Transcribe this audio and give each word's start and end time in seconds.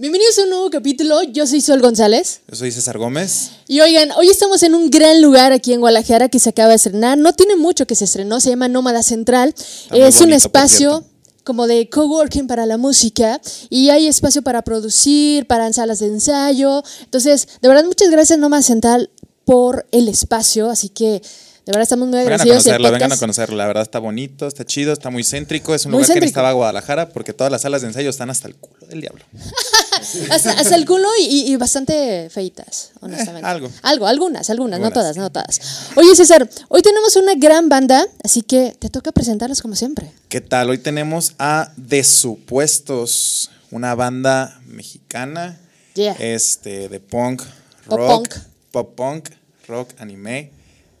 Bienvenidos 0.00 0.38
a 0.38 0.42
un 0.44 0.50
nuevo 0.50 0.70
capítulo. 0.70 1.24
Yo 1.24 1.44
soy 1.44 1.60
Sol 1.60 1.80
González. 1.80 2.40
Yo 2.48 2.54
soy 2.54 2.70
César 2.70 2.98
Gómez. 2.98 3.50
Y 3.66 3.80
oigan, 3.80 4.12
hoy 4.12 4.28
estamos 4.28 4.62
en 4.62 4.76
un 4.76 4.90
gran 4.90 5.20
lugar 5.20 5.50
aquí 5.52 5.72
en 5.72 5.80
Guadalajara 5.80 6.28
que 6.28 6.38
se 6.38 6.50
acaba 6.50 6.68
de 6.68 6.76
estrenar. 6.76 7.18
No 7.18 7.32
tiene 7.32 7.56
mucho 7.56 7.84
que 7.84 7.96
se 7.96 8.04
estrenó, 8.04 8.38
se 8.40 8.50
llama 8.50 8.68
Nómada 8.68 9.02
Central. 9.02 9.52
es 9.90 10.14
un 10.20 10.20
bonito, 10.20 10.36
espacio 10.36 11.04
como 11.42 11.66
de 11.66 11.88
coworking 11.90 12.46
para 12.46 12.64
la 12.66 12.76
música 12.76 13.40
y 13.70 13.88
hay 13.88 14.06
espacio 14.06 14.42
para 14.42 14.62
producir, 14.62 15.46
para 15.48 15.72
salas 15.72 15.98
de 15.98 16.06
ensayo. 16.06 16.84
Entonces, 17.02 17.48
de 17.60 17.66
verdad, 17.68 17.84
muchas 17.84 18.08
gracias 18.10 18.38
Nómada 18.38 18.62
Central 18.62 19.10
por 19.44 19.84
el 19.90 20.06
espacio. 20.08 20.70
Así 20.70 20.90
que, 20.90 21.06
de 21.14 21.72
verdad, 21.72 21.82
estamos 21.82 22.06
muy 22.06 22.18
Vengan 22.18 22.32
a 22.32 22.34
agradecidos. 22.36 22.62
conocerlo, 22.62 22.88
vengan 22.92 23.02
a 23.02 23.06
podcast. 23.16 23.20
conocerlo. 23.20 23.56
La 23.56 23.66
verdad 23.66 23.82
está 23.82 23.98
bonito, 23.98 24.46
está 24.46 24.64
chido, 24.64 24.92
está 24.92 25.10
muy 25.10 25.24
céntrico. 25.24 25.74
Es 25.74 25.86
un 25.86 25.90
Muy 25.90 26.02
lugar 26.02 26.06
que 26.06 26.12
céntrico. 26.12 26.24
necesitaba 26.26 26.52
Guadalajara 26.52 27.08
porque 27.08 27.32
todas 27.32 27.50
las 27.50 27.62
salas 27.62 27.80
de 27.82 27.88
ensayo 27.88 28.10
están 28.10 28.30
hasta 28.30 28.46
el 28.46 28.54
culo 28.54 28.86
del 28.86 29.00
diablo. 29.00 29.24
Hasta, 30.30 30.52
hasta 30.52 30.74
el 30.76 30.84
culo 30.86 31.08
y, 31.20 31.54
bastante 31.56 32.28
feitas, 32.30 32.92
honestamente. 33.00 33.46
Eh, 33.46 33.50
algo. 33.50 33.70
Algo, 33.82 34.06
algunas, 34.06 34.48
algunas, 34.50 34.80
no 34.80 34.90
todas, 34.90 35.16
no 35.16 35.30
todas. 35.30 35.60
Oye, 35.96 36.14
César, 36.14 36.48
hoy 36.68 36.82
tenemos 36.82 37.16
una 37.16 37.34
gran 37.34 37.68
banda, 37.68 38.06
así 38.22 38.42
que 38.42 38.74
te 38.78 38.88
toca 38.90 39.12
presentarlos 39.12 39.60
como 39.60 39.74
siempre. 39.76 40.10
¿Qué 40.28 40.40
tal? 40.40 40.70
Hoy 40.70 40.78
tenemos 40.78 41.34
a 41.38 41.72
De 41.76 42.04
Supuestos, 42.04 43.50
una 43.70 43.94
banda 43.94 44.60
mexicana 44.66 45.58
Yeah. 45.94 46.14
este, 46.20 46.88
de 46.88 47.00
punk, 47.00 47.42
Pop 47.88 47.98
rock, 47.98 48.08
punk. 48.28 48.34
pop 48.70 48.94
punk, 48.94 49.28
rock, 49.66 49.90
anime. 49.98 50.50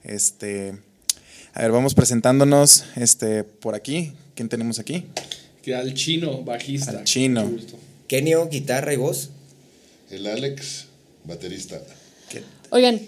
Este, 0.02 0.74
a 1.54 1.62
ver, 1.62 1.70
vamos 1.70 1.94
presentándonos 1.94 2.84
este, 2.96 3.44
por 3.44 3.74
aquí. 3.76 4.12
¿Quién 4.34 4.48
tenemos 4.48 4.78
aquí? 4.80 5.06
Que 5.62 5.74
al 5.76 5.94
chino, 5.94 6.42
bajista. 6.42 6.90
Al 6.90 7.04
chino. 7.04 7.46
Gusto. 7.46 7.78
Kenio, 8.08 8.48
guitarra 8.48 8.94
y 8.94 8.96
voz. 8.96 9.28
El 10.10 10.26
Alex, 10.26 10.86
baterista. 11.24 11.80
Oigan, 12.70 13.00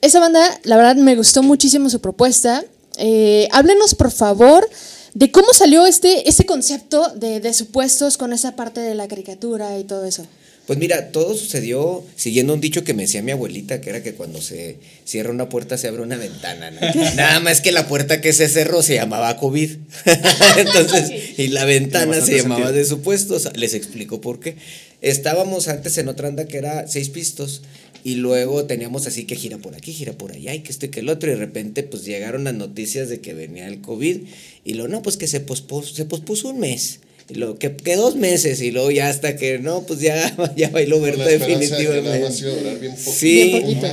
esa 0.00 0.20
banda, 0.20 0.60
la 0.62 0.76
verdad, 0.76 0.96
me 0.96 1.16
gustó 1.16 1.42
muchísimo 1.42 1.90
su 1.90 2.00
propuesta. 2.00 2.64
Eh, 2.96 3.48
háblenos, 3.50 3.96
por 3.96 4.12
favor, 4.12 4.68
de 5.12 5.32
cómo 5.32 5.48
salió 5.52 5.84
este, 5.86 6.28
este 6.28 6.46
concepto 6.46 7.08
de, 7.16 7.40
de 7.40 7.52
supuestos 7.52 8.16
con 8.16 8.32
esa 8.32 8.54
parte 8.54 8.80
de 8.80 8.94
la 8.94 9.08
caricatura 9.08 9.76
y 9.76 9.84
todo 9.84 10.04
eso. 10.04 10.24
Pues 10.66 10.78
mira, 10.78 11.08
todo 11.08 11.34
sucedió 11.34 12.02
siguiendo 12.16 12.54
un 12.54 12.60
dicho 12.60 12.84
que 12.84 12.94
me 12.94 13.02
decía 13.02 13.20
mi 13.20 13.32
abuelita, 13.32 13.82
que 13.82 13.90
era 13.90 14.02
que 14.02 14.14
cuando 14.14 14.40
se 14.40 14.78
cierra 15.04 15.30
una 15.30 15.50
puerta 15.50 15.76
se 15.76 15.88
abre 15.88 16.00
una 16.00 16.16
ventana. 16.16 16.70
¿no? 16.70 16.80
Nada 17.16 17.40
más 17.40 17.60
que 17.60 17.70
la 17.70 17.86
puerta 17.86 18.22
que 18.22 18.32
se 18.32 18.48
cerró 18.48 18.82
se 18.82 18.94
llamaba 18.94 19.36
COVID. 19.36 19.70
Entonces, 20.56 21.23
y 21.36 21.48
la 21.48 21.64
ventana 21.64 22.20
se 22.20 22.38
llamaba 22.38 22.62
sentido. 22.66 22.78
de 22.78 22.84
supuestos. 22.84 23.48
Les 23.56 23.74
explico 23.74 24.20
por 24.20 24.40
qué. 24.40 24.56
Estábamos 25.00 25.68
antes 25.68 25.98
en 25.98 26.08
otra 26.08 26.28
anda 26.28 26.46
que 26.46 26.58
era 26.58 26.86
seis 26.88 27.08
pistos. 27.10 27.62
Y 28.06 28.16
luego 28.16 28.66
teníamos 28.66 29.06
así 29.06 29.24
que 29.24 29.34
gira 29.34 29.56
por 29.56 29.74
aquí, 29.74 29.90
gira 29.92 30.12
por 30.12 30.32
allá, 30.32 30.54
y 30.54 30.60
que 30.60 30.70
esto 30.72 30.84
y 30.84 30.88
que 30.90 31.00
el 31.00 31.08
otro. 31.08 31.30
Y 31.30 31.34
de 31.34 31.38
repente, 31.40 31.82
pues 31.82 32.04
llegaron 32.04 32.44
las 32.44 32.52
noticias 32.52 33.08
de 33.08 33.20
que 33.20 33.32
venía 33.32 33.66
el 33.66 33.80
COVID. 33.80 34.18
Y 34.64 34.74
lo 34.74 34.88
no, 34.88 35.00
pues 35.02 35.16
que 35.16 35.26
se 35.26 35.40
pospuso, 35.40 35.94
se 35.94 36.04
pospuso 36.04 36.50
un 36.50 36.60
mes. 36.60 37.00
Y 37.30 37.36
luego 37.36 37.58
que, 37.58 37.74
que 37.74 37.96
dos 37.96 38.16
meses. 38.16 38.60
Y 38.60 38.70
luego 38.72 38.90
ya 38.90 39.08
hasta 39.08 39.36
que 39.36 39.58
no, 39.58 39.86
pues 39.86 40.00
ya, 40.00 40.36
ya 40.56 40.68
bailó 40.68 41.00
Berta 41.00 41.24
de 41.24 41.38
definitivamente. 41.38 42.44
durar 42.44 42.78
bien. 42.78 42.94
Sí, 42.98 43.44
Bien 43.44 43.62
poquito. 43.62 43.86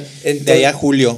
De 0.44 0.52
ahí 0.52 0.64
a 0.66 0.74
julio, 0.74 1.18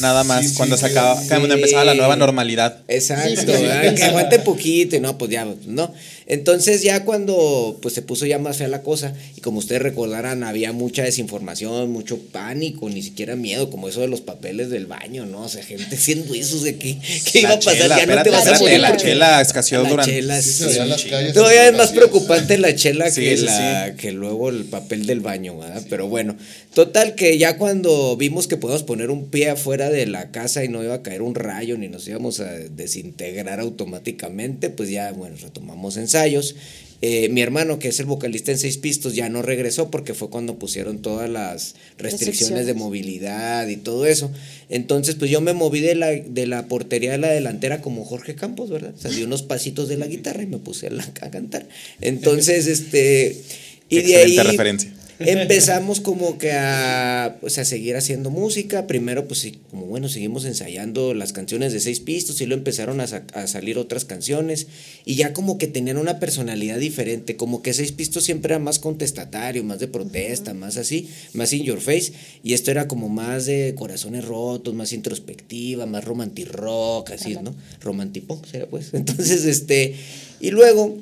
nada 0.00 0.24
más, 0.24 0.42
Sí, 0.42 0.48
sí, 0.50 0.54
cuando 0.56 0.76
se 0.76 0.86
acaba, 0.86 1.20
sí. 1.20 1.28
cuando 1.28 1.52
empezaba 1.54 1.84
la 1.84 1.94
nueva 1.94 2.16
normalidad. 2.16 2.82
Exacto, 2.88 3.28
Sí, 3.28 3.36
sí, 3.36 3.46
¿verdad? 3.46 3.88
sí. 3.90 3.94
que 3.96 4.04
aguante 4.04 4.38
poquito 4.38 4.96
y 4.96 5.00
no, 5.00 5.18
pues 5.18 5.30
ya, 5.30 5.46
no. 5.66 5.92
Entonces 6.30 6.82
ya 6.82 7.04
cuando 7.06 7.78
pues 7.80 7.94
se 7.94 8.02
puso 8.02 8.26
ya 8.26 8.38
más 8.38 8.58
fea 8.58 8.68
la 8.68 8.82
cosa 8.82 9.14
y 9.34 9.40
como 9.40 9.58
ustedes 9.60 9.80
recordarán 9.82 10.44
había 10.44 10.72
mucha 10.72 11.02
desinformación, 11.02 11.90
mucho 11.90 12.18
pánico, 12.18 12.90
ni 12.90 13.02
siquiera 13.02 13.34
miedo, 13.34 13.70
como 13.70 13.88
eso 13.88 14.02
de 14.02 14.08
los 14.08 14.20
papeles 14.20 14.68
del 14.68 14.84
baño, 14.86 15.24
¿no? 15.24 15.42
O 15.42 15.48
sea, 15.48 15.64
gente 15.64 15.94
haciendo 15.96 16.34
eso 16.34 16.60
de 16.60 16.76
que, 16.76 16.98
¿qué 17.32 17.40
iba 17.40 17.50
a 17.52 17.56
pasar, 17.56 17.74
chela, 17.74 17.88
ya 17.88 17.94
no 18.06 18.12
espérate, 18.12 18.30
te 18.30 18.36
vas 18.36 18.46
a 18.46 18.58
morir. 18.60 18.80
la 18.80 18.88
porque- 18.90 19.02
chela 19.04 19.40
escaseó 19.40 19.82
la 19.82 19.88
durante- 19.88 20.12
chela, 20.12 20.42
Sí, 20.42 20.50
sí. 20.50 20.58
se 20.58 20.66
veían 20.66 20.88
las 20.90 21.04
calles 21.04 21.32
Todavía 21.32 21.66
es 21.68 21.74
más 21.76 21.90
preocupante 21.92 22.58
la 22.58 22.74
chela 22.76 23.10
Sí, 23.10 23.22
que, 23.22 23.36
sí, 23.38 23.44
la, 23.46 23.94
que 23.96 24.12
luego 24.12 24.50
el 24.50 24.64
papel 24.64 25.06
del 25.06 25.20
baño, 25.20 25.56
¿verdad? 25.58 25.82
Pero 25.88 26.08
bueno, 26.08 26.36
total 26.74 27.14
que 27.14 27.38
ya 27.38 27.56
cuando 27.56 28.16
vimos 28.18 28.46
que 28.48 28.58
podíamos 28.58 28.82
poner 28.82 29.10
un 29.10 29.30
pie 29.30 29.48
afuera 29.48 29.88
de 29.88 30.04
la 30.06 30.30
casa 30.30 30.62
y 30.62 30.68
no 30.68 30.84
iba 30.84 30.94
a 30.94 31.02
caer 31.02 31.22
un 31.22 31.34
rayo 31.34 31.78
ni 31.78 31.88
nos 31.88 32.06
íbamos 32.06 32.40
a 32.40 32.52
desintegrar 32.52 33.60
automáticamente, 33.60 34.68
pues 34.70 34.90
ya, 34.90 35.10
bueno, 35.12 35.36
retomamos 35.40 35.96
ensayos. 36.18 36.54
Eh, 37.00 37.28
mi 37.28 37.42
hermano, 37.42 37.78
que 37.78 37.86
es 37.88 38.00
el 38.00 38.06
vocalista 38.06 38.50
en 38.50 38.58
Seis 38.58 38.76
Pistos, 38.76 39.14
ya 39.14 39.28
no 39.28 39.40
regresó 39.40 39.88
porque 39.88 40.14
fue 40.14 40.30
cuando 40.30 40.58
pusieron 40.58 40.98
todas 41.00 41.30
las 41.30 41.76
restricciones 41.96 42.66
de 42.66 42.74
movilidad 42.74 43.68
y 43.68 43.76
todo 43.76 44.04
eso. 44.04 44.32
Entonces, 44.68 45.14
pues 45.14 45.30
yo 45.30 45.40
me 45.40 45.52
moví 45.52 45.78
de 45.78 45.94
la, 45.94 46.08
de 46.10 46.46
la 46.48 46.66
portería 46.66 47.12
de 47.12 47.18
la 47.18 47.28
delantera 47.30 47.82
como 47.82 48.04
Jorge 48.04 48.34
Campos, 48.34 48.68
¿verdad? 48.68 48.94
O 48.98 49.00
sea, 49.00 49.12
di 49.12 49.22
unos 49.22 49.42
pasitos 49.42 49.88
de 49.88 49.96
la 49.96 50.08
guitarra 50.08 50.42
y 50.42 50.46
me 50.46 50.58
puse 50.58 50.88
a, 50.88 50.90
la- 50.90 51.04
a 51.20 51.30
cantar. 51.30 51.68
Entonces, 52.00 52.66
este... 52.66 53.42
Y 53.90 54.00
de 54.02 54.16
ahí 54.16 54.22
Excelente 54.32 54.42
referencia. 54.50 54.92
Empezamos 55.20 56.00
como 56.00 56.38
que 56.38 56.52
a, 56.52 57.36
pues, 57.40 57.58
a 57.58 57.64
seguir 57.64 57.96
haciendo 57.96 58.30
música. 58.30 58.86
Primero, 58.86 59.26
pues 59.26 59.40
sí, 59.40 59.58
como 59.70 59.86
bueno, 59.86 60.08
seguimos 60.08 60.44
ensayando 60.44 61.14
las 61.14 61.32
canciones 61.32 61.72
de 61.72 61.80
seis 61.80 62.00
pistos 62.00 62.40
y 62.40 62.46
luego 62.46 62.60
empezaron 62.60 63.00
a, 63.00 63.06
sa- 63.06 63.24
a 63.34 63.46
salir 63.46 63.78
otras 63.78 64.04
canciones 64.04 64.66
y 65.04 65.16
ya 65.16 65.32
como 65.32 65.58
que 65.58 65.66
tenían 65.66 65.96
una 65.96 66.20
personalidad 66.20 66.78
diferente, 66.78 67.36
como 67.36 67.62
que 67.62 67.72
seis 67.74 67.92
pistos 67.92 68.24
siempre 68.24 68.54
era 68.54 68.58
más 68.58 68.78
contestatario, 68.78 69.64
más 69.64 69.80
de 69.80 69.88
protesta, 69.88 70.54
más 70.54 70.76
así, 70.76 71.08
más 71.32 71.52
in 71.52 71.64
your 71.64 71.80
face 71.80 72.12
y 72.44 72.52
esto 72.54 72.70
era 72.70 72.86
como 72.88 73.08
más 73.08 73.46
de 73.46 73.74
corazones 73.76 74.24
rotos, 74.24 74.74
más 74.74 74.92
introspectiva, 74.92 75.86
más 75.86 76.04
romantic-rock, 76.04 77.10
así, 77.10 77.36
¿no? 77.42 77.54
Romantipunk, 77.80 78.46
sería 78.46 78.68
pues. 78.68 78.90
Entonces, 78.94 79.44
este, 79.44 79.94
y 80.40 80.50
luego 80.50 80.98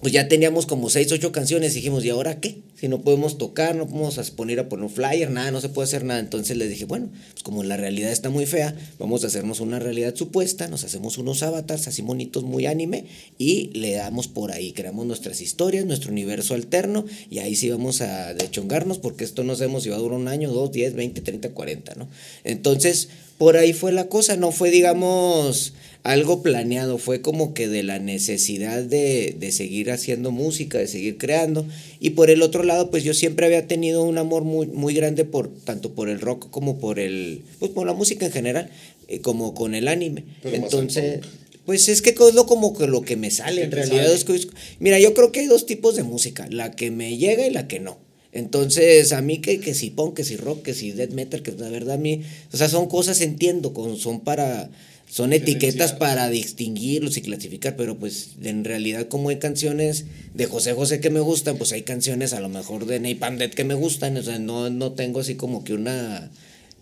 pues 0.00 0.12
ya 0.12 0.28
teníamos 0.28 0.66
como 0.66 0.90
seis, 0.90 1.10
ocho 1.12 1.32
canciones. 1.32 1.74
Dijimos, 1.74 2.04
¿y 2.04 2.10
ahora 2.10 2.40
qué? 2.40 2.58
Si 2.78 2.88
no 2.88 3.00
podemos 3.00 3.38
tocar, 3.38 3.74
no 3.74 3.86
podemos 3.86 4.30
poner 4.32 4.60
a 4.60 4.68
poner 4.68 4.84
un 4.84 4.90
flyer, 4.90 5.30
nada, 5.30 5.50
no 5.50 5.62
se 5.62 5.70
puede 5.70 5.86
hacer 5.86 6.04
nada. 6.04 6.20
Entonces 6.20 6.58
les 6.58 6.68
dije, 6.68 6.84
bueno, 6.84 7.08
pues 7.32 7.42
como 7.42 7.64
la 7.64 7.78
realidad 7.78 8.12
está 8.12 8.28
muy 8.28 8.44
fea, 8.44 8.76
vamos 8.98 9.24
a 9.24 9.28
hacernos 9.28 9.60
una 9.60 9.78
realidad 9.78 10.14
supuesta, 10.14 10.68
nos 10.68 10.84
hacemos 10.84 11.16
unos 11.16 11.42
avatars 11.42 11.88
así 11.88 12.02
bonitos, 12.02 12.44
muy 12.44 12.66
anime, 12.66 13.06
y 13.38 13.70
le 13.72 13.92
damos 13.92 14.28
por 14.28 14.52
ahí, 14.52 14.72
creamos 14.72 15.06
nuestras 15.06 15.40
historias, 15.40 15.86
nuestro 15.86 16.12
universo 16.12 16.52
alterno, 16.52 17.06
y 17.30 17.38
ahí 17.38 17.56
sí 17.56 17.70
vamos 17.70 18.02
a 18.02 18.34
dechongarnos, 18.34 18.98
porque 18.98 19.24
esto 19.24 19.42
no 19.42 19.56
sabemos 19.56 19.84
si 19.84 19.88
va 19.88 19.96
a 19.96 20.00
durar 20.00 20.18
un 20.18 20.28
año, 20.28 20.52
dos, 20.52 20.70
diez, 20.70 20.92
veinte, 20.94 21.22
treinta, 21.22 21.50
cuarenta, 21.50 21.94
¿no? 21.96 22.08
Entonces, 22.44 23.08
por 23.38 23.56
ahí 23.56 23.72
fue 23.72 23.92
la 23.92 24.08
cosa, 24.08 24.36
no 24.36 24.52
fue, 24.52 24.70
digamos, 24.70 25.72
algo 26.06 26.42
planeado, 26.42 26.98
fue 26.98 27.20
como 27.20 27.52
que 27.52 27.66
de 27.68 27.82
la 27.82 27.98
necesidad 27.98 28.82
de, 28.82 29.34
de 29.38 29.50
seguir 29.52 29.90
haciendo 29.90 30.30
música, 30.30 30.78
de 30.78 30.86
seguir 30.86 31.18
creando. 31.18 31.66
Y 32.00 32.10
por 32.10 32.30
el 32.30 32.42
otro 32.42 32.62
lado, 32.62 32.90
pues 32.90 33.02
yo 33.04 33.12
siempre 33.12 33.46
había 33.46 33.66
tenido 33.66 34.02
un 34.04 34.16
amor 34.16 34.44
muy, 34.44 34.66
muy 34.68 34.94
grande 34.94 35.24
por 35.24 35.48
tanto 35.48 35.92
por 35.94 36.08
el 36.08 36.20
rock 36.20 36.48
como 36.50 36.78
por 36.78 36.98
el, 37.00 37.42
pues 37.58 37.72
por 37.72 37.86
la 37.86 37.92
música 37.92 38.24
en 38.26 38.32
general, 38.32 38.70
eh, 39.08 39.20
como 39.20 39.54
con 39.54 39.74
el 39.74 39.88
anime. 39.88 40.24
Pero 40.42 40.56
Entonces, 40.56 41.20
pues 41.64 41.88
es 41.88 42.02
que 42.02 42.10
es 42.10 42.34
lo 42.34 42.46
como 42.46 42.76
que 42.78 42.86
lo 42.86 43.02
que 43.02 43.16
me 43.16 43.30
sale, 43.32 43.64
en 43.64 43.72
realidad. 43.72 44.04
sale. 44.04 44.14
es 44.14 44.24
que- 44.46 44.56
mira, 44.78 45.00
yo 45.00 45.12
creo 45.12 45.32
que 45.32 45.40
hay 45.40 45.46
dos 45.46 45.66
tipos 45.66 45.96
de 45.96 46.04
música, 46.04 46.46
la 46.50 46.70
que 46.70 46.90
me 46.92 47.16
llega 47.16 47.46
y 47.46 47.50
la 47.50 47.66
que 47.66 47.80
no. 47.80 47.98
Entonces, 48.32 49.12
a 49.12 49.22
mí 49.22 49.38
que, 49.38 49.60
que 49.60 49.72
si 49.74 49.90
punk, 49.90 50.14
que 50.14 50.22
si 50.24 50.36
rock, 50.36 50.62
que 50.62 50.74
si 50.74 50.92
death 50.92 51.10
metal, 51.12 51.42
que 51.42 51.52
la 51.52 51.70
verdad 51.70 51.94
a 51.94 51.98
mí, 51.98 52.20
o 52.52 52.56
sea, 52.56 52.68
son 52.68 52.86
cosas, 52.86 53.20
entiendo, 53.22 53.72
con, 53.72 53.96
son 53.96 54.20
para, 54.20 54.68
son 55.16 55.32
etiquetas 55.32 55.94
para 55.94 56.28
distinguirlos 56.28 57.16
y 57.16 57.22
clasificar, 57.22 57.74
pero 57.74 57.96
pues 57.98 58.32
en 58.42 58.64
realidad 58.64 59.08
como 59.08 59.30
hay 59.30 59.36
canciones 59.38 60.04
de 60.34 60.44
José 60.44 60.74
José 60.74 61.00
que 61.00 61.08
me 61.08 61.20
gustan, 61.20 61.56
pues 61.56 61.72
hay 61.72 61.82
canciones 61.82 62.34
a 62.34 62.40
lo 62.40 62.50
mejor 62.50 62.84
de 62.84 63.00
Napalm 63.00 63.38
Death 63.38 63.54
que 63.54 63.64
me 63.64 63.72
gustan, 63.74 64.18
o 64.18 64.22
sea, 64.22 64.38
no, 64.38 64.68
no 64.68 64.92
tengo 64.92 65.20
así 65.20 65.34
como 65.36 65.64
que 65.64 65.72
una, 65.72 66.30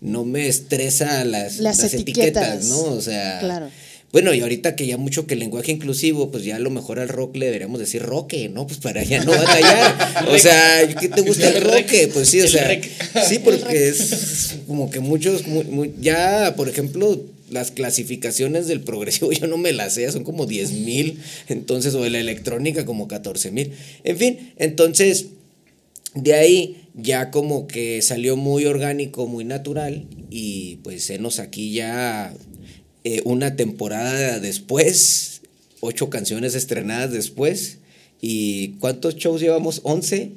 no 0.01 0.25
me 0.25 0.47
estresa 0.49 1.23
las, 1.23 1.59
Las 1.59 1.77
las, 1.79 1.93
etiquetas. 1.93 2.25
etiquetas, 2.49 2.65
¿no? 2.65 2.81
O 2.81 3.01
sea, 3.01 3.39
Claro. 3.39 3.69
bueno, 4.11 4.33
y 4.33 4.41
ahorita 4.41 4.75
que 4.75 4.85
ya 4.85 4.97
mucho 4.97 5.27
que 5.27 5.35
el 5.35 5.39
lenguaje 5.39 5.71
inclusivo, 5.71 6.29
pues 6.29 6.43
ya 6.43 6.57
a 6.57 6.59
lo 6.59 6.71
mejor 6.71 6.99
al 6.99 7.07
rock 7.07 7.37
le 7.37 7.45
deberíamos 7.45 7.79
decir 7.79 8.01
roque, 8.01 8.49
¿no? 8.49 8.67
Pues 8.67 8.79
para 8.79 9.01
ya 9.03 9.23
no 9.23 9.31
batallar. 9.31 10.27
o 10.29 10.37
sea, 10.37 10.85
¿qué 10.99 11.07
te 11.07 11.21
gusta 11.21 11.47
el 11.49 11.61
roque? 11.63 12.09
Pues 12.13 12.27
sí, 12.27 12.41
o 12.41 12.49
sea, 12.49 12.69
sí, 13.29 13.39
porque 13.39 13.87
es 13.87 14.55
como 14.67 14.91
que 14.91 14.99
muchos, 14.99 15.47
muy- 15.47 15.63
muy- 15.65 15.93
ya, 16.01 16.53
por 16.57 16.67
ejemplo, 16.67 17.23
las 17.49 17.71
clasificaciones 17.71 18.67
del 18.67 18.81
progresivo 18.81 19.31
yo 19.33 19.47
no 19.47 19.57
me 19.57 19.73
las 19.73 19.93
sé, 19.95 20.11
son 20.11 20.23
como 20.23 20.45
10 20.45 20.71
mil, 20.71 21.19
entonces, 21.47 21.93
o 21.95 22.01
de 22.01 22.09
la 22.09 22.19
electrónica 22.19 22.85
como 22.85 23.07
14 23.07 23.51
mil. 23.51 23.71
En 24.03 24.17
fin, 24.17 24.53
entonces, 24.57 25.27
de 26.13 26.33
ahí 26.33 26.81
ya 26.93 27.29
como 27.29 27.67
que 27.67 28.01
salió 28.01 28.37
muy 28.37 28.65
orgánico, 28.65 29.27
muy 29.27 29.43
natural 29.43 30.07
y 30.29 30.77
pues 30.77 31.09
enos 31.09 31.39
aquí 31.39 31.73
ya 31.73 32.33
eh, 33.03 33.21
una 33.25 33.55
temporada 33.55 34.39
después, 34.39 35.41
ocho 35.81 36.09
canciones 36.09 36.55
estrenadas 36.55 37.11
después 37.11 37.79
y 38.21 38.69
¿cuántos 38.79 39.17
shows 39.17 39.41
llevamos? 39.41 39.83
¿11? 39.83 40.31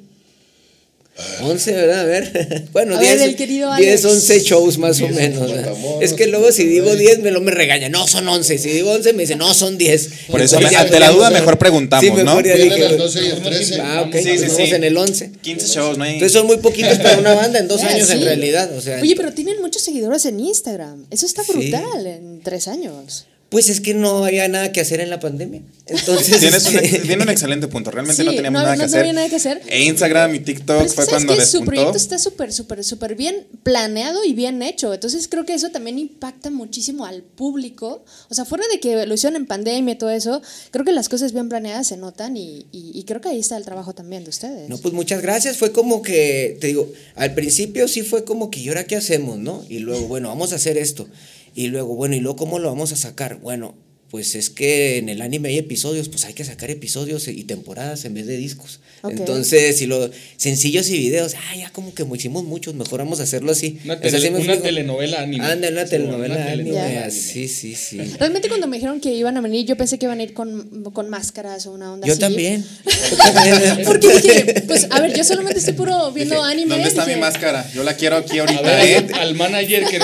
11, 1.41 1.71
¿verdad? 1.73 1.99
A 2.01 2.03
ver. 2.05 2.65
Bueno, 2.71 2.95
A 2.95 2.99
ver, 2.99 3.17
10, 3.17 3.29
el 3.29 3.35
querido 3.35 3.75
10, 3.75 4.05
Alex. 4.05 4.05
11 4.05 4.39
shows 4.41 4.77
más 4.77 5.01
o 5.01 5.05
10 5.07 5.15
menos. 5.15 5.41
¿verdad? 5.51 5.69
matamoros, 5.71 6.03
Es 6.03 6.13
que 6.13 6.27
luego 6.27 6.51
si 6.51 6.65
digo 6.65 6.85
güey. 6.87 6.99
10 6.99 7.19
me 7.19 7.31
lo 7.31 7.41
me 7.41 7.51
regaña. 7.51 7.89
No, 7.89 8.07
son 8.07 8.27
11. 8.27 8.57
Si 8.57 8.69
digo 8.69 8.91
11 8.91 9.13
me 9.13 9.23
dice, 9.23 9.35
no, 9.35 9.53
son 9.53 9.77
10. 9.77 10.09
Por 10.27 10.41
eso, 10.41 10.55
Entonces, 10.57 10.77
me- 10.77 10.83
ante 10.85 10.99
la 10.99 11.07
ya- 11.07 11.11
duda, 11.11 11.29
mejor 11.31 11.57
preguntamos, 11.57 12.03
Sí, 12.05 12.11
mejor 12.11 12.25
¿no? 12.25 12.41
ya 12.41 12.55
dije, 12.55 12.85
el 12.85 12.97
12 12.97 13.23
y 13.23 13.27
el 13.27 13.41
13. 13.41 13.81
Ah, 13.81 14.03
ok. 14.07 14.15
Sí, 14.15 14.37
sí, 14.37 14.61
en 14.75 14.83
el 14.83 14.97
11. 14.97 15.31
15 15.41 15.67
shows, 15.67 15.97
¿no 15.97 16.03
hay? 16.03 16.13
Entonces 16.13 16.33
son 16.33 16.47
muy 16.47 16.57
poquitos 16.57 16.97
para 16.99 17.17
una 17.17 17.33
banda 17.33 17.59
en 17.59 17.67
dos 17.67 17.81
Ah, 17.83 17.87
años 17.87 18.09
en 18.11 18.21
realidad. 18.23 18.71
O 18.77 18.81
sea, 18.81 18.99
Oye, 19.01 19.15
pero 19.15 19.31
tienen 19.33 19.59
muchos 19.61 19.81
seguidores 19.81 20.25
en 20.25 20.39
Instagram. 20.39 21.05
Eso 21.11 21.25
está 21.25 21.43
Sí. 21.43 21.51
brutal 21.53 22.05
en 22.07 22.41
tres 22.43 22.67
años. 22.67 23.25
Pues 23.49 23.67
es 23.69 23.81
que 23.81 23.93
no 23.93 24.23
había 24.25 24.47
nada 24.47 24.71
que 24.71 24.79
hacer 24.81 24.99
en 25.01 25.09
la 25.09 25.19
pandemia. 25.19 25.61
Entonces, 25.87 26.39
Tienes 26.39 26.65
un, 26.67 26.75
este, 26.75 26.99
tiene 26.99 27.23
un 27.23 27.29
excelente 27.29 27.67
punto. 27.69 27.89
Realmente 27.89 28.21
Sí, 28.21 28.27
no 28.27 28.35
teníamos 28.35 28.59
no- 28.59 28.63
nada, 28.65 28.75
no 28.75 28.79
que 28.81 28.85
hacer. 28.85 28.99
había 28.99 29.13
nada 29.13 29.27
que 29.29 29.35
hacer. 29.37 29.61
E 29.67 29.83
Instagram 29.85 30.35
y 30.35 30.39
TikTok 30.41 30.87
fue 30.89 31.07
cuando 31.07 31.35
que 31.35 31.45
su 31.45 31.63
proyecto 31.65 31.97
está 31.97 32.19
súper, 32.19 32.53
súper, 32.53 32.83
súper 32.83 33.15
bien 33.15 33.47
planeado 33.63 34.23
y 34.23 34.33
bien 34.33 34.61
hecho. 34.61 34.93
Entonces 34.93 35.27
creo 35.27 35.45
que 35.45 35.55
eso 35.55 35.69
también 35.71 35.97
impacta 35.97 36.51
muchísimo 36.51 37.05
al 37.05 37.23
público. 37.23 38.05
O 38.29 38.35
sea, 38.35 38.45
fuera 38.45 38.63
de 38.71 38.79
que 38.79 39.05
lo 39.07 39.13
hicieron 39.15 39.35
en 39.35 39.47
pandemia 39.47 39.93
y 39.95 39.97
todo 39.97 40.11
eso, 40.11 40.41
creo 40.69 40.85
que 40.85 40.91
las 40.91 41.09
cosas 41.09 41.33
bien 41.33 41.49
planeadas 41.49 41.87
se 41.87 41.97
notan 41.97 42.37
y, 42.37 42.67
y- 42.71 42.91
y 42.93 43.03
creo 43.05 43.19
que 43.19 43.29
ahí 43.29 43.39
está 43.39 43.57
el 43.57 43.65
trabajo 43.65 43.93
también 43.95 44.23
de 44.25 44.29
ustedes. 44.29 44.69
No, 44.69 44.77
pues 44.77 44.93
muchas 44.93 45.23
gracias. 45.23 45.57
Fue 45.57 45.71
como 45.71 46.03
que, 46.03 46.57
te 46.61 46.67
digo, 46.67 46.91
al 47.15 47.33
principio 47.33 47.87
sí 47.87 48.03
fue 48.03 48.23
como 48.25 48.51
que, 48.51 48.59
¿y 48.59 48.67
ahora 48.69 48.83
qué 48.83 48.95
hacemos, 48.95 49.39
no? 49.39 49.65
Y 49.69 49.79
luego, 49.79 50.07
bueno, 50.07 50.29
vamos 50.29 50.53
a 50.53 50.57
hacer 50.57 50.77
esto. 50.77 51.07
Y 51.55 51.67
luego, 51.67 51.95
bueno, 51.95 52.15
¿y 52.15 52.19
luego 52.19 52.37
cómo 52.37 52.59
lo 52.59 52.69
vamos 52.69 52.91
a 52.91 52.95
sacar? 52.95 53.39
Bueno, 53.39 53.75
pues 54.09 54.33
es 54.35 54.49
que 54.49 54.97
en 54.97 55.07
el 55.09 55.21
anime 55.21 55.49
hay 55.49 55.57
episodios, 55.59 56.09
pues 56.09 56.25
hay 56.25 56.33
que 56.33 56.43
sacar 56.43 56.71
episodios 56.71 57.27
y 57.27 57.43
temporadas 57.43 58.05
en 58.05 58.13
vez 58.15 58.25
de 58.25 58.37
discos. 58.37 58.79
Entonces, 59.07 59.77
si 59.77 59.85
lo 59.85 60.09
sencillos 60.35 60.89
y 60.89 60.97
videos, 60.97 61.35
ah, 61.35 61.55
ya 61.55 61.69
como 61.69 61.93
que 61.93 62.03
hicimos 62.15 62.43
muchos, 62.43 62.73
mejor 62.73 62.99
vamos 62.99 63.19
a 63.19 63.23
hacerlo 63.23 63.51
así. 63.51 63.79
Una, 63.85 63.99
telenovela 63.99 65.21
anime. 65.21 65.45
Anda, 65.45 65.69
una 65.69 65.83
Sí, 65.85 65.91
telenovela 65.91 66.35
una 66.35 66.45
anime. 66.51 66.63
telenovela 66.71 66.99
ah, 67.01 67.03
anime. 67.05 67.11
Sí, 67.11 67.47
sí, 67.47 67.75
sí. 67.75 67.97
Realmente 68.19 68.47
cuando 68.49 68.67
me 68.67 68.77
dijeron 68.77 68.99
que 68.99 69.13
iban 69.13 69.37
a 69.37 69.41
venir, 69.41 69.65
yo 69.65 69.77
pensé 69.77 69.97
que 69.99 70.05
iban 70.05 70.19
a 70.19 70.23
ir 70.23 70.33
con, 70.33 70.83
con 70.91 71.09
máscaras 71.09 71.65
o 71.67 71.71
una 71.71 71.93
onda 71.93 72.07
Yo 72.07 72.13
así. 72.13 72.19
también. 72.19 72.65
Yo 72.85 73.17
también. 73.33 73.85
Porque 73.85 74.07
dije, 74.21 74.63
pues 74.67 74.87
a 74.89 74.99
ver, 75.01 75.15
yo 75.15 75.23
solamente 75.23 75.59
estoy 75.59 75.73
puro 75.75 76.11
viendo 76.11 76.35
Dije, 76.35 76.47
anime. 76.51 76.73
¿Dónde 76.75 76.89
está 76.89 77.05
dije, 77.05 77.15
mi 77.15 77.21
máscara? 77.21 77.71
Yo 77.73 77.83
la 77.83 77.95
quiero 77.95 78.17
aquí 78.17 78.37
A 78.39 78.41
ahorita, 78.41 78.61
ver, 78.63 79.03
¿eh? 79.03 79.07
al 79.13 79.35
manager 79.35 79.85
que. 79.85 79.99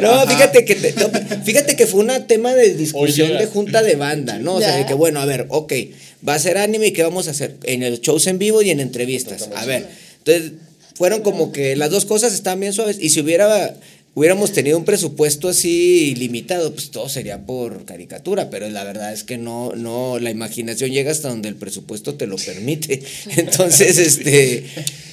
No, 0.00 0.26
fíjate 0.26 0.64
que, 0.64 0.74
te- 0.74 0.94
no, 1.00 1.10
fíjate 1.44 1.76
que 1.76 1.86
fue 1.86 2.00
un 2.00 2.26
tema 2.26 2.52
de 2.56 2.74
discusión 2.74 3.30
Oye, 3.30 3.38
de 3.38 3.46
junta 3.46 3.82
de 3.82 3.96
banda, 3.96 4.38
¿no? 4.38 4.54
O 4.56 4.60
sea, 4.60 4.76
de 4.76 4.86
que 4.86 4.94
bueno, 4.94 5.20
a 5.20 5.24
ver, 5.24 5.46
ok, 5.48 5.72
va 6.26 6.34
a 6.34 6.38
ser 6.38 6.58
anime 6.58 6.88
y 6.88 6.92
qué 6.92 7.02
vamos 7.02 7.28
a 7.28 7.32
hacer 7.32 7.56
en 7.64 7.82
el 7.82 8.00
shows 8.00 8.26
en 8.26 8.38
vivo 8.38 8.62
y 8.62 8.70
en 8.70 8.80
entrevistas. 8.80 9.48
A 9.54 9.64
ver, 9.64 9.86
entonces 10.18 10.52
fueron 10.94 11.22
como 11.22 11.52
que 11.52 11.76
las 11.76 11.90
dos 11.90 12.04
cosas 12.04 12.32
estaban 12.32 12.60
bien 12.60 12.72
suaves 12.72 12.98
y 13.00 13.10
si 13.10 13.20
hubiera 13.20 13.76
hubiéramos 14.14 14.52
tenido 14.52 14.78
un 14.78 14.86
presupuesto 14.86 15.48
así 15.48 16.14
limitado, 16.16 16.72
pues 16.72 16.90
todo 16.90 17.08
sería 17.10 17.44
por 17.44 17.84
caricatura, 17.84 18.48
pero 18.48 18.68
la 18.70 18.82
verdad 18.82 19.12
es 19.12 19.24
que 19.24 19.36
no 19.36 19.72
no 19.76 20.18
la 20.18 20.30
imaginación 20.30 20.90
llega 20.90 21.12
hasta 21.12 21.28
donde 21.28 21.50
el 21.50 21.56
presupuesto 21.56 22.14
te 22.14 22.26
lo 22.26 22.36
permite. 22.36 23.02
Entonces, 23.36 23.98
este 23.98 24.64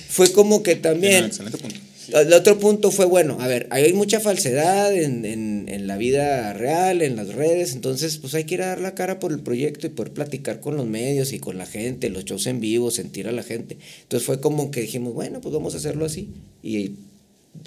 fue 0.08 0.32
como 0.32 0.64
que 0.64 0.76
también 0.76 1.26
excelente 1.26 1.58
punto. 1.58 1.80
El 2.22 2.34
otro 2.34 2.60
punto 2.60 2.92
fue, 2.92 3.06
bueno, 3.06 3.38
a 3.40 3.48
ver, 3.48 3.68
hay 3.72 3.92
mucha 3.94 4.20
falsedad 4.20 4.94
en, 4.96 5.26
en- 5.26 5.66
en 5.68 5.88
la 5.88 5.98
vida 5.98 6.54
real, 6.54 7.02
en 7.02 7.16
las 7.16 7.30
redes, 7.34 7.74
entonces 7.74 8.18
pues 8.18 8.34
hay 8.36 8.44
que 8.46 8.56
ir 8.56 8.62
a 8.62 8.68
dar 8.68 8.82
la 8.82 8.94
cara 8.96 9.20
por 9.20 9.32
el 9.32 9.40
proyecto 9.42 9.88
y 9.88 9.90
poder 9.90 10.14
platicar 10.14 10.60
con 10.60 10.76
los 10.78 10.86
medios 10.86 11.34
y 11.34 11.40
con 11.40 11.58
la 11.58 11.66
gente, 11.66 12.10
los 12.10 12.26
shows 12.26 12.46
en 12.48 12.60
vivo, 12.60 12.92
sentir 12.92 13.28
a 13.28 13.32
la 13.32 13.44
gente. 13.44 13.78
Entonces 14.04 14.26
fue 14.26 14.40
como 14.40 14.72
que 14.72 14.82
dijimos, 14.82 15.14
bueno, 15.14 15.42
pues 15.42 15.54
vamos 15.54 15.74
a 15.74 15.78
hacerlo 15.78 16.06
así. 16.06 16.30
Y 16.62 16.92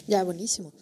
Ya, 0.07 0.23
buenísimo. 0.25 0.73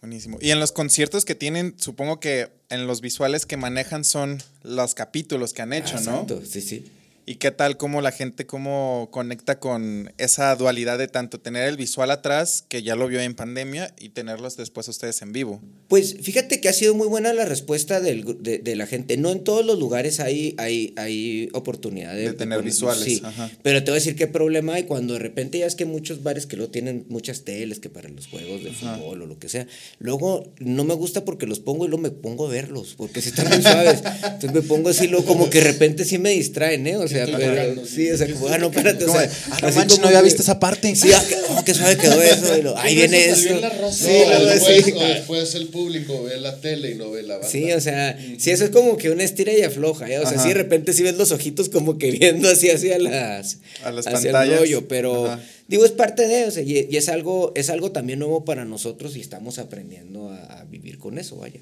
Buenísimo. 0.00 0.38
Y 0.40 0.50
en 0.50 0.60
los 0.60 0.72
conciertos 0.72 1.24
que 1.26 1.34
tienen, 1.34 1.74
supongo 1.78 2.20
que 2.20 2.48
en 2.70 2.86
los 2.86 3.00
visuales 3.02 3.44
que 3.44 3.56
manejan 3.58 4.02
son 4.04 4.42
los 4.62 4.94
capítulos 4.94 5.52
que 5.52 5.60
han 5.62 5.72
hecho, 5.74 5.94
¿no? 5.94 5.98
Exacto, 6.22 6.42
sí, 6.48 6.60
sí. 6.62 6.84
¿Y 7.26 7.36
qué 7.36 7.50
tal 7.52 7.76
cómo 7.76 8.00
la 8.00 8.10
gente 8.10 8.44
cómo 8.46 9.08
conecta 9.12 9.60
con 9.60 10.12
esa 10.18 10.54
dualidad 10.56 10.98
de 10.98 11.06
tanto 11.06 11.38
tener 11.38 11.68
el 11.68 11.76
visual 11.76 12.10
atrás, 12.10 12.64
que 12.68 12.82
ya 12.82 12.96
lo 12.96 13.06
vio 13.06 13.20
en 13.20 13.34
pandemia, 13.34 13.94
y 14.00 14.08
tenerlos 14.08 14.56
después 14.56 14.88
ustedes 14.88 15.22
en 15.22 15.32
vivo? 15.32 15.60
Pues 15.86 16.16
fíjate 16.22 16.60
que 16.60 16.68
ha 16.68 16.72
sido 16.72 16.94
muy 16.94 17.06
buena 17.06 17.32
la 17.32 17.44
respuesta 17.44 18.00
del 18.00 18.42
de, 18.42 18.58
de 18.58 18.74
la 18.74 18.86
gente. 18.86 19.16
No 19.16 19.30
en 19.30 19.44
todos 19.44 19.64
los 19.64 19.78
lugares 19.78 20.18
hay, 20.18 20.54
hay, 20.58 20.92
hay 20.96 21.48
oportunidad 21.52 22.14
de, 22.14 22.22
De 22.22 22.32
tener 22.32 22.62
visuales, 22.62 23.04
Sí, 23.04 23.22
ajá. 23.24 23.50
pero 23.62 23.84
te 23.84 23.90
voy 23.92 23.98
a 23.98 24.00
decir 24.00 24.16
qué 24.16 24.26
problema 24.26 24.74
hay 24.74 24.84
cuando 24.84 25.12
de 25.14 25.20
repente 25.20 25.58
ya 25.58 25.66
es 25.66 25.76
que 25.76 25.84
muchos 25.84 26.22
bares 26.24 26.46
que 26.46 26.56
lo 26.56 26.68
tienen 26.70 27.04
muchas 27.08 27.42
teles 27.44 27.78
que 27.78 27.90
para 27.90 28.08
los 28.08 28.26
juegos 28.26 28.64
de 28.64 28.72
fútbol 28.72 29.22
o 29.22 29.26
lo 29.26 29.38
que 29.38 29.48
sea. 29.48 29.66
Luego 30.00 30.52
no 30.58 30.82
me 30.84 30.94
gusta 30.94 31.24
porque 31.24 31.46
los 31.46 31.60
pongo 31.60 31.84
y 31.84 31.88
luego 31.88 32.02
me 32.02 32.10
pongo 32.10 32.46
a 32.48 32.50
verlos 32.50 32.94
porque 32.96 33.20
si 33.20 33.28
están 33.28 33.48
muy 33.48 33.62
suaves. 33.62 34.02
Entonces 34.04 34.52
me 34.52 34.62
pongo 34.62 34.88
así, 34.88 35.06
luego 35.06 35.26
como 35.26 35.48
que 35.48 35.58
de 35.58 35.64
repente 35.64 36.04
sí 36.04 36.18
me 36.18 36.30
distraen, 36.30 36.86
¿eh? 36.86 36.96
O 36.96 37.06
sea, 37.06 37.19
pero 37.26 37.86
sí, 37.86 38.10
o 38.10 38.16
sea, 38.16 38.32
como, 38.32 38.48
ah, 38.48 38.58
no, 38.58 38.66
espérate, 38.68 39.04
o 39.04 39.12
sea, 39.12 39.30
ah, 39.50 39.58
no 39.62 39.68
así 39.68 39.78
manches, 39.78 39.92
como 39.98 40.02
no 40.02 40.08
había 40.08 40.18
que- 40.20 40.24
visto 40.24 40.42
esa 40.42 40.58
parte. 40.60 40.94
Sí, 40.96 41.10
ah, 41.14 41.24
qué, 41.28 41.36
oh, 41.50 41.64
qué 41.64 41.74
suave 41.74 41.96
quedó 41.96 42.20
eso. 42.22 42.56
y 42.58 42.62
lo- 42.62 42.76
ahí 42.78 42.94
viene 42.94 43.24
eso 43.26 43.36
salió 43.36 43.54
esto. 43.54 43.54
en 43.56 43.60
la 43.62 43.78
rosa. 43.80 44.04
Sí, 44.06 44.12
No, 44.26 44.36
o 44.36 44.40
sí. 44.40 44.74
después, 44.74 45.08
después 45.14 45.54
el 45.54 45.66
público 45.68 46.22
ve 46.24 46.40
la 46.40 46.60
tele 46.60 46.90
y 46.90 46.94
no 46.94 47.10
ve 47.10 47.22
la 47.22 47.34
banda. 47.34 47.48
Sí, 47.48 47.70
o 47.72 47.80
sea, 47.80 48.18
sí, 48.38 48.50
eso 48.50 48.64
es 48.64 48.70
como 48.70 48.96
que 48.96 49.10
una 49.10 49.24
estira 49.24 49.52
y 49.52 49.62
afloja, 49.62 50.08
¿eh? 50.10 50.18
O 50.18 50.22
sea, 50.22 50.32
Ajá. 50.32 50.42
sí, 50.42 50.48
de 50.48 50.54
repente 50.54 50.92
sí 50.92 51.02
ves 51.02 51.16
los 51.16 51.32
ojitos 51.32 51.68
como 51.68 51.98
que 51.98 52.10
viendo 52.10 52.48
así 52.48 52.70
hacia 52.70 52.98
las, 52.98 53.58
A 53.82 53.90
las 53.92 54.06
hacia 54.06 54.32
pantallas. 54.32 54.52
el 54.54 54.58
rollo, 54.60 54.88
pero 54.88 55.26
Ajá. 55.26 55.40
digo, 55.68 55.84
es 55.84 55.92
parte 55.92 56.26
de, 56.26 56.44
o 56.44 56.50
sea, 56.50 56.62
y, 56.62 56.88
y 56.90 56.96
es 56.96 57.08
algo, 57.08 57.52
es 57.54 57.70
algo 57.70 57.90
también 57.92 58.18
nuevo 58.18 58.44
para 58.44 58.64
nosotros 58.64 59.16
y 59.16 59.20
estamos 59.20 59.58
aprendiendo 59.58 60.30
a, 60.30 60.60
a 60.60 60.64
vivir 60.64 60.98
con 60.98 61.18
eso, 61.18 61.36
vaya. 61.36 61.60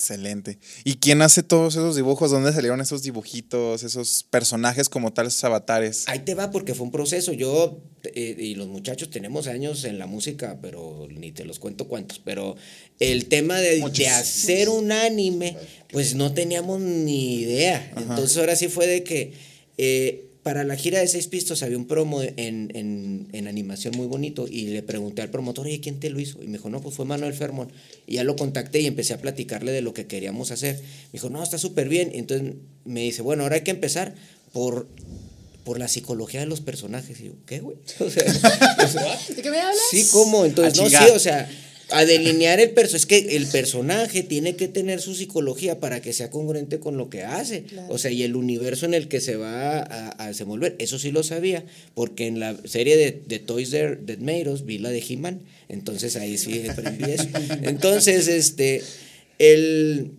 Excelente. 0.00 0.58
¿Y 0.82 0.94
quién 0.94 1.20
hace 1.20 1.42
todos 1.42 1.74
esos 1.74 1.94
dibujos? 1.94 2.30
¿Dónde 2.30 2.54
salieron 2.54 2.80
esos 2.80 3.02
dibujitos, 3.02 3.82
esos 3.82 4.24
personajes 4.30 4.88
como 4.88 5.12
tal, 5.12 5.26
esos 5.26 5.44
avatares? 5.44 6.04
Ahí 6.08 6.20
te 6.20 6.34
va 6.34 6.50
porque 6.50 6.74
fue 6.74 6.86
un 6.86 6.90
proceso. 6.90 7.34
Yo 7.34 7.82
eh, 8.14 8.34
y 8.38 8.54
los 8.54 8.66
muchachos 8.66 9.10
tenemos 9.10 9.46
años 9.46 9.84
en 9.84 9.98
la 9.98 10.06
música, 10.06 10.58
pero 10.62 11.06
ni 11.10 11.32
te 11.32 11.44
los 11.44 11.58
cuento 11.58 11.86
cuántos. 11.86 12.18
Pero 12.18 12.56
el 12.98 13.26
tema 13.26 13.60
de, 13.60 13.78
de 13.78 14.08
hacer 14.08 14.70
un 14.70 14.90
anime, 14.90 15.58
pues 15.92 16.14
no 16.14 16.32
teníamos 16.32 16.80
ni 16.80 17.34
idea. 17.42 17.92
Entonces 17.94 18.38
ahora 18.38 18.56
sí 18.56 18.68
fue 18.68 18.86
de 18.86 19.04
que 19.04 19.34
eh, 19.76 20.29
para 20.42 20.64
la 20.64 20.76
gira 20.76 21.00
de 21.00 21.08
seis 21.08 21.26
pistos 21.26 21.62
había 21.62 21.76
un 21.76 21.86
promo 21.86 22.22
en, 22.22 22.34
en, 22.36 23.28
en 23.32 23.48
animación 23.48 23.96
muy 23.96 24.06
bonito 24.06 24.46
y 24.48 24.68
le 24.68 24.82
pregunté 24.82 25.22
al 25.22 25.30
promotor, 25.30 25.66
oye, 25.66 25.80
¿quién 25.80 26.00
te 26.00 26.08
lo 26.10 26.18
hizo? 26.18 26.42
Y 26.42 26.46
me 26.46 26.54
dijo, 26.54 26.70
no, 26.70 26.80
pues 26.80 26.94
fue 26.94 27.04
Manuel 27.04 27.34
Fermón. 27.34 27.70
Y 28.06 28.14
ya 28.14 28.24
lo 28.24 28.36
contacté 28.36 28.80
y 28.80 28.86
empecé 28.86 29.12
a 29.12 29.18
platicarle 29.18 29.72
de 29.72 29.82
lo 29.82 29.92
que 29.92 30.06
queríamos 30.06 30.50
hacer. 30.50 30.76
Me 30.76 31.12
dijo, 31.12 31.28
no, 31.28 31.42
está 31.42 31.58
súper 31.58 31.88
bien. 31.88 32.10
Entonces 32.14 32.54
me 32.84 33.02
dice, 33.02 33.22
bueno, 33.22 33.42
ahora 33.42 33.56
hay 33.56 33.62
que 33.62 33.70
empezar 33.70 34.14
por 34.52 34.88
por 35.64 35.78
la 35.78 35.88
psicología 35.88 36.40
de 36.40 36.46
los 36.46 36.60
personajes. 36.60 37.20
Y 37.20 37.24
yo, 37.24 37.32
¿qué, 37.46 37.60
güey? 37.60 37.76
O 38.00 38.10
sea, 38.10 38.24
o 38.84 38.88
sea, 38.88 39.18
¿De 39.28 39.42
qué 39.42 39.50
me 39.50 39.60
hablas? 39.60 39.76
sí, 39.90 40.08
¿cómo? 40.10 40.44
Entonces, 40.44 40.80
no, 40.80 40.88
sí, 40.88 41.10
o 41.14 41.18
sea, 41.18 41.48
a 41.92 42.04
delinear 42.04 42.60
el 42.60 42.70
personaje. 42.70 42.96
Es 42.96 43.06
que 43.06 43.36
el 43.36 43.46
personaje 43.46 44.22
tiene 44.22 44.56
que 44.56 44.68
tener 44.68 45.00
su 45.00 45.14
psicología 45.14 45.80
para 45.80 46.00
que 46.00 46.12
sea 46.12 46.30
congruente 46.30 46.80
con 46.80 46.96
lo 46.96 47.10
que 47.10 47.24
hace. 47.24 47.64
Claro. 47.64 47.92
O 47.92 47.98
sea, 47.98 48.10
y 48.10 48.22
el 48.22 48.36
universo 48.36 48.86
en 48.86 48.94
el 48.94 49.08
que 49.08 49.20
se 49.20 49.36
va 49.36 49.78
a, 49.80 50.22
a 50.22 50.28
desenvolver. 50.28 50.76
Eso 50.78 50.98
sí 50.98 51.10
lo 51.10 51.22
sabía, 51.22 51.64
porque 51.94 52.26
en 52.26 52.40
la 52.40 52.56
serie 52.64 52.96
de, 52.96 53.22
de 53.26 53.38
Toys 53.38 53.70
That 53.70 53.98
That 54.06 54.18
Made 54.18 54.48
Us 54.48 54.64
vi 54.64 54.78
la 54.78 54.90
de 54.90 55.02
He-Man. 55.06 55.42
Entonces 55.68 56.16
ahí 56.16 56.38
sí 56.38 56.66
aprendí 56.68 57.10
eso. 57.10 57.28
Entonces, 57.62 58.28
este, 58.28 58.82
el 59.38 60.12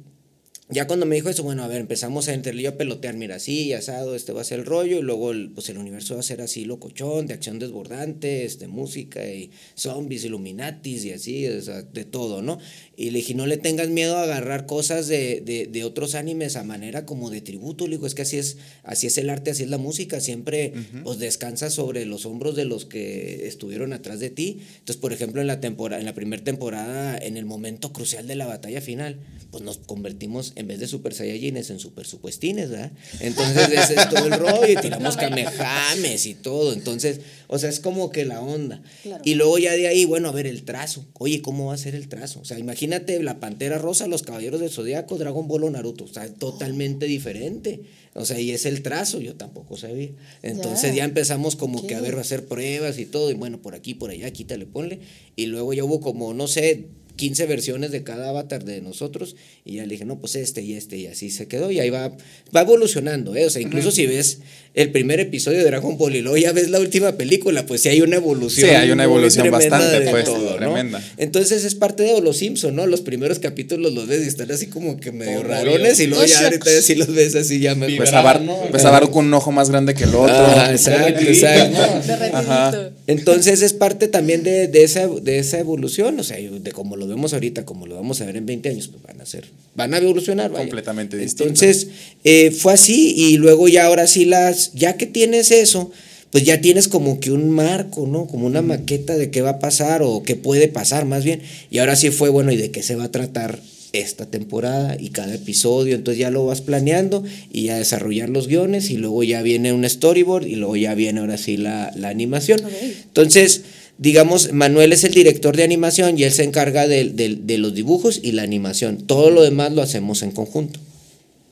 ya 0.72 0.88
cuando 0.88 1.06
me 1.06 1.16
dijo 1.16 1.30
eso, 1.30 1.44
bueno, 1.44 1.64
a 1.64 1.68
ver, 1.68 1.82
empezamos 1.82 2.28
a 2.28 2.34
entre 2.34 2.52
a 2.68 2.78
pelotear, 2.78 3.16
mira, 3.16 3.36
así, 3.36 3.74
asado, 3.74 4.16
este 4.16 4.32
va 4.34 4.42
a 4.42 4.44
ser 4.44 4.60
el 4.60 4.66
rollo, 4.66 5.00
y 5.00 5.02
luego 5.02 5.32
el, 5.32 5.50
pues 5.52 5.70
el 5.70 5.78
universo 5.78 6.14
va 6.14 6.20
a 6.20 6.24
ser 6.24 6.42
así 6.42 6.66
locochón, 6.66 7.28
de 7.28 7.34
acción 7.34 7.60
desbordante, 7.60 8.46
este, 8.46 8.68
música 8.68 9.26
y 9.28 9.52
zombies, 9.76 10.26
illuminatis 10.26 11.06
y 11.06 11.12
así, 11.12 11.48
o 11.48 11.62
sea, 11.62 11.82
de 11.82 12.06
todo, 12.06 12.42
¿no? 12.42 12.60
Y 12.96 13.10
le 13.10 13.20
dije, 13.20 13.34
no 13.34 13.48
le 13.48 13.58
tengas 13.58 13.90
miedo 13.90 14.18
a 14.18 14.24
agarrar 14.24 14.66
cosas 14.66 15.08
de, 15.08 15.42
de, 15.42 15.68
de 15.68 15.84
otros 15.84 16.16
animes 16.16 16.56
a 16.56 16.64
manera 16.64 17.06
como 17.06 17.30
de 17.30 17.42
tributo, 17.42 17.88
le 17.88 17.98
digo, 17.98 18.08
es 18.08 18.16
que 18.16 18.22
así 18.22 18.38
es, 18.38 18.58
así 18.84 19.08
es 19.08 19.18
el 19.18 19.30
arte, 19.30 19.52
así 19.52 19.64
es 19.64 19.70
la 19.70 19.78
música, 19.78 20.20
siempre 20.20 20.74
pues 21.04 21.20
descansa 21.20 21.70
sobre 21.70 22.06
los 22.06 22.26
hombros 22.26 22.56
de 22.56 22.66
los 22.66 22.86
que 22.86 23.48
estuvieron 23.48 23.94
atrás 23.94 24.20
de 24.20 24.30
ti. 24.30 24.60
Entonces, 24.80 24.98
por 24.98 25.14
ejemplo, 25.14 25.42
en 25.42 25.48
la 25.48 25.60
temporada, 25.60 26.00
en 26.00 26.06
la 26.06 26.14
primera 26.14 26.44
temporada, 26.44 27.18
en 27.18 27.38
el 27.38 27.46
momento 27.46 27.92
crucial 27.92 28.28
de 28.28 28.36
la 28.36 28.46
batalla 28.46 28.82
final, 28.82 29.20
pues 29.52 29.64
nos 29.64 29.78
convertimos 29.78 30.54
en 30.56 30.61
vez 30.68 30.80
de 30.80 30.88
Super 30.88 31.14
Saiyajines, 31.14 31.70
en 31.70 31.80
Super 31.80 32.06
Supuestines, 32.06 32.70
¿verdad? 32.70 32.92
Entonces 33.20 33.70
ese 33.70 33.96
es 33.96 34.10
todo 34.10 34.26
el 34.26 34.32
rollo 34.34 34.68
y 34.72 34.76
tiramos 34.78 35.16
kamehames 35.56 36.26
y 36.26 36.34
todo. 36.36 36.74
Entonces, 36.74 37.22
o 37.48 37.58
sea, 37.60 37.70
es 37.70 37.80
como 37.80 38.12
que 38.12 38.26
la 38.26 38.42
onda. 38.42 38.82
Claro. 39.04 39.22
Y 39.26 39.36
luego 39.36 39.58
ya 39.58 39.74
de 39.74 39.88
ahí, 39.88 40.06
bueno, 40.06 40.30
a 40.30 40.32
ver 40.32 40.48
el 40.48 40.64
trazo. 40.64 41.06
Oye, 41.20 41.42
¿cómo 41.42 41.68
va 41.68 41.74
a 41.74 41.78
ser 41.78 41.96
el 41.96 42.08
trazo? 42.08 42.40
O 42.42 42.46
sea, 42.46 42.58
imagínate 42.60 43.22
la 43.24 43.40
Pantera 43.40 43.78
Rosa, 43.78 44.08
los 44.08 44.24
Caballeros 44.24 44.60
del 44.62 44.70
Zodíaco, 44.70 45.18
Dragon 45.18 45.48
Ball 45.48 45.64
o 45.66 45.70
Naruto. 45.70 46.06
O 46.06 46.08
sea, 46.08 46.28
totalmente 46.34 47.06
diferente. 47.06 47.82
O 48.14 48.26
sea, 48.26 48.40
y 48.40 48.52
es 48.52 48.66
el 48.66 48.82
trazo, 48.82 49.20
yo 49.22 49.36
tampoco 49.36 49.78
sabía. 49.78 50.10
Entonces 50.44 50.92
Ya. 50.92 50.98
ya 50.98 51.04
empezamos 51.06 51.56
como 51.56 51.88
que 51.88 51.96
a 51.96 52.02
ver, 52.02 52.16
a 52.16 52.22
hacer 52.22 52.46
pruebas 52.46 52.98
y 53.00 53.06
todo. 53.06 53.32
Y 53.32 53.36
bueno, 53.36 53.62
por 53.62 53.74
aquí, 53.76 53.94
por 53.94 54.10
allá, 54.12 54.32
quítale, 54.32 54.66
ponle. 54.66 55.00
Y 55.36 55.46
luego 55.46 55.74
ya 55.74 55.84
hubo 55.84 56.02
como, 56.02 56.34
no 56.34 56.48
sé, 56.48 56.88
15 57.22 57.46
versiones 57.46 57.92
de 57.92 58.02
cada 58.02 58.30
avatar 58.30 58.66
de 58.66 58.82
nosotros. 58.82 59.36
Y 59.64 59.76
ya 59.76 59.84
le 59.84 59.90
dije, 59.90 60.06
no, 60.06 60.20
pues 60.20 60.36
este 60.36 60.64
y 60.64 60.74
este. 60.74 60.98
Y 60.98 61.06
así 61.06 61.30
se 61.30 61.48
quedó. 61.48 61.70
Y 61.70 61.80
ahí 61.80 61.92
va, 61.92 62.12
va 62.56 62.62
evolucionando, 62.62 63.36
¿eh? 63.36 63.46
O 63.46 63.50
sea, 63.52 63.62
incluso 63.62 63.92
si 63.92 64.08
ves 64.08 64.40
el 64.74 64.92
primer 64.92 65.20
episodio 65.20 65.60
de 65.60 65.66
Dragon 65.66 66.00
Ball 66.00 66.16
y 66.16 66.22
luego 66.22 66.38
ya 66.38 66.52
ves 66.52 66.72
la 66.72 66.80
última 66.80 67.12
película, 67.12 67.68
pues 67.68 67.82
sí 67.82 67.90
hay 67.90 68.02
una 68.02 68.16
evolución. 68.16 68.68
Sí, 68.68 68.76
hay 68.76 68.90
una 68.90 69.04
evolución 69.04 69.44
tremenda 69.44 69.78
bastante, 69.78 70.00
de 70.04 70.10
pues, 70.10 70.26
todo, 70.26 70.50
¿no? 70.52 70.56
tremenda. 70.56 71.04
Entonces 71.18 71.64
es 71.64 71.76
parte 71.76 72.02
de 72.02 72.20
Los 72.22 72.38
Simpson, 72.38 72.76
¿no? 72.76 72.88
Los 72.88 73.02
primeros 73.02 73.38
capítulos 73.38 73.94
los 73.94 74.08
ves 74.08 74.26
y 74.26 74.28
están 74.28 74.50
así 74.50 74.66
como 74.66 75.00
que 75.00 75.12
medio 75.12 75.44
rarones. 75.44 76.00
Y 76.00 76.08
luego 76.08 76.24
Oh, 76.24 76.26
ya 76.26 76.34
shucks. 76.34 76.44
ahorita 76.44 76.82
sí 76.82 76.96
los 76.96 77.14
ves 77.14 77.36
así 77.36 77.60
ya 77.60 77.74
me 77.76 77.88
Pues 77.96 78.12
Vibrar, 78.12 78.38
a, 78.38 78.70
pues 78.70 78.84
con 79.12 79.26
un 79.26 79.34
ojo 79.34 79.52
más 79.52 79.70
grande 79.70 79.94
que 79.94 80.06
el 80.06 80.16
otro. 80.16 80.34
Ah, 80.36 80.70
exacto, 80.72 81.22
exacto. 81.22 82.92
Entonces 83.08 83.62
es 83.62 83.74
parte 83.74 84.08
también 84.08 84.44
de, 84.44 84.68
de 84.68 84.84
esa, 84.84 85.08
de 85.08 85.40
esa 85.40 85.60
evolución, 85.60 86.20
o 86.20 86.24
sea, 86.24 86.38
de 86.38 86.72
como 86.72 86.96
lo 86.96 87.08
vemos 87.12 87.34
ahorita, 87.34 87.66
como 87.66 87.86
lo 87.86 87.96
vamos 87.96 88.22
a 88.22 88.26
ver 88.26 88.38
en 88.38 88.46
20 88.46 88.70
años, 88.70 88.88
pues 88.88 89.04
van 89.04 89.22
a 89.22 89.26
ser, 89.26 89.46
van 89.76 89.94
a 89.94 89.98
evolucionar. 89.98 90.52
vaya. 90.52 90.64
Completamente 90.64 91.18
distinto. 91.18 91.44
Entonces 91.44 91.88
eh, 92.24 92.52
fue 92.52 92.74
así 92.74 93.14
y 93.16 93.38
luego 93.38 93.68
ya 93.68 93.86
ahora 93.86 94.08
sí 94.08 94.26
las, 94.26 94.74
ya 94.74 94.98
que 94.98 95.06
tienes 95.06 95.52
eso, 95.52 95.92
pues 96.32 96.44
ya 96.44 96.62
tienes 96.62 96.88
como 96.88 97.20
que 97.20 97.32
un 97.32 97.50
marco, 97.50 98.08
¿no? 98.08 98.26
Como 98.28 98.48
una 98.48 98.62
maqueta 98.62 99.18
de 99.18 99.30
qué 99.30 99.42
va 99.42 99.52
a 99.52 99.60
pasar 99.60 100.02
o 100.02 100.24
qué 100.24 100.36
puede 100.36 100.68
pasar 100.68 101.06
más 101.06 101.24
bien. 101.24 101.42
Y 101.70 101.80
ahora 101.80 101.96
sí 101.96 102.10
fue 102.10 102.30
bueno 102.30 102.52
y 102.52 102.58
de 102.58 102.72
qué 102.72 102.82
se 102.84 102.96
va 102.96 103.06
a 103.06 103.12
tratar 103.12 103.60
esta 103.94 104.26
temporada 104.26 104.96
y 104.98 105.10
cada 105.10 105.36
episodio, 105.36 105.96
entonces 105.96 106.20
ya 106.20 106.32
lo 106.32 106.46
vas 106.46 106.62
planeando 106.62 107.24
y 107.52 107.70
a 107.70 107.78
desarrollar 107.78 108.30
los 108.30 108.48
guiones 108.48 108.90
y 108.90 108.98
luego 108.98 109.24
ya 109.24 109.42
viene 109.42 109.74
un 109.74 109.88
storyboard 109.88 110.48
y 110.48 110.56
luego 110.56 110.78
ya 110.78 110.96
viene 110.96 111.20
ahora 111.20 111.38
sí 111.38 111.58
la, 111.58 111.92
la 111.96 112.10
animación. 112.10 112.62
Entonces, 113.04 113.64
digamos, 114.02 114.52
Manuel 114.52 114.92
es 114.94 115.04
el 115.04 115.14
director 115.14 115.56
de 115.56 115.64
animación 115.64 116.18
y 116.18 116.24
él 116.24 116.32
se 116.34 116.44
encarga 116.44 116.88
de, 116.88 117.06
de- 117.12 117.38
de 117.40 117.58
los 117.60 117.74
dibujos 117.76 118.20
y 118.22 118.32
la 118.32 118.42
animación. 118.42 119.06
Todo 119.06 119.30
lo 119.30 119.44
demás 119.44 119.72
lo 119.74 119.82
hacemos 119.84 120.24
en 120.24 120.32
conjunto. 120.32 120.80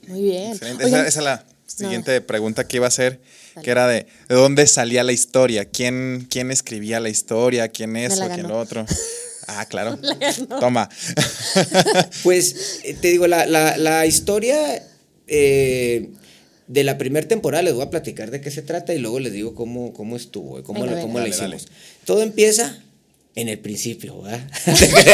Muy 0.08 0.24
bien. 0.24 0.52
Excelente. 0.54 0.84
Oigan, 0.86 1.02
Esa, 1.02 1.08
esa 1.10 1.20
es 1.20 1.26
la 1.26 1.46
siguiente 1.68 2.20
pregunta 2.22 2.68
que 2.68 2.78
iba 2.78 2.88
a 2.88 2.90
hacer, 2.90 3.20
que 3.64 3.70
era 3.70 3.88
de, 3.88 4.08
¿de 4.28 4.36
dónde 4.36 4.66
salía 4.66 5.04
la 5.04 5.12
historia? 5.12 5.66
¿Quién, 5.66 6.26
quién 6.30 6.50
escribía 6.50 7.00
la 7.00 7.10
historia? 7.10 7.68
¿Quién 7.68 7.96
eso? 7.96 8.28
¿Quién 8.34 8.48
lo 8.48 8.60
otro? 8.60 8.86
Ah, 9.52 9.66
claro. 9.66 9.98
Toma. 10.60 10.88
Pues, 12.24 12.82
eh, 12.84 12.96
te 13.02 13.08
digo, 13.10 13.26
la, 13.28 13.46
la- 13.48 13.78
la 13.78 14.06
historia 14.06 14.84
eh, 15.28 16.10
de 16.70 16.84
la 16.84 16.98
primera 17.00 17.28
temporada 17.28 17.64
les 17.64 17.74
voy 17.74 17.84
a 17.84 17.90
platicar 17.90 18.30
de 18.30 18.42
qué 18.42 18.52
se 18.52 18.62
trata 18.62 18.94
y 18.94 19.00
luego 19.00 19.20
les 19.20 19.34
digo 19.34 19.56
cómo, 19.56 19.92
cómo 19.92 20.16
estuvo, 20.16 20.64
cómo, 20.64 20.82
Venga, 20.82 20.86
la, 20.86 20.92
venga. 20.98 21.02
cómo 21.02 21.18
la 21.20 21.26
Dale, 21.26 21.36
dale. 21.36 21.56
hicimos. 21.56 21.72
Todo 22.06 22.22
empieza 22.22 22.84
en 23.36 23.50
el 23.50 23.58
principio, 23.58 24.22
¿verdad? 24.22 24.48
Bueno, 24.92 25.12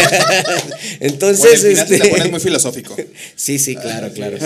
Entonces, 1.00 1.64
el 1.64 1.72
final 1.72 1.88
te 1.88 1.96
este, 1.96 2.10
pones 2.10 2.32
muy 2.32 2.40
filosófico. 2.42 2.96
Sí, 3.36 3.58
sí, 3.58 3.76
claro, 3.76 4.12
claro. 4.14 4.38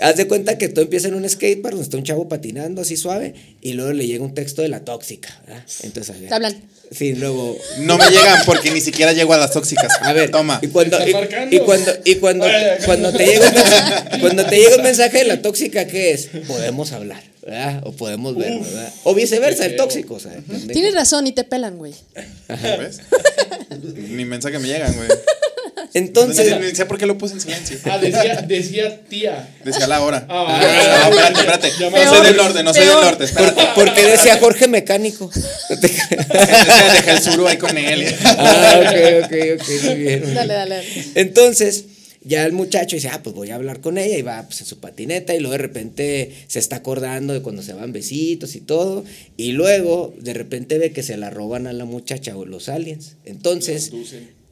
Haz 0.00 0.16
de 0.16 0.26
cuenta 0.26 0.58
que 0.58 0.68
todo 0.68 0.84
empieza 0.84 1.08
en 1.08 1.14
un 1.14 1.28
skatepark 1.28 1.72
donde 1.72 1.84
está 1.84 1.96
un 1.96 2.04
chavo 2.04 2.28
patinando 2.28 2.82
así 2.82 2.96
suave 2.96 3.34
y 3.62 3.72
luego 3.72 3.92
le 3.92 4.06
llega 4.06 4.24
un 4.24 4.34
texto 4.34 4.62
de 4.62 4.68
la 4.68 4.84
tóxica. 4.84 5.40
¿verdad? 5.46 5.64
Entonces. 5.82 6.16
Te 6.28 6.34
hablan. 6.34 6.54
Sí, 6.90 7.14
luego. 7.14 7.56
No 7.80 7.98
me 7.98 8.08
llegan 8.10 8.42
porque 8.46 8.70
ni 8.70 8.80
siquiera 8.80 9.12
llego 9.12 9.32
a 9.32 9.38
las 9.38 9.52
tóxicas. 9.52 9.92
A 10.02 10.12
ver, 10.12 10.30
Toma. 10.30 10.60
Y 10.62 10.68
cuando, 10.68 10.98
y, 11.06 11.12
cuando, 11.60 11.92
y 12.04 12.14
cuando, 12.16 12.46
cuando 12.84 13.12
te 13.12 13.26
llega 13.26 13.46
un 13.48 13.54
mensaje, 13.54 14.20
cuando 14.20 14.46
te 14.46 14.56
llega 14.56 14.76
un 14.76 14.82
mensaje 14.82 15.18
de 15.18 15.24
la 15.24 15.42
tóxica, 15.42 15.86
¿qué 15.86 16.12
es? 16.12 16.28
Podemos 16.46 16.92
hablar, 16.92 17.22
¿verdad? 17.42 17.82
O 17.84 17.92
podemos 17.92 18.36
ver, 18.36 18.60
¿verdad? 18.60 18.92
O 19.04 19.14
viceversa, 19.14 19.66
el 19.66 19.76
tóxico, 19.76 20.14
o 20.14 20.20
sea. 20.20 20.32
Tienes 20.72 20.94
razón 20.94 21.26
y 21.26 21.32
te 21.32 21.44
pelan, 21.44 21.76
güey. 21.76 21.94
¿Ves? 22.48 23.00
Ni 23.96 24.24
mensaje 24.24 24.58
me 24.58 24.68
llegan, 24.68 24.94
güey. 24.94 25.08
Entonces, 25.96 26.76
sé 26.76 26.84
por 26.84 26.98
qué 26.98 27.06
lo 27.06 27.16
puse 27.16 27.32
en 27.34 27.40
silencio. 27.40 27.78
Ah, 27.84 27.96
decía, 27.96 28.42
decía 28.42 29.00
tía. 29.08 29.48
Decía 29.64 29.86
la 29.86 30.02
hora. 30.02 30.26
Ah, 30.28 31.08
no, 31.10 31.40
espérate, 31.40 31.68
espérate. 31.68 32.04
No 32.04 32.14
soy 32.14 32.26
del 32.26 32.36
norte, 32.36 32.62
no 32.62 32.74
soy 32.74 32.84
del 32.84 33.00
norte. 33.00 33.24
Espérate. 33.24 33.62
porque 33.74 34.02
decía 34.02 34.36
Jorge 34.38 34.68
Mecánico. 34.68 35.30
No. 35.70 35.76
Dejé 35.76 37.10
el 37.10 37.22
suru 37.22 37.46
ahí 37.46 37.56
con 37.56 37.78
él. 37.78 38.14
ah, 38.24 38.74
ok, 38.78 39.24
ok, 39.24 39.32
ok, 39.58 39.84
muy 39.84 39.94
bien. 39.94 40.34
Dale, 40.34 40.52
dale. 40.52 40.74
dale. 40.74 41.04
Entonces, 41.14 41.86
ya 42.26 42.44
el 42.44 42.52
muchacho 42.52 42.96
dice, 42.96 43.08
ah, 43.08 43.22
pues 43.22 43.34
voy 43.34 43.50
a 43.50 43.54
hablar 43.54 43.80
con 43.80 43.96
ella 43.96 44.18
y 44.18 44.22
va 44.22 44.42
pues, 44.42 44.60
en 44.60 44.66
su 44.66 44.78
patineta 44.80 45.34
y 45.34 45.40
luego 45.40 45.52
de 45.52 45.58
repente 45.58 46.34
se 46.48 46.58
está 46.58 46.76
acordando 46.76 47.32
de 47.32 47.40
cuando 47.40 47.62
se 47.62 47.72
van 47.72 47.92
besitos 47.92 48.54
y 48.54 48.60
todo 48.60 49.04
y 49.36 49.52
luego 49.52 50.12
de 50.20 50.34
repente 50.34 50.76
ve 50.76 50.92
que 50.92 51.02
se 51.02 51.16
la 51.16 51.30
roban 51.30 51.66
a 51.66 51.72
la 51.72 51.86
muchacha 51.86 52.36
o 52.36 52.44
los 52.44 52.68
aliens. 52.68 53.16
Entonces, 53.24 53.92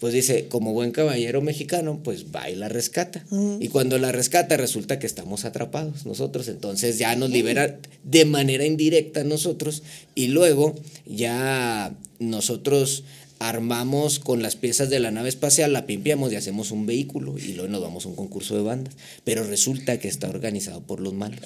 pues 0.00 0.12
dice, 0.12 0.48
como 0.48 0.72
buen 0.72 0.90
caballero 0.90 1.40
mexicano, 1.40 2.00
pues 2.02 2.26
va 2.34 2.50
y 2.50 2.56
la 2.56 2.68
rescata. 2.68 3.24
Y 3.60 3.68
cuando 3.68 3.98
la 3.98 4.12
rescata 4.12 4.56
resulta 4.56 4.98
que 4.98 5.06
estamos 5.06 5.44
atrapados 5.44 6.04
nosotros, 6.04 6.48
entonces 6.48 6.98
ya 6.98 7.16
nos 7.16 7.30
libera 7.30 7.78
de 8.02 8.24
manera 8.24 8.66
indirecta 8.66 9.24
nosotros 9.24 9.82
y 10.14 10.28
luego 10.28 10.74
ya 11.06 11.94
nosotros 12.18 13.04
armamos 13.38 14.18
con 14.18 14.42
las 14.42 14.56
piezas 14.56 14.90
de 14.90 15.00
la 15.00 15.10
nave 15.10 15.28
espacial, 15.28 15.72
la 15.72 15.86
pimpiamos 15.86 16.32
y 16.32 16.36
hacemos 16.36 16.70
un 16.70 16.86
vehículo 16.86 17.36
y 17.38 17.52
luego 17.52 17.70
nos 17.70 17.82
vamos 17.82 18.06
a 18.06 18.08
un 18.08 18.16
concurso 18.16 18.56
de 18.56 18.62
bandas. 18.62 18.94
Pero 19.24 19.44
resulta 19.44 19.98
que 19.98 20.08
está 20.08 20.28
organizado 20.28 20.80
por 20.80 21.00
los 21.00 21.14
malos. 21.14 21.40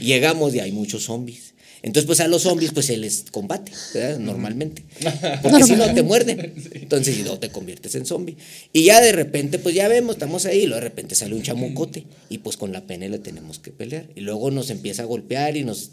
Llegamos 0.00 0.54
y 0.54 0.60
hay 0.60 0.72
muchos 0.72 1.04
zombies. 1.04 1.53
Entonces, 1.84 2.06
pues 2.06 2.20
a 2.20 2.28
los 2.28 2.42
zombies 2.42 2.72
pues 2.72 2.86
se 2.86 2.96
les 2.96 3.26
combate, 3.30 3.70
¿verdad? 3.92 4.18
Normalmente. 4.18 4.84
Porque 5.42 5.64
si 5.64 5.76
no 5.76 5.92
te 5.92 6.02
muerden. 6.02 6.54
Entonces, 6.72 7.22
no 7.26 7.38
te 7.38 7.50
conviertes 7.50 7.94
en 7.94 8.06
zombie. 8.06 8.38
Y 8.72 8.84
ya 8.84 9.02
de 9.02 9.12
repente, 9.12 9.58
pues 9.58 9.74
ya 9.74 9.86
vemos, 9.86 10.16
estamos 10.16 10.46
ahí, 10.46 10.60
y 10.60 10.66
luego 10.66 10.76
de 10.76 10.88
repente 10.88 11.14
sale 11.14 11.34
un 11.34 11.42
chamucote. 11.42 12.06
Y 12.30 12.38
pues 12.38 12.56
con 12.56 12.72
la 12.72 12.86
pene 12.86 13.10
le 13.10 13.18
tenemos 13.18 13.58
que 13.58 13.70
pelear. 13.70 14.08
Y 14.14 14.22
luego 14.22 14.50
nos 14.50 14.70
empieza 14.70 15.02
a 15.02 15.04
golpear 15.04 15.58
y 15.58 15.64
nos, 15.64 15.90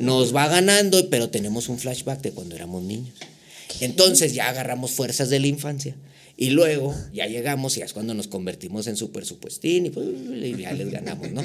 nos 0.00 0.34
va 0.34 0.48
ganando, 0.48 1.08
pero 1.08 1.30
tenemos 1.30 1.68
un 1.68 1.78
flashback 1.78 2.20
de 2.20 2.32
cuando 2.32 2.56
éramos 2.56 2.82
niños. 2.82 3.14
Entonces 3.78 4.34
ya 4.34 4.48
agarramos 4.48 4.90
fuerzas 4.90 5.30
de 5.30 5.38
la 5.38 5.46
infancia. 5.46 5.94
Y 6.40 6.50
luego 6.50 6.94
ya 7.12 7.26
llegamos 7.26 7.76
y 7.76 7.82
es 7.82 7.92
cuando 7.92 8.14
nos 8.14 8.28
convertimos 8.28 8.86
en 8.86 8.94
super 8.96 9.24
supuestín 9.24 9.86
y, 9.86 9.90
pues, 9.90 10.06
y 10.06 10.56
ya 10.56 10.72
les 10.72 10.88
ganamos, 10.88 11.32
¿no? 11.32 11.42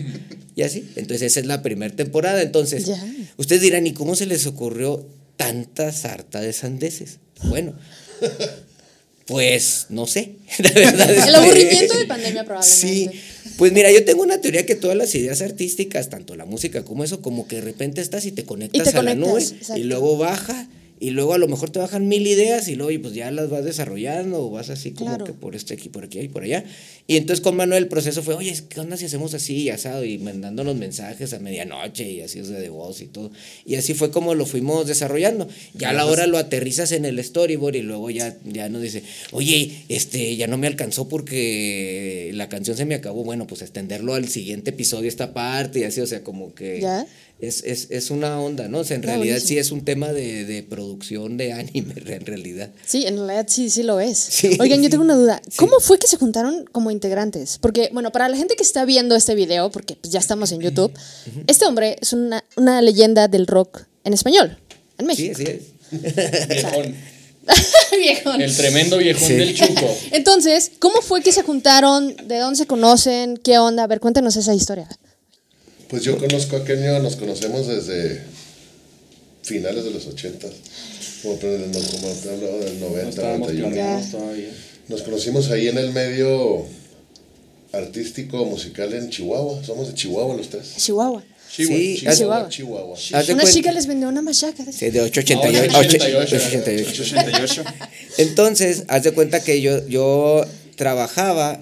Y 0.55 0.61
así. 0.61 0.87
Entonces 0.95 1.23
esa 1.31 1.39
es 1.39 1.47
la 1.47 1.63
primera 1.63 1.95
temporada. 1.95 2.43
Entonces, 2.43 2.91
ustedes 3.37 3.63
dirán, 3.63 3.87
¿y 3.87 3.93
cómo 3.93 4.15
se 4.15 4.27
les 4.27 4.45
ocurrió 4.45 5.03
tanta 5.35 5.91
sarta 5.91 6.41
de 6.41 6.53
sandeces? 6.53 7.17
Bueno, 7.45 7.73
pues 9.25 9.87
no 9.89 10.05
sé. 10.05 10.33
La 10.59 10.71
verdad 10.71 11.11
es 11.11 11.23
El 11.25 11.31
que- 11.31 11.35
aburrimiento 11.37 11.97
de 11.97 12.05
pandemia 12.05 12.43
probablemente. 12.45 12.87
Sí, 12.87 13.09
pues 13.57 13.71
mira, 13.71 13.91
yo 13.91 14.03
tengo 14.05 14.21
una 14.21 14.41
teoría 14.41 14.65
que 14.65 14.75
todas 14.75 14.97
las 14.97 15.15
ideas 15.15 15.41
artísticas, 15.41 16.09
tanto 16.09 16.35
la 16.35 16.45
música 16.45 16.83
como 16.83 17.03
eso, 17.03 17.21
como 17.21 17.47
que 17.47 17.55
de 17.57 17.61
repente 17.61 18.01
estás 18.01 18.25
y 18.25 18.31
te 18.31 18.43
conectas 18.43 18.91
te 18.91 18.97
a 18.97 19.01
la 19.01 19.15
nube 19.15 19.41
exacto. 19.41 19.77
y 19.77 19.83
luego 19.83 20.17
baja 20.17 20.67
y 21.03 21.09
luego 21.09 21.33
a 21.33 21.37
lo 21.37 21.49
mejor 21.49 21.69
te 21.69 21.79
bajan 21.79 22.07
mil 22.07 22.25
ideas 22.25 22.69
y 22.69 22.75
luego 22.75 22.89
y 22.89 22.97
pues 22.97 23.13
ya 23.13 23.29
las 23.29 23.49
vas 23.49 23.65
desarrollando 23.65 24.41
o 24.45 24.49
vas 24.49 24.69
así 24.69 24.91
como 24.91 25.09
Claro. 25.09 25.25
que 25.25 25.33
por 25.33 25.53
este 25.53 25.73
aquí, 25.73 25.89
por 25.89 26.05
aquí 26.05 26.21
y 26.21 26.29
por 26.29 26.43
allá. 26.43 26.63
Y 27.07 27.17
entonces 27.17 27.43
con 27.43 27.57
Manuel 27.57 27.83
el 27.83 27.89
proceso 27.89 28.23
fue, 28.23 28.35
oye, 28.35 28.55
¿qué 28.69 28.79
onda 28.79 28.95
si 28.95 29.03
hacemos 29.03 29.33
así 29.33 29.63
y 29.63 29.69
asado? 29.69 30.05
Y 30.05 30.17
mandándonos 30.17 30.77
mensajes 30.77 31.33
a 31.33 31.39
medianoche 31.39 32.09
y 32.09 32.21
así, 32.21 32.39
o 32.39 32.45
sea, 32.45 32.57
de 32.57 32.69
voz 32.69 33.01
y 33.01 33.07
todo. 33.07 33.31
Y 33.65 33.75
así 33.75 33.93
fue 33.93 34.11
como 34.11 34.33
lo 34.33 34.45
fuimos 34.45 34.87
desarrollando. 34.87 35.49
Ya 35.73 35.89
a 35.89 35.93
la 35.93 36.05
hora 36.05 36.25
lo 36.25 36.37
aterrizas 36.37 36.93
en 36.93 37.03
el 37.03 37.21
storyboard 37.21 37.75
y 37.75 37.81
luego 37.81 38.09
ya, 38.09 38.37
ya 38.45 38.69
nos 38.69 38.81
dice, 38.81 39.03
oye, 39.33 39.83
este, 39.89 40.37
ya 40.37 40.47
no 40.47 40.57
me 40.57 40.67
alcanzó 40.67 41.09
porque 41.09 42.31
la 42.33 42.47
canción 42.47 42.77
se 42.77 42.85
me 42.85 42.95
acabó. 42.95 43.25
Bueno, 43.25 43.45
pues 43.45 43.61
extenderlo 43.61 44.13
al 44.13 44.29
siguiente 44.29 44.69
episodio 44.69 45.09
esta 45.09 45.33
parte 45.33 45.79
y 45.79 45.83
así, 45.83 45.99
o 45.99 46.07
sea, 46.07 46.23
como 46.23 46.53
que 46.55 46.79
Ya. 46.81 47.05
Es, 47.47 47.63
es, 47.65 47.87
es 47.89 48.09
una 48.11 48.39
onda, 48.39 48.67
¿no? 48.67 48.79
O 48.79 48.83
sea, 48.83 48.95
en 48.95 49.03
realidad 49.03 49.35
buenísimo. 49.35 49.47
sí 49.47 49.57
es 49.57 49.71
un 49.71 49.83
tema 49.83 50.11
de, 50.13 50.45
de 50.45 50.63
producción 50.63 51.37
de 51.37 51.53
anime, 51.53 51.93
en 52.05 52.25
realidad. 52.25 52.69
Sí, 52.85 53.05
en 53.05 53.17
realidad 53.17 53.45
sí, 53.49 53.69
sí 53.69 53.83
lo 53.83 53.99
es. 53.99 54.17
Sí. 54.17 54.57
Oigan, 54.59 54.81
yo 54.81 54.89
tengo 54.89 55.03
una 55.03 55.15
duda. 55.15 55.41
¿Cómo 55.57 55.79
fue 55.79 55.99
que 55.99 56.07
se 56.07 56.17
juntaron 56.17 56.65
como 56.71 56.91
integrantes? 56.91 57.57
Porque, 57.59 57.89
bueno, 57.93 58.11
para 58.11 58.29
la 58.29 58.37
gente 58.37 58.55
que 58.55 58.63
está 58.63 58.85
viendo 58.85 59.15
este 59.15 59.35
video, 59.35 59.71
porque 59.71 59.95
pues, 59.95 60.11
ya 60.13 60.19
estamos 60.19 60.51
en 60.51 60.61
YouTube, 60.61 60.91
este 61.47 61.65
hombre 61.65 61.97
es 62.01 62.13
una, 62.13 62.43
una 62.55 62.81
leyenda 62.81 63.27
del 63.27 63.47
rock 63.47 63.81
en 64.03 64.13
español, 64.13 64.57
en 64.97 65.15
Sí, 65.15 65.29
México. 65.29 65.33
así 65.35 65.43
es. 65.43 66.47
Viejón. 66.49 66.95
Viejón. 67.99 68.41
El 68.41 68.55
tremendo 68.55 68.97
viejón 68.97 69.27
Sí. 69.27 69.33
del 69.33 69.53
Chuco. 69.53 69.97
Entonces, 70.11 70.71
¿cómo 70.79 71.01
fue 71.01 71.21
que 71.21 71.31
se 71.33 71.41
juntaron? 71.43 72.15
¿De 72.27 72.37
dónde 72.39 72.57
se 72.57 72.65
conocen? 72.65 73.37
¿Qué 73.37 73.57
onda? 73.57 73.83
A 73.83 73.87
ver, 73.87 73.99
cuéntanos 73.99 74.35
esa 74.37 74.53
historia. 74.55 74.87
Pues 75.89 76.03
yo 76.03 76.17
conozco 76.17 76.57
a 76.57 76.63
Kenio, 76.63 76.99
nos 76.99 77.15
conocemos 77.15 77.67
desde 77.67 78.21
finales 79.43 79.83
de 79.83 79.91
los 79.91 80.07
80. 80.07 80.47
Como 81.21 81.35
te, 81.35 81.57
no, 81.59 81.79
como 81.79 82.13
te 82.13 82.29
hablo 82.29 82.57
del 82.59 82.79
No 82.79 82.89
90, 82.89 83.09
estábamos 83.09 83.47
91. 83.47 83.69
planeados 83.69 84.11
todavía. 84.11 84.49
Nos 84.89 85.01
conocimos 85.03 85.51
ahí 85.51 85.67
en 85.67 85.77
el 85.77 85.93
medio 85.93 86.65
artístico 87.71 88.45
musical 88.45 88.93
en 88.93 89.09
Chihuahua. 89.09 89.63
Somos 89.63 89.87
de 89.87 89.93
Chihuahua 89.93 90.35
los 90.35 90.49
tres. 90.49 90.73
Chihuahua. 90.77 91.23
Sí, 91.49 91.97
Chihuahua, 91.99 92.49
Chihuahua. 92.49 92.95
Chihuahua. 92.97 93.23
De 93.23 93.33
Una 93.33 93.45
chica 93.45 93.71
les 93.71 93.85
vendió 93.85 94.09
una 94.09 94.23
machaca. 94.23 94.63
Sí, 94.71 94.89
de 94.89 95.01
888. 95.01 95.75
Ahora, 95.75 95.87
88, 95.87 96.35
888. 96.35 97.03
88. 97.03 97.63
Entonces, 98.17 98.83
haz 98.87 99.03
de 99.03 99.11
cuenta 99.11 99.43
que 99.43 99.61
yo, 99.61 99.87
yo 99.87 100.43
trabajaba 100.75 101.59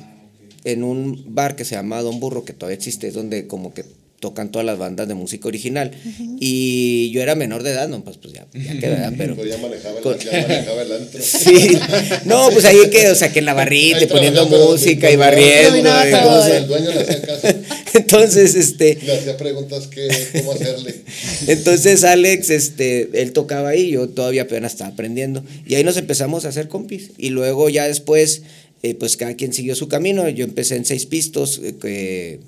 en 0.63 0.83
un 0.83 1.23
bar 1.27 1.55
que 1.55 1.65
se 1.65 1.75
llama 1.75 2.01
Don 2.01 2.19
Burro, 2.21 2.45
que 2.45 2.53
todavía 2.53 2.77
existe, 2.77 3.07
es 3.09 3.13
donde 3.13 3.47
como 3.47 3.73
que 3.73 3.83
tocan 4.21 4.51
todas 4.51 4.65
las 4.65 4.77
bandas 4.77 5.09
de 5.09 5.15
música 5.15 5.49
original. 5.49 5.91
Y 6.39 7.09
yo 7.11 7.21
era 7.21 7.35
menor 7.35 7.63
de 7.63 7.71
edad, 7.71 7.89
no, 7.89 8.01
pues, 8.03 8.17
pues 8.17 8.33
ya, 8.33 8.47
ya 8.53 9.11
pero... 9.17 9.35
Pero 9.35 9.49
ya 9.49 9.57
manejaba 9.57 9.97
el, 9.97 10.03
Con- 10.03 10.19
ya 10.19 10.31
manejaba 10.31 10.81
el 10.83 10.91
antro. 10.93 11.21
Sí, 11.41 11.77
no, 12.25 12.49
pues 12.51 12.63
ahí 12.65 12.77
que, 12.91 13.09
o 13.09 13.15
sea, 13.15 13.33
que 13.33 13.39
en 13.39 13.45
la 13.45 13.53
barrita 13.53 14.03
y 14.03 14.07
poniendo 14.07 14.45
música 14.45 15.09
y 15.11 15.15
barriendo. 15.15 15.71
Dominaba 15.71 16.07
y 16.07 16.11
todo. 16.11 16.21
cosas. 16.23 16.51
El 16.51 16.67
dueño 16.67 16.91
le 16.91 16.99
hacía 17.01 17.21
caso. 17.21 17.47
Entonces, 17.95 18.55
este, 18.55 18.97
Le 19.03 19.17
hacía 19.17 19.35
preguntas 19.37 19.87
que, 19.87 20.07
cómo 20.37 20.51
hacerle. 20.53 20.95
Entonces 21.47 22.03
Alex, 22.03 22.49
este, 22.51 23.09
él 23.21 23.33
tocaba 23.33 23.69
ahí, 23.69 23.91
yo 23.91 24.07
todavía 24.07 24.43
apenas 24.43 24.73
estaba 24.73 24.91
aprendiendo. 24.91 25.43
Y 25.65 25.75
ahí 25.75 25.83
nos 25.83 25.97
empezamos 25.97 26.45
a 26.45 26.49
hacer 26.49 26.67
compis. 26.67 27.09
Y 27.17 27.29
luego 27.29 27.69
ya 27.69 27.87
después, 27.87 28.43
eh, 28.83 28.93
pues 28.95 29.17
cada 29.17 29.33
quien 29.35 29.51
siguió 29.51 29.73
su 29.75 29.87
camino. 29.87 30.29
Yo 30.29 30.45
empecé 30.45 30.75
en 30.75 30.85
seis 30.85 31.05
pistos. 31.07 31.59
eh, 31.63 31.73
que 31.81 32.39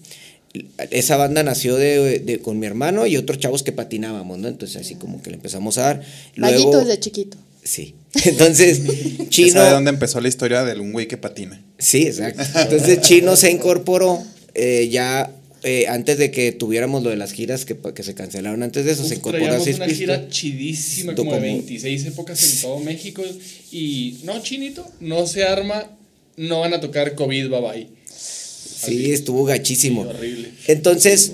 esa 0.91 1.17
banda 1.17 1.41
nació 1.43 1.75
de, 1.75 2.19
de- 2.19 2.39
con 2.39 2.59
mi 2.59 2.65
hermano 2.67 3.07
y 3.07 3.17
otros 3.17 3.39
chavos 3.39 3.63
que 3.63 3.71
patinábamos, 3.71 4.37
¿no? 4.37 4.47
Entonces 4.47 4.77
así 4.79 4.95
como 4.95 5.21
que 5.21 5.29
le 5.31 5.37
empezamos 5.37 5.77
a 5.77 5.81
dar. 5.83 6.01
Vallito 6.37 6.63
Luego, 6.71 6.85
desde 6.85 6.99
chiquito. 6.99 7.37
Sí. 7.63 7.95
Entonces, 8.25 8.81
Chino. 9.29 9.63
De 9.63 9.69
dónde 9.71 9.89
empezó 9.89 10.21
la 10.21 10.27
historia 10.27 10.63
del 10.63 10.79
un 10.81 10.91
güey 10.91 11.07
que 11.07 11.17
patina? 11.17 11.59
Sí, 11.79 12.03
exacto. 12.07 12.43
Entonces 12.59 13.01
Chino 13.01 13.35
se 13.35 13.49
incorporó 13.51 14.21
eh, 14.53 14.89
ya 14.91 15.31
eh, 15.63 15.87
antes 15.87 16.17
de 16.17 16.29
que 16.29 16.51
tuviéramos 16.51 17.03
lo 17.03 17.09
de 17.09 17.15
las 17.15 17.31
giras 17.31 17.65
que, 17.65 17.77
que 17.95 18.03
se 18.03 18.13
cancelaron 18.13 18.61
antes 18.63 18.85
de 18.85 18.91
eso, 18.91 19.03
se 19.05 19.13
Uf, 19.13 19.19
incorporó 19.19 19.53
a 19.53 19.59
seis 19.59 19.77
una 19.77 19.87
gira 19.87 20.27
chidísima, 20.27 21.13
Esto 21.13 21.23
como 21.23 21.35
de 21.35 21.39
como- 21.47 21.53
26 21.57 22.05
épocas 22.05 22.53
en 22.55 22.61
todo 22.61 22.79
México. 22.81 23.23
Y 23.71 24.17
no, 24.23 24.41
chinito, 24.43 24.85
no 24.99 25.25
se 25.25 25.43
arma, 25.43 25.89
no 26.37 26.59
van 26.59 26.73
a 26.73 26.81
tocar 26.81 27.15
COVID, 27.15 27.49
bye 27.49 27.61
bye. 27.61 27.87
Sí, 28.85 29.11
estuvo 29.11 29.45
gachísimo. 29.45 30.01
Horrible. 30.01 30.49
Entonces, 30.67 31.31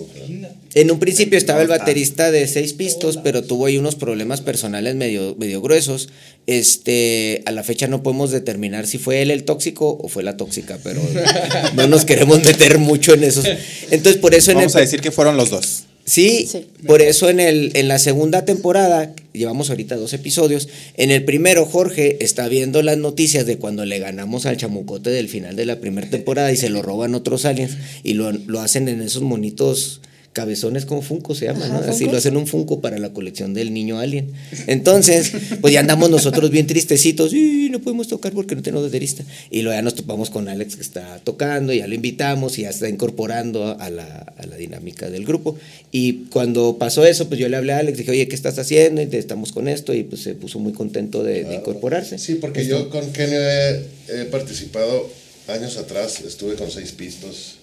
en 0.76 0.92
un 0.92 1.00
principio 1.00 1.38
estaba 1.38 1.62
el 1.62 1.68
baterista 1.68 2.32
de 2.32 2.48
seis 2.48 2.74
pistos, 2.74 3.18
pero 3.24 3.44
tuvo 3.44 3.66
ahí 3.66 3.78
unos 3.78 3.96
problemas 3.96 4.42
personales 4.42 4.96
medio, 4.96 5.36
medio 5.40 5.62
gruesos. 5.62 6.10
Este, 6.46 7.42
a 7.46 7.52
la 7.52 7.64
fecha 7.64 7.88
no 7.88 8.04
podemos 8.04 8.32
determinar 8.32 8.86
si 8.86 8.98
fue 8.98 9.22
él 9.22 9.32
el 9.32 9.44
tóxico 9.44 9.98
o 10.02 10.08
fue 10.10 10.24
la 10.24 10.38
tóxica, 10.38 10.80
pero 10.84 11.02
no 11.76 11.88
nos 11.88 12.06
queremos 12.06 12.44
meter 12.44 12.78
mucho 12.78 13.14
en 13.14 13.24
esos. 13.24 13.46
Entonces, 13.90 14.22
por 14.22 14.36
eso 14.36 14.52
en 14.52 14.58
Vamos 14.58 14.76
el, 14.76 14.80
a 14.80 14.82
decir 14.82 15.02
que 15.02 15.12
fueron 15.12 15.38
los 15.38 15.50
dos. 15.50 15.86
Sí, 16.10 16.48
Sí. 16.50 16.66
por 16.88 17.02
eso 17.02 17.30
en, 17.30 17.40
el, 17.40 17.72
en 17.76 17.88
la 17.88 18.00
segunda 18.00 18.44
temporada, 18.44 19.14
llevamos 19.34 19.70
ahorita 19.70 19.96
dos 19.96 20.14
episodios, 20.14 20.68
en 20.98 21.12
el 21.12 21.24
primero 21.24 21.66
Jorge 21.66 22.18
está 22.24 22.48
viendo 22.48 22.82
las 22.82 22.98
noticias 22.98 23.46
de 23.46 23.58
cuando 23.58 23.86
le 23.86 24.00
ganamos 24.00 24.46
al 24.48 24.58
chamucote 24.58 25.12
del 25.12 25.30
final 25.30 25.56
de 25.56 25.66
la 25.66 25.80
primera 25.80 26.10
temporada 26.10 26.52
y 26.52 26.58
se 26.58 26.70
lo 26.70 26.82
roban 26.82 27.14
otros 27.14 27.46
aliens 27.46 27.78
y 28.04 28.14
lo, 28.14 28.32
lo 28.32 28.60
hacen 28.60 28.88
en 28.88 29.02
esos 29.02 29.22
monitos 29.22 30.02
cabezones 30.34 30.86
como 30.86 31.02
Funko 31.02 31.34
se 31.36 31.46
llama, 31.46 31.68
¿no? 31.68 31.80
Ajá, 31.80 31.92
Así 31.92 32.06
lo 32.06 32.18
hacen 32.18 32.38
un 32.38 32.46
Funko 32.48 32.82
para 32.82 32.98
la 33.00 33.12
colección 33.12 33.54
del 33.54 33.74
niño 33.74 34.00
alien. 34.00 34.32
Entonces, 34.68 35.32
pues 35.62 35.74
ya 35.74 35.80
andamos 35.80 36.10
nosotros 36.10 36.50
bien 36.52 36.68
tristecitos, 36.68 37.34
y 37.34 37.70
no 37.72 37.80
podemos 37.80 38.08
tocar 38.08 38.32
porque 38.34 38.56
no 38.56 38.62
tenemos 38.62 38.84
baterista. 38.86 39.24
Y 39.50 39.62
luego 39.64 39.78
ya 39.78 39.82
nos 39.82 39.96
topamos 39.96 40.30
con 40.30 40.48
Alex 40.48 40.76
que 40.76 40.82
está 40.82 41.20
tocando, 41.24 41.74
ya 41.74 41.88
lo 41.88 41.96
invitamos 41.96 42.58
y 42.60 42.62
ya 42.64 42.70
está 42.70 42.88
incorporando 42.88 43.78
a 43.80 43.90
la, 43.90 44.06
a 44.38 44.46
la 44.46 44.56
dinámica 44.56 45.10
del 45.10 45.26
grupo. 45.26 45.58
Y 45.92 46.26
cuando 46.32 46.78
pasó 46.78 47.06
eso, 47.06 47.28
pues 47.28 47.40
yo 47.40 47.50
le 47.50 47.58
hablé 47.58 47.74
a 47.74 47.80
Alex, 47.80 47.98
dije, 47.98 48.12
oye, 48.12 48.28
¿qué 48.28 48.36
estás 48.36 48.60
haciendo? 48.60 49.02
Y 49.02 49.08
te- 49.08 49.18
estamos 49.18 49.52
con 49.52 49.68
esto, 49.68 49.94
y 49.94 50.04
pues 50.04 50.22
se 50.22 50.36
puso 50.36 50.60
muy 50.60 50.74
contento 50.74 51.24
de, 51.24 51.44
de 51.44 51.56
incorporarse. 51.56 52.18
Sí, 52.20 52.36
porque 52.36 52.66
yo 52.68 52.90
con 52.90 53.12
Kenio 53.12 53.40
he, 53.42 53.82
he 54.10 54.26
participado 54.26 55.10
años 55.48 55.78
atrás, 55.78 56.22
estuve 56.22 56.54
con 56.56 56.70
seis 56.70 56.92
pistos, 56.92 57.56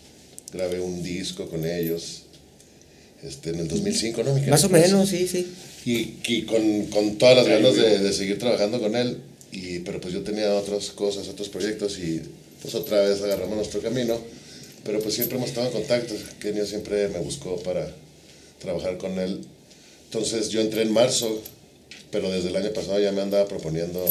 grabé 0.52 0.80
un 0.80 1.02
disco 1.02 1.48
con 1.48 1.64
ellos, 1.64 2.22
este, 3.22 3.50
en 3.50 3.60
el 3.60 3.68
2005, 3.68 4.22
¿no? 4.22 4.34
Más 4.48 4.64
o 4.64 4.68
menos, 4.68 5.08
sí, 5.08 5.26
sí. 5.28 5.46
Y, 5.84 6.14
y 6.26 6.42
con, 6.42 6.86
con 6.86 7.16
todas 7.16 7.36
las 7.36 7.46
ganas 7.46 7.76
de, 7.76 7.98
de 7.98 8.12
seguir 8.12 8.38
trabajando 8.38 8.80
con 8.80 8.96
él, 8.96 9.18
y, 9.52 9.78
pero 9.80 10.00
pues 10.00 10.12
yo 10.12 10.22
tenía 10.22 10.52
otras 10.54 10.90
cosas, 10.90 11.28
otros 11.28 11.48
proyectos, 11.48 11.98
y 11.98 12.20
pues 12.60 12.74
otra 12.74 13.02
vez 13.02 13.22
agarramos 13.22 13.56
nuestro 13.56 13.80
camino, 13.80 14.18
pero 14.84 15.00
pues 15.00 15.14
siempre 15.14 15.36
hemos 15.36 15.50
estado 15.50 15.68
en 15.68 15.72
contacto, 15.72 16.14
Kenio 16.40 16.66
siempre 16.66 17.08
me 17.08 17.18
buscó 17.20 17.56
para 17.62 17.92
trabajar 18.60 18.98
con 18.98 19.18
él. 19.18 19.40
Entonces 20.06 20.48
yo 20.48 20.60
entré 20.60 20.82
en 20.82 20.92
marzo, 20.92 21.42
pero 22.10 22.30
desde 22.30 22.48
el 22.48 22.56
año 22.56 22.72
pasado 22.72 23.00
ya 23.00 23.12
me 23.12 23.20
andaba 23.22 23.46
proponiendo 23.48 24.04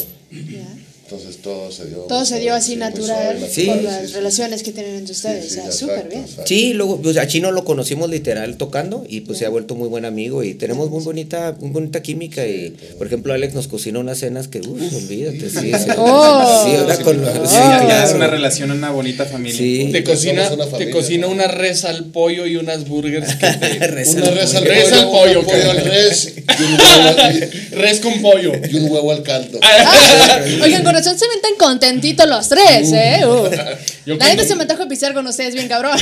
entonces 1.08 1.36
todo 1.40 1.70
se 1.70 1.86
dio. 1.86 1.98
Todo 2.08 2.24
se 2.24 2.40
dio 2.40 2.52
así 2.54 2.72
sí, 2.72 2.76
natural 2.78 3.38
Sí. 3.48 3.66
por 3.66 3.76
natural, 3.76 3.94
las 4.02 4.08
sí, 4.10 4.14
relaciones 4.16 4.62
que 4.64 4.72
tienen 4.72 4.96
entre 4.96 5.12
ustedes. 5.12 5.52
sí, 5.52 5.58
o 5.60 5.62
sea, 5.62 5.72
súper 5.72 6.08
bien. 6.08 6.22
exacto. 6.22 6.42
Sí, 6.46 6.72
luego 6.72 7.00
pues 7.00 7.16
a 7.16 7.26
Chino 7.28 7.52
lo 7.52 7.64
conocimos 7.64 8.10
literal 8.10 8.56
tocando 8.56 9.04
y 9.08 9.20
pues 9.20 9.38
se 9.38 9.46
ha 9.46 9.48
vuelto 9.48 9.76
muy 9.76 9.88
buen 9.88 10.04
amigo 10.04 10.42
y 10.42 10.54
tenemos 10.54 10.90
muy 10.90 11.02
bonita, 11.04 11.56
muy 11.60 11.70
bonita 11.70 12.02
química 12.02 12.44
y 12.46 12.74
por 12.98 13.06
ejemplo 13.06 13.32
Alex 13.32 13.54
nos 13.54 13.68
cocina 13.68 14.00
unas 14.00 14.18
cenas 14.18 14.48
que, 14.48 14.58
uff, 14.60 14.94
olvídate, 14.94 15.48
sí, 15.48 15.72
sí, 15.72 15.90
Oh. 15.96 16.64
sí, 16.66 16.76
ahora 16.76 16.96
con 16.98 17.16
sí, 17.16 17.56
es 18.04 18.12
una 18.14 18.26
relación, 18.26 18.70
una 18.72 18.90
bonita 18.90 19.24
familia. 19.26 19.56
Sí. 19.58 19.88
Te 19.92 20.02
cocina, 20.02 20.50
una 20.52 20.66
te 20.66 20.90
cocina 20.90 21.28
una 21.28 21.46
res 21.46 21.84
al 21.84 22.06
pollo 22.06 22.46
y 22.46 22.56
unas 22.56 22.88
burgers 22.88 23.34
que 23.36 23.46
te- 23.46 23.86
Reza 23.86 24.18
Una 24.18 24.26
al 24.28 24.34
res 24.36 24.54
al 24.54 24.64
pollo. 24.64 24.72
Res 24.74 24.92
al 24.92 25.06
pollo, 25.06 25.84
res 25.84 26.32
res 27.70 28.00
con 28.00 28.20
pollo. 28.22 28.52
y 28.70 28.76
un 28.76 28.90
huevo 28.90 29.12
al 29.12 29.22
caldo. 29.22 29.58
Ah, 29.62 30.40
Oigan, 30.62 30.82
con 30.96 31.04
razón 31.04 31.18
se 31.18 31.28
ven 31.28 31.40
tan 31.40 31.54
contentitos 31.58 32.28
los 32.28 32.48
tres, 32.48 32.90
¿eh? 32.92 33.20
Uh. 33.26 33.48
La 34.06 34.16
cuando- 34.18 34.44
se 34.44 34.54
me 34.54 34.62
antoja 34.62 34.86
pisar 34.88 35.14
con 35.14 35.26
ustedes 35.26 35.54
bien 35.54 35.68
cabrón. 35.68 35.98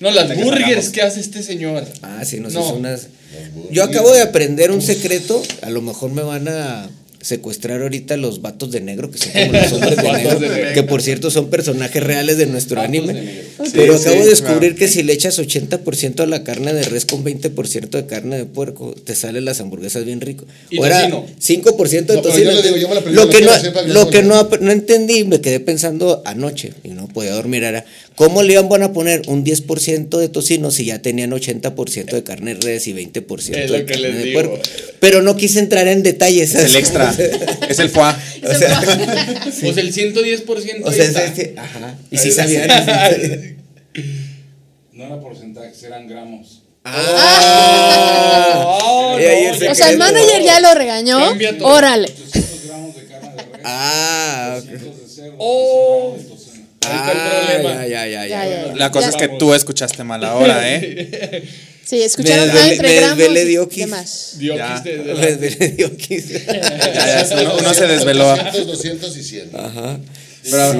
No, 0.00 0.10
las 0.10 0.36
burgers 0.36 0.90
que 0.90 1.02
hace 1.02 1.20
este 1.20 1.42
señor. 1.42 1.84
Ah, 2.02 2.22
sí, 2.24 2.38
nos 2.40 2.52
No. 2.52 2.60
hizo 2.60 2.74
unas. 2.74 3.06
Yo 3.70 3.82
acabo 3.84 4.12
de 4.12 4.20
aprender 4.22 4.70
un 4.70 4.82
secreto. 4.82 5.42
A 5.62 5.70
lo 5.70 5.80
mejor 5.82 6.10
me 6.12 6.22
van 6.22 6.48
a 6.48 6.88
secuestrar 7.26 7.82
ahorita 7.82 8.16
los 8.16 8.40
vatos 8.40 8.70
de 8.70 8.80
negro, 8.80 9.10
que 9.10 9.18
son 9.18 9.32
como 9.32 9.52
los 9.52 9.72
hombres 9.72 9.96
de 9.96 10.02
negro, 10.12 10.38
de 10.38 10.48
negro. 10.48 10.74
que 10.74 10.82
por 10.84 11.02
cierto 11.02 11.30
son 11.30 11.50
personajes 11.50 12.02
reales 12.02 12.38
de 12.38 12.46
nuestro 12.46 12.76
Vatos 12.76 12.88
anime. 12.88 13.12
de. 13.14 13.46
Pero 13.72 13.96
Sí, 13.98 14.02
acabo 14.04 14.16
sí, 14.18 14.22
de 14.24 14.30
descubrir 14.30 14.58
claro. 14.60 14.76
que 14.76 14.88
si 14.88 15.02
le 15.02 15.12
echas 15.12 15.38
80% 15.38 16.20
a 16.20 16.26
la 16.26 16.44
carne 16.44 16.72
de 16.72 16.84
res 16.84 17.04
con 17.04 17.24
20% 17.24 17.88
de 17.90 18.06
carne 18.06 18.36
de 18.38 18.44
puerco, 18.44 18.94
te 18.94 19.14
salen 19.14 19.44
las 19.44 19.60
hamburguesas 19.60 20.04
bien 20.04 20.20
rico. 20.20 20.44
¿Y 20.70 20.78
Ahora, 20.78 21.10
tocino? 21.10 21.26
5% 21.64 22.06
de 22.06 22.14
No, 22.16 22.22
tocino. 22.22 22.62
digo, 22.62 22.76
lo 23.10 23.28
que 23.28 23.40
no, 23.42 23.52
lo 23.86 24.10
que 24.10 24.22
no 24.22 24.70
entendí, 24.70 25.24
me 25.24 25.40
quedé 25.40 25.58
pensando 25.60 26.22
anoche 26.24 26.72
y 26.84 26.90
no 26.90 27.08
podía 27.08 27.32
dormir, 27.32 27.64
era 27.64 27.84
cómo 28.16 28.42
le 28.42 28.54
iban 28.54 28.82
a 28.82 28.92
poner 28.92 29.22
un 29.28 29.44
10% 29.44 30.18
de 30.18 30.28
tocino 30.28 30.70
si 30.72 30.86
ya 30.86 31.00
tenían 31.00 31.30
80% 31.30 32.06
de 32.12 32.24
carne 32.24 32.54
de 32.56 32.60
res 32.60 32.86
y 32.88 32.92
20% 32.94 33.56
Es 33.56 33.70
de 33.70 33.84
carne 33.84 34.02
les 34.02 34.14
de 34.16 34.22
digo. 34.24 34.40
puerco. 34.40 34.58
Pero 34.98 35.22
no 35.22 35.36
quise 35.36 35.60
entrar 35.60 35.86
en 35.86 36.02
detalles. 36.02 36.54
Es 36.54 36.70
el 36.70 36.76
extra. 36.76 37.14
es 37.68 37.78
el 37.78 37.88
foie. 37.90 38.12
O 38.42 38.54
sea, 38.54 38.80
Pues 39.62 39.76
el 39.76 39.92
110% 39.94 40.80
o 40.82 40.92
sea, 40.92 41.04
está. 41.04 41.24
es 41.24 41.50
ajá. 41.56 41.98
Y 42.10 42.18
si 42.18 42.32
sabían. 42.32 42.68
No 44.92 45.04
era 45.04 45.20
porcentajes, 45.20 45.82
eran 45.82 46.08
gramos. 46.08 46.62
ah, 46.84 48.78
Oh, 48.82 49.18
no, 49.18 49.20
ya 49.20 49.70
O 49.70 49.74
sea, 49.74 49.90
el 49.90 49.98
manager 49.98 50.42
ya 50.42 50.60
lo 50.60 50.72
regañó. 50.74 51.18
Órale. 51.62 52.08
800 52.08 52.64
gramos 52.66 52.94
de 52.96 53.04
carne 53.06 53.28
de 53.36 53.42
res, 53.42 53.60
ah, 53.64 54.58
ok. 54.58 54.64
200 54.70 55.00
de 55.00 55.08
cerdo, 55.14 55.34
Oh. 55.38 56.16
Ah, 56.92 57.46
problema. 57.46 57.86
ya, 57.86 58.06
ya, 58.06 58.06
ya, 58.06 58.26
Ya, 58.26 58.44
ya. 58.44 58.66
ya. 58.66 58.76
La 58.76 58.90
cosa 58.90 59.08
es 59.08 59.16
que 59.16 59.28
tú 59.28 59.54
escuchaste 59.54 60.04
mal 60.04 60.24
ahora, 60.24 60.60
¿eh? 60.74 61.42
Sí, 61.86 62.02
escucharon 62.02 62.52
Me 62.52 62.58
ah, 62.58 62.72
entre 62.72 62.96
gramos 62.96 63.16
Diokis. 63.18 64.34
Diokis. 64.38 66.28
Ya, 66.28 67.24
ya, 67.30 67.42
uno, 67.42 67.56
uno 67.60 67.74
se 67.74 67.86
desveló. 67.86 68.26
200, 68.36 68.66
200 68.66 69.16
y 69.16 69.22
100. 69.22 69.50
Ajá. 69.54 70.00
Pero 70.50 70.74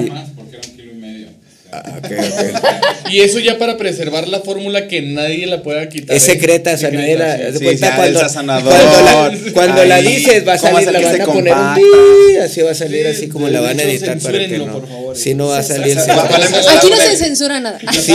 Ah. 1.71 1.83
Y 3.09 3.21
eso 3.21 3.39
ya 3.39 3.57
para 3.57 3.77
preservar 3.77 4.27
la 4.27 4.41
fórmula 4.41 4.87
que 4.89 5.01
nadie 5.01 5.45
la 5.47 5.63
pueda 5.63 5.87
quitar. 5.87 6.15
Es 6.15 6.23
secreta, 6.23 6.73
o 6.73 6.77
sea, 6.77 6.91
nadie 6.91 7.15
la. 7.17 7.31
Secreta, 7.37 7.47
haz 7.47 7.53
de 7.53 7.59
Sí, 7.59 7.65
cuenta 7.65 7.87
ya, 7.89 7.95
cuando, 7.95 8.19
la, 8.19 9.51
cuando 9.53 9.85
la 9.85 9.95
Ahí, 9.95 10.15
dices, 10.17 10.45
va 10.47 10.53
a 10.53 10.57
¿cómo 10.57 10.73
salir, 10.81 10.91
la 10.91 10.99
van 11.11 11.21
a 11.21 11.25
poner 11.25 11.53
un 11.53 12.41
así 12.43 12.61
va 12.61 12.71
a 12.71 12.75
salir, 12.75 13.05
Sí, 13.05 13.11
así 13.11 13.27
como 13.29 13.45
de 13.47 13.53
la 13.53 13.61
van 13.61 13.79
a 13.79 13.83
editar 13.83 14.17
para 14.19 14.39
que 14.39 14.57
no. 14.57 14.73
por 14.73 14.87
favor. 14.87 15.17
Si 15.17 15.33
no 15.33 15.47
va 15.47 15.59
a 15.59 15.63
salir. 15.63 15.97
Aquí 15.97 16.89
no 16.89 16.97
se 16.97 17.15
censura 17.17 17.59
nada. 17.59 17.79
Sí, 17.93 18.13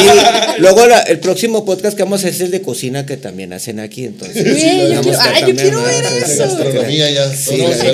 luego 0.58 0.86
la- 0.86 1.00
el 1.00 1.18
próximo 1.18 1.64
podcast 1.64 1.96
que 1.96 2.02
vamos 2.02 2.22
a 2.22 2.28
hacer 2.28 2.34
es 2.34 2.40
el 2.42 2.50
de 2.50 2.60
cocina 2.62 3.06
que 3.06 3.16
también 3.16 3.52
hacen 3.54 3.80
aquí, 3.80 4.04
entonces. 4.04 4.44
Yo 4.44 4.54
quiero- 5.54 5.82
ver 5.82 6.02
De 6.04 6.18
eso. 6.20 6.36
gastronomía 6.44 7.10
ya. 7.10 7.24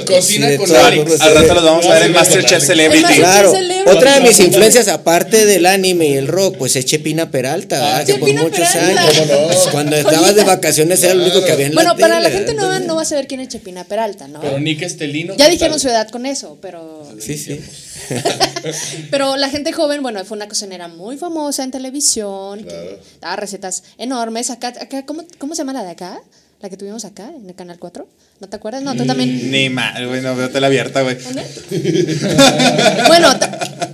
Cocina 0.05 0.49
de 0.49 0.57
con 0.57 0.71
Al 0.75 1.35
rato 1.35 1.55
los 1.55 1.64
vamos 1.64 1.87
a 1.87 1.94
ver 1.94 2.03
en 2.07 2.12
Masterchef 2.12 2.62
Celebrity. 2.64 3.14
Claro, 3.14 3.55
otra 3.87 4.14
de 4.14 4.21
mis 4.23 4.38
influencias, 4.40 4.88
aparte 4.88 5.47
del 5.49 5.67
anime 5.67 6.07
y 6.09 6.13
el 6.15 6.29
rock, 6.29 6.57
pues 6.57 6.77
es 6.77 6.85
Chepina 6.85 7.31
Peralta, 7.31 7.81
¿verdad? 7.81 8.07
que 8.07 8.15
por 8.15 8.33
muchos 8.35 8.69
Peralta. 8.69 9.03
años, 9.03 9.23
pues, 9.47 9.59
cuando 9.73 9.97
estabas 9.97 10.35
de 10.35 10.45
vacaciones 10.45 11.03
era 11.03 11.13
el 11.13 11.21
único 11.21 11.45
que 11.45 11.51
había 11.53 11.67
en 11.67 11.75
Bueno, 11.75 11.95
la 11.95 11.97
para 11.97 12.21
la 12.21 12.31
gente 12.31 12.55
nueva 12.55 12.79
no 12.81 12.95
va 12.97 13.03
a 13.03 13.05
saber 13.05 13.27
quién 13.27 13.41
es 13.41 13.49
Chepina 13.49 13.85
Peralta, 13.85 14.29
¿no? 14.29 14.41
Pero 14.41 14.61
Nick 14.61 14.83
Estelino. 14.83 15.35
Ya 15.37 15.47
¿qué 15.47 15.53
dijeron 15.53 15.73
tal? 15.73 15.81
su 15.81 15.89
edad 15.89 16.09
con 16.11 16.27
eso, 16.27 16.59
pero 16.63 17.09
Sí, 17.19 17.37
sí. 17.37 17.61
pero 19.11 19.37
la 19.37 19.51
gente 19.51 19.73
joven, 19.73 20.03
bueno, 20.03 20.25
fue 20.25 20.37
una 20.37 20.49
cocinera 20.49 20.89
muy 20.89 21.17
famosa 21.17 21.65
en 21.65 21.71
televisión, 21.71 22.65
que 22.65 23.01
daba 23.21 23.37
recetas 23.37 23.83
enormes. 23.99 24.51
Acá, 24.51 24.69
acá 24.69 25.05
¿cómo, 25.05 25.25
¿cómo 25.39 25.55
se 25.55 25.63
llama 25.63 25.73
la 25.73 25.83
de 25.85 25.91
acá? 25.91 26.21
La 26.61 26.68
que 26.68 26.77
tuvimos 26.77 27.05
acá, 27.05 27.31
en 27.35 27.49
el 27.49 27.55
Canal 27.55 27.79
4. 27.79 28.09
¿No 28.40 28.49
te 28.49 28.57
acuerdas? 28.57 28.83
No, 28.83 28.97
tú 28.97 29.07
también. 29.07 29.51
Ni 29.51 29.68
mal, 29.71 30.09
güey, 30.09 30.21
no 30.23 30.35
veo 30.35 30.51
tela 30.51 30.66
abierta, 30.66 31.03
güey. 31.03 31.16
¿Dónde? 31.16 31.44
bueno, 33.07 33.29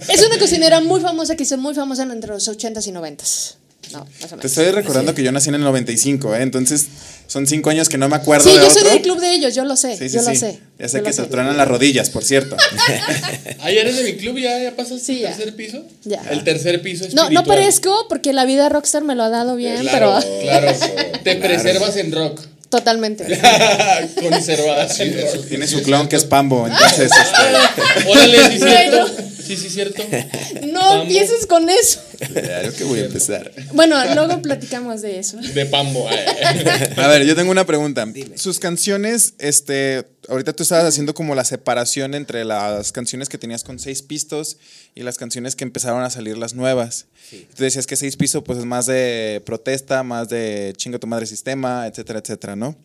es 0.08 0.26
una 0.26 0.38
cocinera 0.38 0.80
muy 0.80 1.00
famosa 1.00 1.36
que 1.36 1.42
hizo 1.42 1.58
muy 1.58 1.74
famosa 1.74 2.04
entre 2.04 2.30
los 2.30 2.48
80s 2.48 2.86
y 2.88 2.92
90s. 2.92 3.54
No, 3.92 3.98
más 4.00 4.08
o 4.08 4.28
Te 4.28 4.36
menos. 4.36 4.44
estoy 4.46 4.70
recordando 4.70 5.14
que 5.14 5.22
yo 5.22 5.30
nací 5.30 5.50
en 5.50 5.56
el 5.56 5.60
95, 5.60 6.34
¿eh? 6.34 6.42
Entonces 6.42 6.86
son 7.26 7.46
cinco 7.46 7.68
años 7.68 7.90
que 7.90 7.98
no 7.98 8.08
me 8.08 8.16
acuerdo 8.16 8.44
Sí, 8.48 8.56
de 8.56 8.62
yo 8.62 8.68
otro. 8.70 8.80
soy 8.80 8.90
del 8.90 9.02
club 9.02 9.20
de 9.20 9.34
ellos, 9.34 9.54
yo 9.54 9.64
lo 9.64 9.76
sé, 9.76 9.96
Sí, 9.98 10.08
sí, 10.08 10.16
yo 10.16 10.22
lo 10.22 10.34
sé. 10.34 10.58
Ya 10.78 10.88
sé 10.88 10.98
yo 10.98 11.04
que 11.04 11.12
se 11.12 11.22
sé. 11.22 11.28
truenan 11.28 11.56
las 11.58 11.68
rodillas, 11.68 12.08
por 12.08 12.24
cierto. 12.24 12.56
Ah, 13.60 13.70
¿ya 13.70 13.80
eres 13.82 13.96
de 13.96 14.04
mi 14.04 14.14
club? 14.16 14.38
¿Ya, 14.38 14.58
ya 14.58 14.74
pasas 14.76 15.00
Sí, 15.02 15.16
el 15.16 15.20
ya. 15.22 15.36
tercer 15.36 15.54
piso? 15.56 15.84
Ya. 16.04 16.22
El 16.30 16.44
tercer 16.44 16.82
piso 16.82 17.06
No, 17.14 17.30
no 17.30 17.44
parezco 17.44 18.06
porque 18.10 18.32
la 18.34 18.44
vida 18.46 18.68
rockstar 18.68 19.04
me 19.04 19.14
lo 19.14 19.22
ha 19.22 19.30
dado 19.30 19.54
bien, 19.56 19.80
Claro, 19.82 20.18
pero 20.22 20.40
claro. 20.42 20.72
Te 21.24 21.36
preservas 21.36 21.96
en 21.96 22.12
rock. 22.12 22.40
Totalmente. 22.74 23.24
Conservas 24.20 24.98
en 24.98 25.20
rock. 25.20 25.46
Tiene 25.48 25.68
su 25.68 25.80
clon 25.82 26.08
que 26.08 26.16
es 26.16 26.24
Pambo, 26.24 26.66
entonces 26.66 27.12
este, 27.12 28.08
Órale, 28.10 29.33
sí. 29.46 29.56
Sí, 29.56 29.62
sí, 29.62 29.70
cierto. 29.70 30.02
No 30.66 30.80
Vamos. 30.80 31.02
empieces 31.02 31.46
con 31.46 31.68
eso. 31.68 32.00
claro 32.32 32.72
que 32.74 32.84
voy 32.84 33.00
a 33.00 33.04
empezar. 33.04 33.52
Bueno, 33.72 33.96
luego 34.14 34.42
platicamos 34.42 35.02
de 35.02 35.18
eso. 35.18 35.36
De 35.36 35.66
Pambo. 35.66 36.08
A 36.96 37.06
ver, 37.08 37.24
yo 37.24 37.36
tengo 37.36 37.50
una 37.50 37.64
pregunta. 37.66 38.06
Sus 38.34 38.58
canciones, 38.58 39.34
este, 39.38 40.04
ahorita 40.28 40.52
tú 40.52 40.62
estabas 40.62 40.84
haciendo 40.86 41.14
como 41.14 41.34
la 41.34 41.44
separación 41.44 42.14
entre 42.14 42.44
las 42.44 42.92
canciones 42.92 43.28
que 43.28 43.38
tenías 43.38 43.62
con 43.62 43.78
seis 43.78 44.02
pistos 44.02 44.56
y 44.94 45.02
las 45.02 45.16
canciones 45.16 45.54
que 45.54 45.64
empezaron 45.64 46.02
a 46.02 46.10
salir 46.10 46.36
las 46.38 46.54
nuevas. 46.54 47.06
Tú 47.56 47.62
decías 47.64 47.86
que 47.86 47.96
seis 47.96 48.16
pistos 48.16 48.42
pues 48.44 48.58
es 48.58 48.64
más 48.64 48.86
de 48.86 49.42
protesta, 49.46 50.02
más 50.02 50.28
de 50.28 50.72
chinga 50.76 50.98
tu 50.98 51.06
madre 51.06 51.26
sistema, 51.26 51.86
etcétera, 51.86 52.20
etcétera, 52.20 52.56
¿no? 52.56 52.76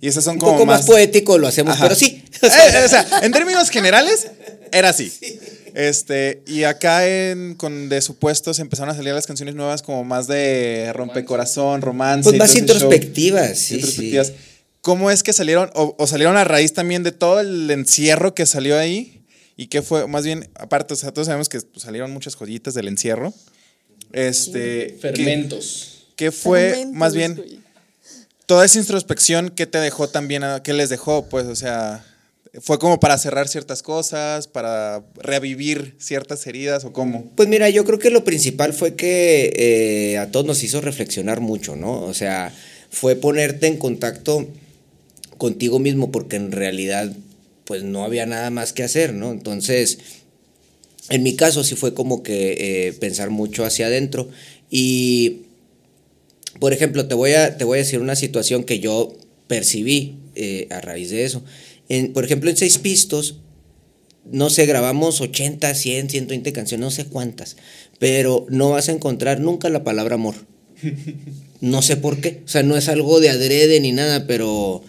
Y 0.00 0.08
esas 0.08 0.24
son 0.24 0.34
Un 0.34 0.40
como 0.40 0.52
poco 0.52 0.66
más, 0.66 0.80
más 0.80 0.86
poético 0.86 1.38
lo 1.38 1.46
hacemos, 1.48 1.74
Ajá. 1.74 1.84
pero 1.84 1.94
sí. 1.94 2.22
Eh, 2.42 2.82
o 2.84 2.88
sea, 2.88 3.06
en 3.22 3.32
términos 3.32 3.70
generales, 3.70 4.28
era 4.72 4.90
así. 4.90 5.12
Este, 5.78 6.42
y 6.46 6.62
acá 6.62 7.06
en, 7.06 7.54
con 7.54 7.90
De 7.90 8.00
Supuestos 8.00 8.60
empezaron 8.60 8.88
a 8.94 8.96
salir 8.96 9.12
las 9.12 9.26
canciones 9.26 9.54
nuevas 9.54 9.82
como 9.82 10.04
más 10.04 10.26
de 10.26 10.90
rompecorazón, 10.94 11.82
romance. 11.82 12.22
Pues 12.30 12.38
más 12.38 12.56
introspectivas, 12.56 13.58
sí, 13.58 13.74
Introspectivas. 13.74 14.26
sí. 14.28 14.34
¿Cómo 14.80 15.10
es 15.10 15.22
que 15.22 15.34
salieron, 15.34 15.70
o, 15.74 15.94
o 15.98 16.06
salieron 16.06 16.38
a 16.38 16.44
raíz 16.44 16.72
también 16.72 17.02
de 17.02 17.12
todo 17.12 17.40
el 17.40 17.70
encierro 17.70 18.34
que 18.34 18.46
salió 18.46 18.78
ahí? 18.78 19.22
Y 19.58 19.66
que 19.66 19.82
fue, 19.82 20.06
más 20.06 20.24
bien, 20.24 20.48
aparte, 20.54 20.94
o 20.94 20.96
sea, 20.96 21.12
todos 21.12 21.26
sabemos 21.26 21.50
que 21.50 21.60
salieron 21.76 22.10
muchas 22.10 22.36
joyitas 22.36 22.72
del 22.72 22.88
encierro. 22.88 23.34
Este. 24.12 24.94
¿qué- 24.94 24.98
Fermentos. 25.00 26.06
¿Qué 26.16 26.30
fue, 26.32 26.70
Fermentos, 26.70 26.94
más 26.98 27.14
bien, 27.14 27.42
toda 28.46 28.64
esa 28.64 28.78
introspección 28.78 29.50
que 29.50 29.66
te 29.66 29.76
dejó 29.76 30.08
también, 30.08 30.42
qué 30.64 30.72
les 30.72 30.88
dejó, 30.88 31.28
pues, 31.28 31.44
o 31.46 31.54
sea, 31.54 32.02
fue 32.60 32.78
como 32.78 33.00
para 33.00 33.18
cerrar 33.18 33.48
ciertas 33.48 33.82
cosas, 33.82 34.46
para 34.46 35.04
revivir 35.16 35.94
ciertas 35.98 36.46
heridas 36.46 36.84
o 36.84 36.92
cómo. 36.92 37.30
Pues 37.34 37.48
mira, 37.48 37.68
yo 37.70 37.84
creo 37.84 37.98
que 37.98 38.10
lo 38.10 38.24
principal 38.24 38.72
fue 38.72 38.94
que 38.94 39.52
eh, 39.56 40.18
a 40.18 40.30
todos 40.30 40.46
nos 40.46 40.62
hizo 40.62 40.80
reflexionar 40.80 41.40
mucho, 41.40 41.76
¿no? 41.76 42.02
O 42.02 42.14
sea, 42.14 42.54
fue 42.90 43.16
ponerte 43.16 43.66
en 43.66 43.76
contacto 43.76 44.46
contigo 45.38 45.78
mismo 45.78 46.10
porque 46.10 46.36
en 46.36 46.52
realidad 46.52 47.12
pues 47.64 47.82
no 47.82 48.04
había 48.04 48.26
nada 48.26 48.50
más 48.50 48.72
que 48.72 48.84
hacer, 48.84 49.12
¿no? 49.12 49.32
Entonces, 49.32 49.98
en 51.10 51.22
mi 51.22 51.36
caso 51.36 51.64
sí 51.64 51.74
fue 51.74 51.94
como 51.94 52.22
que 52.22 52.56
eh, 52.88 52.92
pensar 52.94 53.30
mucho 53.30 53.64
hacia 53.64 53.86
adentro 53.86 54.28
y, 54.70 55.42
por 56.58 56.72
ejemplo, 56.72 57.06
te 57.06 57.14
voy 57.14 57.32
a, 57.32 57.58
te 57.58 57.64
voy 57.64 57.78
a 57.78 57.82
decir 57.82 58.00
una 58.00 58.16
situación 58.16 58.64
que 58.64 58.78
yo 58.78 59.16
percibí 59.46 60.16
eh, 60.34 60.68
a 60.70 60.80
raíz 60.80 61.10
de 61.10 61.24
eso. 61.24 61.42
En, 61.88 62.12
por 62.12 62.24
ejemplo, 62.24 62.50
en 62.50 62.56
seis 62.56 62.78
pistos, 62.78 63.40
no 64.30 64.50
sé, 64.50 64.66
grabamos 64.66 65.20
80, 65.20 65.74
100, 65.74 66.10
120 66.10 66.52
canciones, 66.52 66.84
no 66.84 66.90
sé 66.90 67.04
cuántas, 67.06 67.56
pero 67.98 68.46
no 68.48 68.70
vas 68.70 68.88
a 68.88 68.92
encontrar 68.92 69.40
nunca 69.40 69.68
la 69.70 69.84
palabra 69.84 70.16
amor. 70.16 70.34
No 71.60 71.80
sé 71.82 71.96
por 71.96 72.20
qué, 72.20 72.42
o 72.44 72.48
sea, 72.48 72.62
no 72.62 72.76
es 72.76 72.88
algo 72.88 73.20
de 73.20 73.30
adrede 73.30 73.80
ni 73.80 73.92
nada, 73.92 74.26
pero 74.26 74.82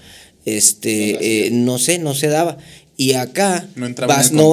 este, 0.45 1.45
eh, 1.47 1.51
no 1.51 1.77
sé, 1.79 1.99
no 1.99 2.13
se 2.15 2.27
daba. 2.27 2.57
Y 2.99 3.13
acá 3.13 3.69
No 3.75 3.85
entraba 3.85 4.13
en 4.15 4.19
vas, 4.19 4.31
no- 4.31 4.49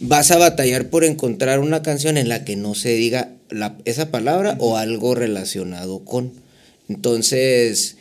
vas 0.00 0.30
a 0.32 0.36
batallar 0.38 0.90
por 0.90 1.04
encontrar 1.04 1.60
una 1.60 1.82
canción 1.82 2.16
en 2.18 2.28
la 2.28 2.44
que 2.44 2.56
no 2.56 2.74
se 2.74 2.94
diga 2.96 3.30
la- 3.50 3.78
esa 3.84 4.10
palabra 4.10 4.56
o 4.58 4.76
algo 4.76 5.14
relacionado 5.14 6.04
con. 6.04 6.32
Entonces, 6.88 7.96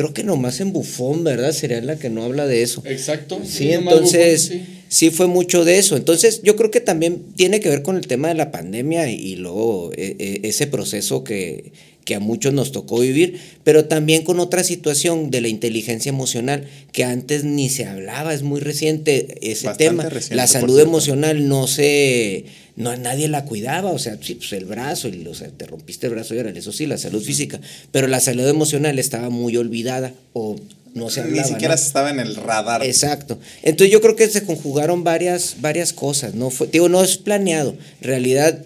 creo 0.00 0.14
que 0.14 0.24
nomás 0.24 0.60
en 0.60 0.72
Bufón, 0.72 1.24
¿verdad? 1.24 1.52
Sería 1.52 1.80
la 1.82 1.98
que 1.98 2.08
no 2.08 2.24
habla 2.24 2.46
de 2.46 2.62
eso. 2.62 2.82
Exacto. 2.86 3.42
Sí, 3.44 3.70
entonces 3.70 4.44
sí. 4.46 4.62
sí. 4.88 5.10
fue 5.10 5.26
mucho 5.26 5.66
de 5.66 5.76
eso. 5.76 5.94
Entonces 5.94 6.40
yo 6.42 6.56
creo 6.56 6.70
que 6.70 6.80
también 6.80 7.22
tiene 7.36 7.60
que 7.60 7.68
ver 7.68 7.82
con 7.82 7.96
el 7.96 8.06
tema 8.06 8.28
de 8.28 8.34
la 8.34 8.50
pandemia 8.50 9.10
y, 9.10 9.16
y 9.16 9.36
luego 9.36 9.92
eh, 9.94 10.16
eh, 10.18 10.40
ese 10.44 10.66
proceso 10.66 11.22
que, 11.22 11.72
que 12.10 12.16
a 12.16 12.18
muchos 12.18 12.52
nos 12.52 12.72
tocó 12.72 12.98
vivir, 12.98 13.38
pero 13.62 13.84
también 13.84 14.24
con 14.24 14.40
otra 14.40 14.64
situación 14.64 15.30
de 15.30 15.40
la 15.40 15.46
inteligencia 15.46 16.08
emocional 16.08 16.66
que 16.90 17.04
antes 17.04 17.44
ni 17.44 17.68
se 17.68 17.86
hablaba, 17.86 18.34
es 18.34 18.42
muy 18.42 18.58
reciente 18.58 19.38
ese 19.42 19.68
Bastante 19.68 19.84
tema. 19.84 20.02
reciente, 20.08 20.34
la 20.34 20.48
salud 20.48 20.80
emocional 20.80 21.46
no 21.46 21.68
se, 21.68 22.46
no 22.74 22.96
nadie 22.96 23.28
la 23.28 23.44
cuidaba, 23.44 23.92
o 23.92 23.98
sea, 24.00 24.18
sí, 24.20 24.34
pues 24.34 24.52
el 24.54 24.64
brazo, 24.64 25.06
y, 25.06 25.24
o 25.24 25.34
sea, 25.34 25.50
te 25.50 25.66
rompiste 25.66 26.08
el 26.08 26.14
brazo 26.14 26.34
y 26.34 26.38
ahora 26.38 26.50
eso 26.50 26.72
sí, 26.72 26.84
la 26.86 26.98
salud 26.98 27.22
física, 27.22 27.60
pero 27.92 28.08
la 28.08 28.18
salud 28.18 28.48
emocional 28.48 28.98
estaba 28.98 29.30
muy 29.30 29.56
olvidada 29.56 30.12
o 30.32 30.56
no 30.94 31.10
se 31.10 31.20
hablaba. 31.20 31.46
Ni 31.46 31.48
siquiera 31.48 31.76
¿no? 31.76 31.80
estaba 31.80 32.10
en 32.10 32.18
el 32.18 32.34
radar. 32.34 32.84
Exacto. 32.84 33.38
Entonces 33.62 33.92
yo 33.92 34.00
creo 34.00 34.16
que 34.16 34.28
se 34.28 34.42
conjugaron 34.42 35.04
varias, 35.04 35.58
varias 35.60 35.92
cosas. 35.92 36.34
No 36.34 36.50
fue, 36.50 36.66
digo, 36.66 36.88
no 36.88 37.04
es 37.04 37.18
planeado. 37.18 37.76
En 38.00 38.08
realidad, 38.08 38.64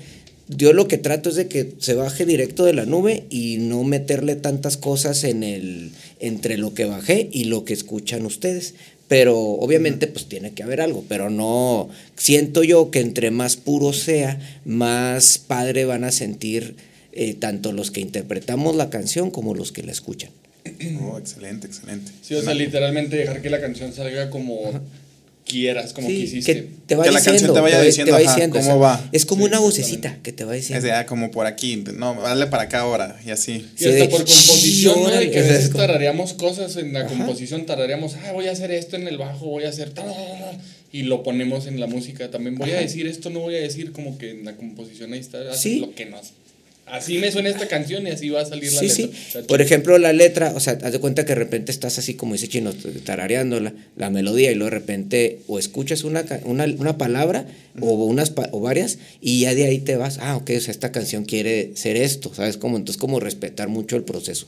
yo 0.48 0.72
lo 0.72 0.88
que 0.88 0.98
trato 0.98 1.30
es 1.30 1.36
de 1.36 1.48
que 1.48 1.72
se 1.78 1.94
baje 1.94 2.26
directo 2.26 2.64
de 2.64 2.74
la 2.74 2.84
nube 2.84 3.24
y 3.30 3.56
no 3.58 3.82
meterle 3.84 4.36
tantas 4.36 4.76
cosas 4.76 5.24
en 5.24 5.42
el, 5.42 5.90
entre 6.20 6.58
lo 6.58 6.74
que 6.74 6.84
bajé 6.84 7.28
y 7.32 7.44
lo 7.44 7.64
que 7.64 7.72
escuchan 7.72 8.26
ustedes. 8.26 8.74
Pero 9.08 9.38
obviamente 9.38 10.06
pues 10.06 10.26
tiene 10.26 10.52
que 10.52 10.62
haber 10.62 10.80
algo, 10.80 11.04
pero 11.08 11.28
no, 11.28 11.88
siento 12.16 12.64
yo 12.64 12.90
que 12.90 13.00
entre 13.00 13.30
más 13.30 13.56
puro 13.56 13.92
sea, 13.92 14.40
más 14.64 15.38
padre 15.38 15.84
van 15.84 16.04
a 16.04 16.12
sentir 16.12 16.74
eh, 17.12 17.34
tanto 17.34 17.72
los 17.72 17.90
que 17.90 18.00
interpretamos 18.00 18.76
la 18.76 18.90
canción 18.90 19.30
como 19.30 19.54
los 19.54 19.72
que 19.72 19.82
la 19.82 19.92
escuchan. 19.92 20.30
Oh, 21.02 21.18
excelente, 21.18 21.66
excelente. 21.66 22.10
Sí, 22.22 22.34
o 22.34 22.42
sea, 22.42 22.54
literalmente 22.54 23.16
dejar 23.16 23.42
que 23.42 23.50
la 23.50 23.60
canción 23.60 23.92
salga 23.92 24.30
como 24.30 24.72
quieras, 25.46 25.92
como 25.92 26.08
Sí, 26.08 26.20
quisiste. 26.22 26.54
que 26.54 26.68
te 26.86 26.94
va 26.96 27.04
Que 27.04 27.10
la 27.10 27.18
diciendo, 27.18 27.38
canción 27.38 27.54
te 27.54 27.60
vaya 27.60 27.78
va- 27.78 27.82
diciendo, 27.84 28.14
ajá, 28.16 28.48
cómo 28.48 28.60
o 28.60 28.62
sea, 28.62 28.74
va. 28.76 29.08
Es 29.12 29.26
como 29.26 29.42
Sí, 29.44 29.48
una 29.50 29.58
vocecita 29.60 30.18
que 30.22 30.32
te 30.32 30.44
va 30.44 30.54
Es 30.56 30.62
diciendo. 30.62 30.86
de, 30.86 30.92
ah, 30.92 31.06
como 31.06 31.30
por 31.30 31.46
aquí, 31.46 31.76
no, 31.96 32.14
dale 32.22 32.46
para 32.46 32.64
acá 32.64 32.80
ahora, 32.80 33.20
y 33.26 33.30
así. 33.30 33.66
Y 33.78 33.84
hasta 33.84 33.90
de- 33.90 34.08
por 34.08 34.20
composición, 34.24 35.02
¿no? 35.02 35.10
De 35.10 35.30
que 35.30 35.38
a 35.38 35.42
veces 35.42 35.64
es 35.64 35.68
como- 35.70 35.84
tarareamos 35.84 36.32
cosas 36.32 36.76
en 36.76 36.92
la 36.92 37.06
composición, 37.06 37.66
tarareamos, 37.66 38.14
ah, 38.24 38.32
voy 38.32 38.48
a 38.48 38.52
hacer 38.52 38.70
esto 38.70 38.96
en 38.96 39.06
el 39.06 39.18
bajo, 39.18 39.46
voy 39.46 39.64
a 39.64 39.68
hacer 39.68 39.90
ta, 39.90 40.02
ta, 40.04 40.12
ta, 40.12 40.38
ta", 40.38 40.58
y 40.92 41.02
lo 41.02 41.22
ponemos 41.22 41.66
en 41.66 41.78
la 41.80 41.86
música. 41.86 42.30
También 42.30 42.56
voy 42.56 42.70
a 42.70 42.78
decir 42.80 43.06
esto, 43.06 43.28
no 43.30 43.40
voy 43.40 43.56
a 43.56 43.60
decir, 43.60 43.92
como 43.92 44.16
que 44.16 44.30
en 44.30 44.44
la 44.44 44.56
composición 44.56 45.12
ahí 45.12 45.20
está, 45.20 45.38
haces 45.50 45.60
Sí. 45.60 45.80
lo 45.80 45.94
que 45.94 46.06
nos 46.06 46.32
Así 46.86 47.18
me 47.18 47.32
suena 47.32 47.48
esta 47.48 47.66
canción 47.66 48.06
y 48.06 48.10
así 48.10 48.28
va 48.28 48.42
a 48.42 48.44
salir 48.44 48.72
la 48.72 48.80
Sí, 48.80 48.88
letra. 48.88 48.94
sí. 49.06 49.10
Está 49.38 49.42
Por 49.46 49.60
ejemplo, 49.62 49.96
la 49.98 50.12
letra, 50.12 50.52
o 50.54 50.60
sea, 50.60 50.78
haz 50.82 50.92
de 50.92 50.98
cuenta 51.00 51.24
que 51.24 51.30
de 51.30 51.36
repente 51.36 51.72
estás 51.72 51.98
así 51.98 52.14
como 52.14 52.34
dice 52.34 52.46
Chino, 52.48 52.72
tarareando 53.04 53.58
la, 53.58 53.72
la 53.96 54.10
melodía 54.10 54.52
y 54.52 54.54
luego 54.54 54.70
de 54.70 54.78
repente 54.80 55.38
o 55.46 55.58
escuchas 55.58 56.04
una, 56.04 56.24
una, 56.44 56.64
una 56.64 56.98
palabra 56.98 57.46
o, 57.80 57.94
unas, 58.04 58.32
o 58.50 58.60
varias 58.60 58.98
y 59.20 59.40
ya 59.40 59.54
de 59.54 59.64
ahí 59.64 59.78
te 59.78 59.96
vas, 59.96 60.18
ah, 60.20 60.36
ok, 60.36 60.50
o 60.56 60.60
sea, 60.60 60.72
esta 60.72 60.92
canción 60.92 61.24
quiere 61.24 61.72
ser 61.74 61.96
esto, 61.96 62.32
¿sabes? 62.34 62.58
Como, 62.58 62.76
entonces 62.76 63.00
como 63.00 63.18
respetar 63.18 63.68
mucho 63.68 63.96
el 63.96 64.04
proceso. 64.04 64.46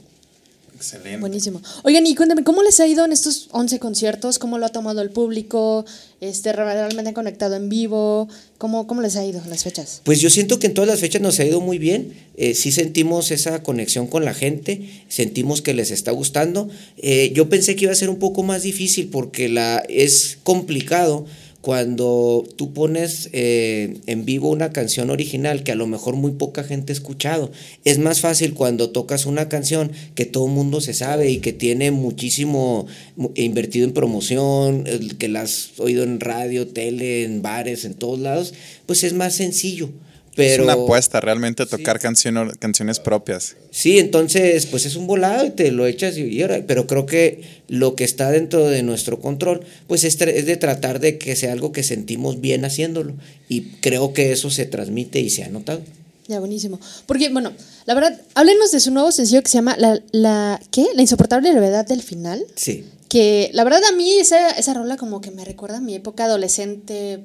Excelente. 0.76 1.18
Buenísimo. 1.18 1.62
Oigan, 1.84 2.06
y 2.06 2.14
cuéntame, 2.14 2.44
¿cómo 2.44 2.62
les 2.62 2.78
ha 2.80 2.86
ido 2.86 3.04
en 3.04 3.12
estos 3.12 3.48
11 3.52 3.78
conciertos? 3.78 4.38
¿Cómo 4.38 4.58
lo 4.58 4.66
ha 4.66 4.68
tomado 4.68 5.00
el 5.00 5.10
público? 5.10 5.86
Este, 6.20 6.52
¿Realmente 6.52 7.08
han 7.08 7.14
conectado 7.14 7.56
en 7.56 7.68
vivo? 7.68 8.28
¿Cómo, 8.58 8.86
cómo 8.86 9.00
les 9.00 9.16
ha 9.16 9.24
ido 9.24 9.40
las 9.48 9.64
fechas? 9.64 10.02
Pues 10.04 10.20
yo 10.20 10.28
siento 10.28 10.58
que 10.58 10.66
en 10.66 10.74
todas 10.74 10.88
las 10.88 11.00
fechas 11.00 11.22
nos 11.22 11.40
ha 11.40 11.44
ido 11.44 11.60
muy 11.60 11.78
bien. 11.78 12.12
Eh, 12.36 12.54
sí 12.54 12.72
sentimos 12.72 13.30
esa 13.30 13.62
conexión 13.62 14.06
con 14.06 14.24
la 14.24 14.34
gente, 14.34 14.88
sentimos 15.08 15.62
que 15.62 15.72
les 15.72 15.90
está 15.90 16.10
gustando. 16.10 16.68
Eh, 16.98 17.32
yo 17.34 17.48
pensé 17.48 17.74
que 17.76 17.84
iba 17.84 17.92
a 17.92 17.96
ser 17.96 18.10
un 18.10 18.18
poco 18.18 18.42
más 18.42 18.62
difícil 18.62 19.08
porque 19.08 19.48
la, 19.48 19.82
es 19.88 20.38
complicado 20.42 21.26
cuando 21.66 22.46
tú 22.54 22.72
pones 22.72 23.28
eh, 23.32 23.96
en 24.06 24.24
vivo 24.24 24.50
una 24.50 24.70
canción 24.70 25.10
original 25.10 25.64
que 25.64 25.72
a 25.72 25.74
lo 25.74 25.88
mejor 25.88 26.14
muy 26.14 26.30
poca 26.30 26.62
gente 26.62 26.92
ha 26.92 26.94
escuchado. 26.94 27.50
Es 27.84 27.98
más 27.98 28.20
fácil 28.20 28.54
cuando 28.54 28.90
tocas 28.90 29.26
una 29.26 29.48
canción 29.48 29.90
que 30.14 30.26
todo 30.26 30.46
el 30.46 30.52
mundo 30.52 30.80
se 30.80 30.94
sabe 30.94 31.28
y 31.28 31.38
que 31.38 31.52
tiene 31.52 31.90
muchísimo 31.90 32.86
mu- 33.16 33.32
invertido 33.34 33.84
en 33.84 33.94
promoción, 33.94 34.84
que 35.18 35.26
la 35.26 35.40
has 35.40 35.70
oído 35.78 36.04
en 36.04 36.20
radio, 36.20 36.68
tele, 36.68 37.24
en 37.24 37.42
bares, 37.42 37.84
en 37.84 37.94
todos 37.94 38.20
lados, 38.20 38.54
pues 38.86 39.02
es 39.02 39.12
más 39.12 39.34
sencillo. 39.34 39.90
Pero, 40.36 40.62
es 40.64 40.68
una 40.68 40.74
apuesta 40.74 41.20
realmente 41.20 41.64
tocar 41.66 41.98
canción- 41.98 42.52
canciones 42.58 43.00
propias. 43.00 43.56
Sí, 43.70 43.98
entonces, 43.98 44.66
pues 44.66 44.84
es 44.86 44.94
un 44.94 45.06
volado 45.06 45.46
y 45.46 45.50
te 45.50 45.72
lo 45.72 45.86
echas 45.86 46.16
y, 46.18 46.22
y 46.24 46.42
ahora, 46.42 46.62
pero 46.66 46.86
creo 46.86 47.06
que 47.06 47.42
lo 47.68 47.96
que 47.96 48.04
está 48.04 48.30
dentro 48.30 48.68
de 48.68 48.82
nuestro 48.82 49.18
control, 49.18 49.62
pues 49.86 50.04
es, 50.04 50.18
tra- 50.20 50.32
es 50.32 50.46
de 50.46 50.56
tratar 50.56 51.00
de 51.00 51.16
que 51.18 51.34
sea 51.36 51.52
algo 51.52 51.72
que 51.72 51.82
sentimos 51.82 52.40
bien 52.40 52.64
haciéndolo. 52.64 53.14
Y 53.48 53.62
creo 53.80 54.12
que 54.12 54.32
eso 54.32 54.50
se 54.50 54.66
transmite 54.66 55.20
y 55.20 55.30
se 55.30 55.42
ha 55.44 55.48
notado. 55.48 55.80
Ya, 56.28 56.40
buenísimo. 56.40 56.78
Porque, 57.06 57.28
bueno, 57.28 57.52
la 57.86 57.94
verdad, 57.94 58.20
háblenos 58.34 58.72
de 58.72 58.80
su 58.80 58.90
nuevo 58.90 59.12
sencillo 59.12 59.42
que 59.42 59.48
se 59.48 59.58
llama 59.58 59.76
La, 59.78 60.02
la 60.12 60.60
¿qué? 60.70 60.86
La 60.94 61.02
insoportable 61.02 61.52
levedad 61.52 61.86
del 61.86 62.02
final. 62.02 62.44
Sí. 62.56 62.84
Que 63.08 63.50
la 63.52 63.62
verdad 63.62 63.80
a 63.88 63.92
mí 63.92 64.12
esa, 64.18 64.50
esa 64.50 64.74
rola 64.74 64.96
como 64.96 65.20
que 65.20 65.30
me 65.30 65.44
recuerda 65.44 65.76
a 65.76 65.80
mi 65.80 65.94
época 65.94 66.24
adolescente 66.24 67.20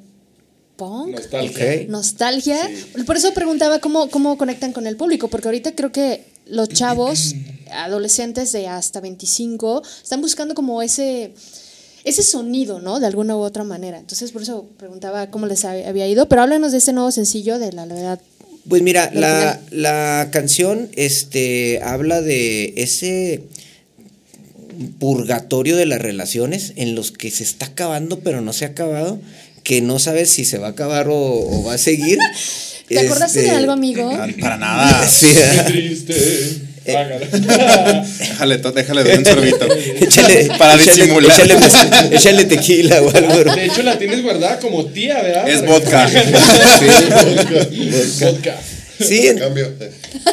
punk. 0.82 1.10
Nostalgia. 1.16 1.86
Nostalgia. 1.88 2.58
Por 3.06 3.16
eso 3.18 3.34
preguntaba 3.34 3.80
cómo, 3.80 4.10
cómo 4.10 4.38
conectan 4.38 4.74
con 4.74 4.88
el 4.88 4.96
público, 4.98 5.28
porque 5.28 5.48
ahorita 5.48 5.76
creo 5.76 5.92
que 5.92 6.24
los 6.48 6.70
chavos, 6.70 7.36
adolescentes 7.72 8.52
de 8.52 8.68
hasta 8.68 9.00
25, 9.00 9.84
están 10.04 10.22
buscando 10.22 10.56
como 10.56 10.82
ese, 10.82 11.34
ese 12.04 12.24
sonido, 12.24 12.80
¿no? 12.80 13.00
De 13.00 13.06
alguna 13.06 13.36
u 13.36 13.42
otra 13.42 13.64
manera. 13.64 14.00
Entonces, 14.00 14.32
por 14.32 14.42
eso 14.42 14.66
preguntaba 14.78 15.30
cómo 15.30 15.46
les 15.46 15.64
hab- 15.66 15.88
había 15.88 16.08
ido. 16.08 16.28
Pero 16.28 16.42
háblanos 16.42 16.72
de 16.72 16.80
este 16.80 16.94
nuevo 16.94 17.12
sencillo 17.12 17.60
de 17.60 17.72
La 17.74 17.86
Levedad. 17.86 18.20
Pues 18.68 18.82
mira, 18.82 19.12
la, 19.14 19.60
la 19.72 20.30
canción 20.32 20.90
este, 20.96 21.80
habla 21.84 22.22
de 22.22 22.74
ese 22.78 23.44
purgatorio 25.00 25.76
de 25.78 25.86
las 25.86 26.02
relaciones 26.02 26.74
en 26.76 26.96
los 26.96 27.12
que 27.12 27.30
se 27.30 27.44
está 27.44 27.68
acabando 27.68 28.20
pero 28.20 28.42
no 28.42 28.54
se 28.54 28.66
ha 28.66 28.70
acabado, 28.70 29.20
que 29.64 29.82
no 29.82 30.00
sabes 30.00 30.32
si 30.32 30.46
se 30.46 30.58
va 30.58 30.68
a 30.68 30.72
acabar 30.72 31.08
o, 31.10 31.16
o 31.16 31.64
va 31.64 31.76
a 31.76 31.78
seguir. 31.78 32.18
¿Te 32.88 33.00
acordaste 33.00 33.40
de 33.40 33.46
Este, 33.46 33.58
algo, 33.58 33.72
amigo? 33.72 34.10
Ah, 34.14 34.28
Para 34.40 34.58
nada. 34.66 35.08
Sí, 35.08 35.28
Qué 35.28 35.72
triste. 35.72 36.14
Eh. 36.84 36.94
Déjale, 38.20 38.58
déjale 38.58 39.04
de 39.04 39.18
un 39.20 39.26
sorbito. 39.26 39.68
échale, 40.02 40.50
Para 40.58 40.74
échale- 40.76 40.96
disimular. 40.96 41.42
Échale, 42.12 42.46
tequila 42.46 43.02
o 43.04 43.16
algo. 43.16 43.38
bro. 43.38 43.56
De 43.56 43.66
hecho, 43.68 43.84
la 43.84 43.98
tienes 44.00 44.24
guardada 44.24 44.60
como 44.60 44.86
tía, 44.88 45.22
¿verdad? 45.22 45.48
Es 45.48 45.64
vodka. 45.66 46.10
que- 46.10 46.26
Vodka. 48.26 48.56
Sí, 49.02 49.28
en- 49.28 49.38
Cambio. 49.40 49.72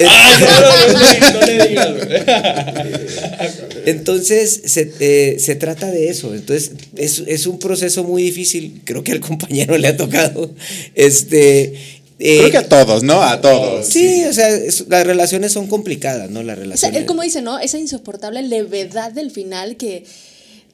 Ay, 0.01 0.35
no, 0.41 0.51
no, 0.93 1.31
no, 1.33 1.41
no 1.41 1.47
le 1.47 1.69
digas, 1.69 1.95
güey. 1.95 2.21
Entonces 3.87 4.63
se, 4.67 4.93
eh, 5.01 5.39
se 5.39 5.55
trata 5.57 5.91
de 5.91 6.09
eso. 6.09 6.35
Entonces 6.35 6.73
es, 6.97 7.23
es 7.27 7.47
un 7.47 7.59
proceso 7.59 8.05
muy 8.05 8.23
difícil. 8.23 8.81
Creo 8.85 9.03
que 9.05 9.13
al 9.13 9.21
compañero 9.21 9.77
le 9.79 9.89
ha 9.89 9.97
tocado. 9.97 10.51
Este. 10.95 11.75
eh, 12.19 12.39
Creo 12.39 12.51
que 12.51 12.59
a 12.59 12.69
todos, 12.69 13.03
¿no? 13.03 13.23
A 13.23 13.41
todos. 13.41 13.87
Sí, 13.87 14.25
o 14.25 14.33
sea, 14.33 14.49
es- 14.51 14.85
las 14.89 15.07
relaciones 15.07 15.53
son 15.53 15.67
complicadas, 15.67 16.31
¿no? 16.31 16.43
Las 16.43 16.55
O 16.55 16.57
sea, 16.57 16.65
relaciones. 16.65 17.01
él 17.01 17.07
como 17.07 17.23
dice, 17.23 17.43
¿no? 17.43 17.59
Esa 17.59 17.79
insoportable 17.79 18.43
levedad 18.43 19.13
del 19.13 19.31
final 19.31 19.77
que 19.77 20.05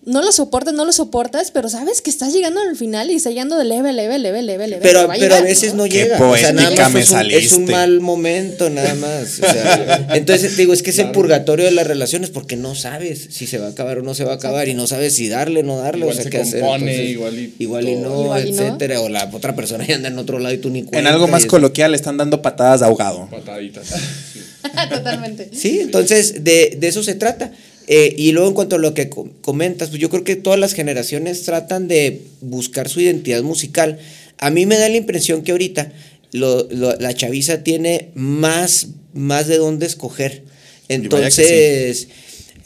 no 0.06 0.22
lo 0.22 0.32
soportas, 0.32 0.74
no 0.74 0.84
lo 0.84 0.92
soportas, 0.92 1.50
pero 1.50 1.68
sabes 1.68 2.02
que 2.02 2.10
estás 2.10 2.32
llegando 2.32 2.60
al 2.60 2.76
final 2.76 3.10
y 3.10 3.14
está 3.14 3.30
llegando 3.30 3.56
de 3.56 3.64
leve, 3.64 3.92
leve, 3.92 4.18
leve, 4.18 4.42
leve, 4.42 4.68
leve. 4.68 4.82
pero, 4.82 5.00
pero 5.00 5.12
a 5.12 5.16
llegar, 5.16 5.42
veces 5.42 5.74
no, 5.74 5.84
Qué 5.84 5.90
llega. 5.90 6.16
O 6.30 6.36
sea, 6.36 6.52
nada 6.52 6.68
poética 6.68 6.82
más 6.84 6.92
me 6.92 7.00
es 7.00 7.10
un, 7.10 7.18
es 7.20 7.24
un 7.24 7.30
saliste. 7.38 7.72
mal 7.72 8.00
momento, 8.00 8.68
nada 8.70 8.94
más. 8.94 9.40
O 9.40 9.50
sea, 9.50 10.06
entonces 10.14 10.56
digo, 10.56 10.72
es 10.72 10.82
que 10.82 10.90
es 10.90 10.98
el 10.98 11.10
purgatorio 11.12 11.64
de 11.64 11.70
las 11.70 11.86
relaciones 11.86 12.30
porque 12.30 12.56
no 12.56 12.74
sabes 12.74 13.28
si 13.30 13.46
se 13.46 13.58
va 13.58 13.66
a 13.66 13.70
acabar 13.70 13.98
o 13.98 14.02
no 14.02 14.14
se 14.14 14.24
va 14.24 14.32
a 14.32 14.36
acabar 14.36 14.68
y 14.68 14.74
no 14.74 14.86
sabes 14.86 15.14
si 15.16 15.28
darle 15.28 15.60
o 15.60 15.62
no 15.62 15.78
darle. 15.78 16.00
Igual 16.00 16.12
o 16.12 16.14
sea, 16.16 16.24
se 16.24 16.30
qué 16.30 16.38
hacer. 16.38 16.62
Entonces, 16.62 17.08
igual 17.10 17.38
y 17.38 17.54
igual 17.58 17.88
y 17.88 17.94
todo. 17.94 18.02
no, 18.02 18.22
Igual 18.24 18.48
y 18.48 18.52
no. 18.52 18.62
etcétera. 18.62 19.00
O 19.00 19.08
la 19.08 19.30
otra 19.32 19.56
persona 19.56 19.86
ya 19.86 19.94
anda 19.96 20.08
en 20.08 20.18
otro 20.18 20.38
lado 20.38 20.54
y 20.54 20.58
tú 20.58 20.70
ni 20.70 20.82
cuenta. 20.82 20.98
En 20.98 21.06
algo 21.06 21.28
más 21.28 21.46
coloquial 21.46 21.92
le 21.92 21.96
están 21.96 22.16
dando 22.16 22.42
patadas 22.42 22.80
de 22.80 22.86
ahogado. 22.86 23.28
Pataditas. 23.30 23.88
Totalmente. 24.90 25.50
Sí, 25.52 25.80
entonces 25.80 26.44
de, 26.44 26.76
de 26.78 26.88
eso 26.88 27.02
se 27.02 27.14
trata. 27.14 27.52
Eh, 27.86 28.14
y 28.16 28.32
luego 28.32 28.48
en 28.48 28.54
cuanto 28.54 28.76
a 28.76 28.78
lo 28.78 28.94
que 28.94 29.08
co- 29.10 29.28
comentas, 29.42 29.90
pues 29.90 30.00
yo 30.00 30.08
creo 30.08 30.24
que 30.24 30.36
todas 30.36 30.58
las 30.58 30.72
generaciones 30.72 31.42
tratan 31.42 31.86
de 31.88 32.22
buscar 32.40 32.88
su 32.88 33.00
identidad 33.00 33.42
musical. 33.42 33.98
A 34.38 34.50
mí 34.50 34.64
me 34.66 34.76
da 34.78 34.88
la 34.88 34.96
impresión 34.96 35.42
que 35.42 35.52
ahorita 35.52 35.92
lo- 36.32 36.66
lo- 36.70 36.96
la 36.96 37.14
chaviza 37.14 37.62
tiene 37.62 38.08
más, 38.14 38.88
más 39.12 39.46
de 39.48 39.58
dónde 39.58 39.86
escoger. 39.86 40.42
Que 40.88 40.94
sí. 40.94 40.94
Entonces, 40.94 42.08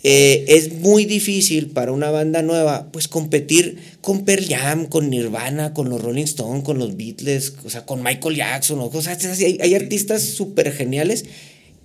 eh, 0.05 0.45
es 0.49 0.73
muy 0.75 1.05
difícil 1.05 1.67
para 1.67 1.91
una 1.91 2.11
banda 2.11 2.41
nueva, 2.43 2.89
pues 2.93 3.09
competir 3.09 3.77
con 4.01 4.25
Pearl 4.25 4.47
Jam, 4.49 4.87
con 4.87 5.11
Nirvana, 5.11 5.75
con 5.75 5.89
los 5.91 6.01
Rolling 6.01 6.25
Stones, 6.25 6.63
con 6.63 6.79
los 6.79 6.97
Beatles, 6.97 7.55
o 7.65 7.71
sea, 7.71 7.85
con 7.85 8.03
Michael 8.05 8.37
Jackson, 8.37 8.79
o 8.79 8.91
cosas 8.91 9.23
así. 9.25 9.45
Hay, 9.45 9.59
hay 9.61 9.75
artistas 9.75 10.23
súper 10.23 10.73
geniales. 10.73 11.25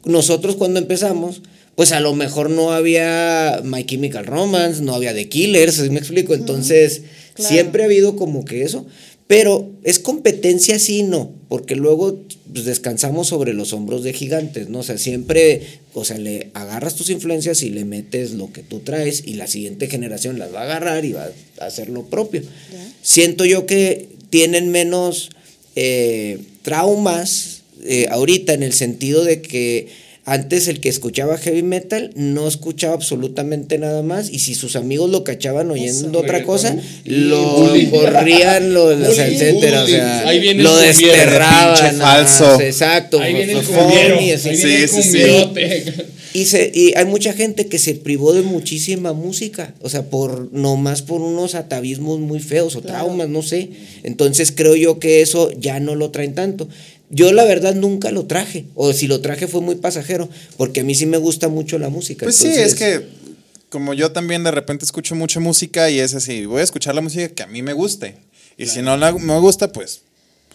Nosotros 0.05 0.55
cuando 0.55 0.79
empezamos, 0.79 1.41
pues 1.75 1.91
a 1.91 1.99
lo 1.99 2.13
mejor 2.13 2.49
no 2.49 2.71
había 2.71 3.61
My 3.63 3.85
Chemical 3.85 4.25
Romance, 4.25 4.81
no 4.81 4.93
había 4.93 5.13
The 5.13 5.29
Killers, 5.29 5.75
¿sí 5.75 5.89
me 5.89 5.99
explico? 5.99 6.33
Entonces, 6.33 7.01
claro. 7.33 7.53
siempre 7.53 7.83
ha 7.83 7.85
habido 7.85 8.15
como 8.15 8.45
que 8.45 8.63
eso. 8.63 8.85
Pero 9.27 9.71
es 9.83 9.99
competencia 9.99 10.77
sí 10.77 11.01
no, 11.03 11.31
porque 11.47 11.75
luego 11.75 12.19
pues, 12.51 12.65
descansamos 12.65 13.27
sobre 13.27 13.53
los 13.53 13.73
hombros 13.73 14.03
de 14.03 14.13
gigantes, 14.13 14.69
¿no? 14.69 14.79
O 14.79 14.83
sea, 14.83 14.97
siempre, 14.97 15.61
o 15.93 16.05
sea, 16.05 16.17
le 16.17 16.51
agarras 16.53 16.95
tus 16.95 17.09
influencias 17.09 17.63
y 17.63 17.69
le 17.69 17.85
metes 17.85 18.33
lo 18.33 18.51
que 18.51 18.61
tú 18.61 18.81
traes 18.81 19.23
y 19.25 19.35
la 19.35 19.47
siguiente 19.47 19.87
generación 19.87 20.37
las 20.37 20.53
va 20.53 20.61
a 20.61 20.63
agarrar 20.65 21.05
y 21.05 21.13
va 21.13 21.31
a 21.59 21.65
hacer 21.65 21.89
lo 21.89 22.03
propio. 22.03 22.43
Siento 23.01 23.45
yo 23.45 23.65
que 23.65 24.09
tienen 24.29 24.69
menos 24.69 25.29
eh, 25.75 26.39
traumas 26.61 27.61
eh, 27.83 28.07
ahorita 28.11 28.53
en 28.53 28.61
el 28.63 28.73
sentido 28.73 29.23
de 29.23 29.41
que 29.41 29.87
antes 30.25 30.67
el 30.69 30.79
que 30.79 30.87
escuchaba 30.89 31.37
heavy 31.37 31.63
metal 31.63 32.11
no 32.15 32.47
escuchaba 32.47 32.93
absolutamente 32.93 33.77
nada 33.77 34.03
más 34.03 34.29
y 34.29 34.39
si 34.39 34.55
sus 34.55 34.75
amigos 34.77 35.09
lo 35.09 35.23
cachaban 35.25 35.69
oyendo 35.69 36.09
Eso. 36.09 36.19
otra 36.19 36.43
cosa, 36.43 36.77
lo 37.03 37.55
corrían, 37.91 38.73
lo, 38.73 38.85
o 38.85 39.13
sea, 39.13 39.27
etcétera, 39.27 39.83
o 39.83 39.87
sea, 39.87 40.27
Ahí 40.27 40.39
viene 40.39 40.63
lo 40.63 40.79
el 40.79 40.91
cumbiero, 40.93 41.13
desterraban, 41.13 41.95
falso. 41.97 42.61
exacto, 42.61 43.19
Ahí 43.19 43.33
viene 43.33 43.53
el 43.53 43.63
cumbiero. 43.65 44.17
Ahí 44.17 44.25
viene 44.25 44.87
Sí, 44.87 45.01
sí. 45.03 45.21
Y, 46.35 46.45
se, 46.45 46.71
y 46.73 46.93
hay 46.95 47.05
mucha 47.05 47.33
gente 47.33 47.67
que 47.67 47.77
se 47.77 47.93
privó 47.93 48.33
de 48.33 48.41
muchísima 48.41 49.13
música, 49.13 49.75
o 49.81 49.89
sea, 49.89 50.09
por 50.09 50.51
nomás 50.51 51.03
por 51.03 51.21
unos 51.21 51.53
atavismos 51.53 52.19
muy 52.19 52.39
feos 52.39 52.75
o 52.75 52.81
Claro. 52.81 53.05
traumas, 53.05 53.29
no 53.29 53.43
sé. 53.43 53.69
Entonces 54.03 54.51
creo 54.51 54.75
yo 54.75 54.97
que 54.97 55.21
eso 55.21 55.51
ya 55.59 55.79
no 55.79 55.93
lo 55.95 56.09
traen 56.09 56.33
tanto. 56.33 56.67
Yo 57.13 57.31
la 57.31 57.43
verdad 57.45 57.75
nunca 57.75 58.11
lo 58.11 58.25
traje, 58.25 58.65
o 58.75 58.91
si 58.91 59.07
lo 59.07 59.21
traje 59.21 59.47
fue 59.47 59.61
muy 59.61 59.75
pasajero, 59.75 60.27
porque 60.57 60.81
a 60.81 60.83
mí 60.83 60.95
sí 60.95 61.05
me 61.05 61.17
gusta 61.17 61.47
mucho 61.47 61.77
la 61.77 61.89
música. 61.89 62.25
Pues 62.25 62.35
sí, 62.37 62.47
es 62.47 62.73
que 62.75 63.05
como 63.69 63.93
yo 63.93 64.11
también 64.11 64.43
de 64.43 64.51
repente 64.51 64.83
escucho 64.85 65.13
mucha 65.15 65.39
música 65.39 65.89
y 65.89 65.99
es 65.99 66.15
así, 66.15 66.45
voy 66.45 66.61
a 66.61 66.63
escuchar 66.63 66.95
la 66.95 67.01
música 67.01 67.29
que 67.29 67.43
a 67.43 67.47
mí 67.47 67.61
me 67.61 67.73
guste. 67.73 68.15
Y 68.57 68.65
si 68.67 68.81
no 68.81 68.97
la- 68.97 69.11
me 69.13 69.39
gusta, 69.39 69.71
pues 69.71 70.01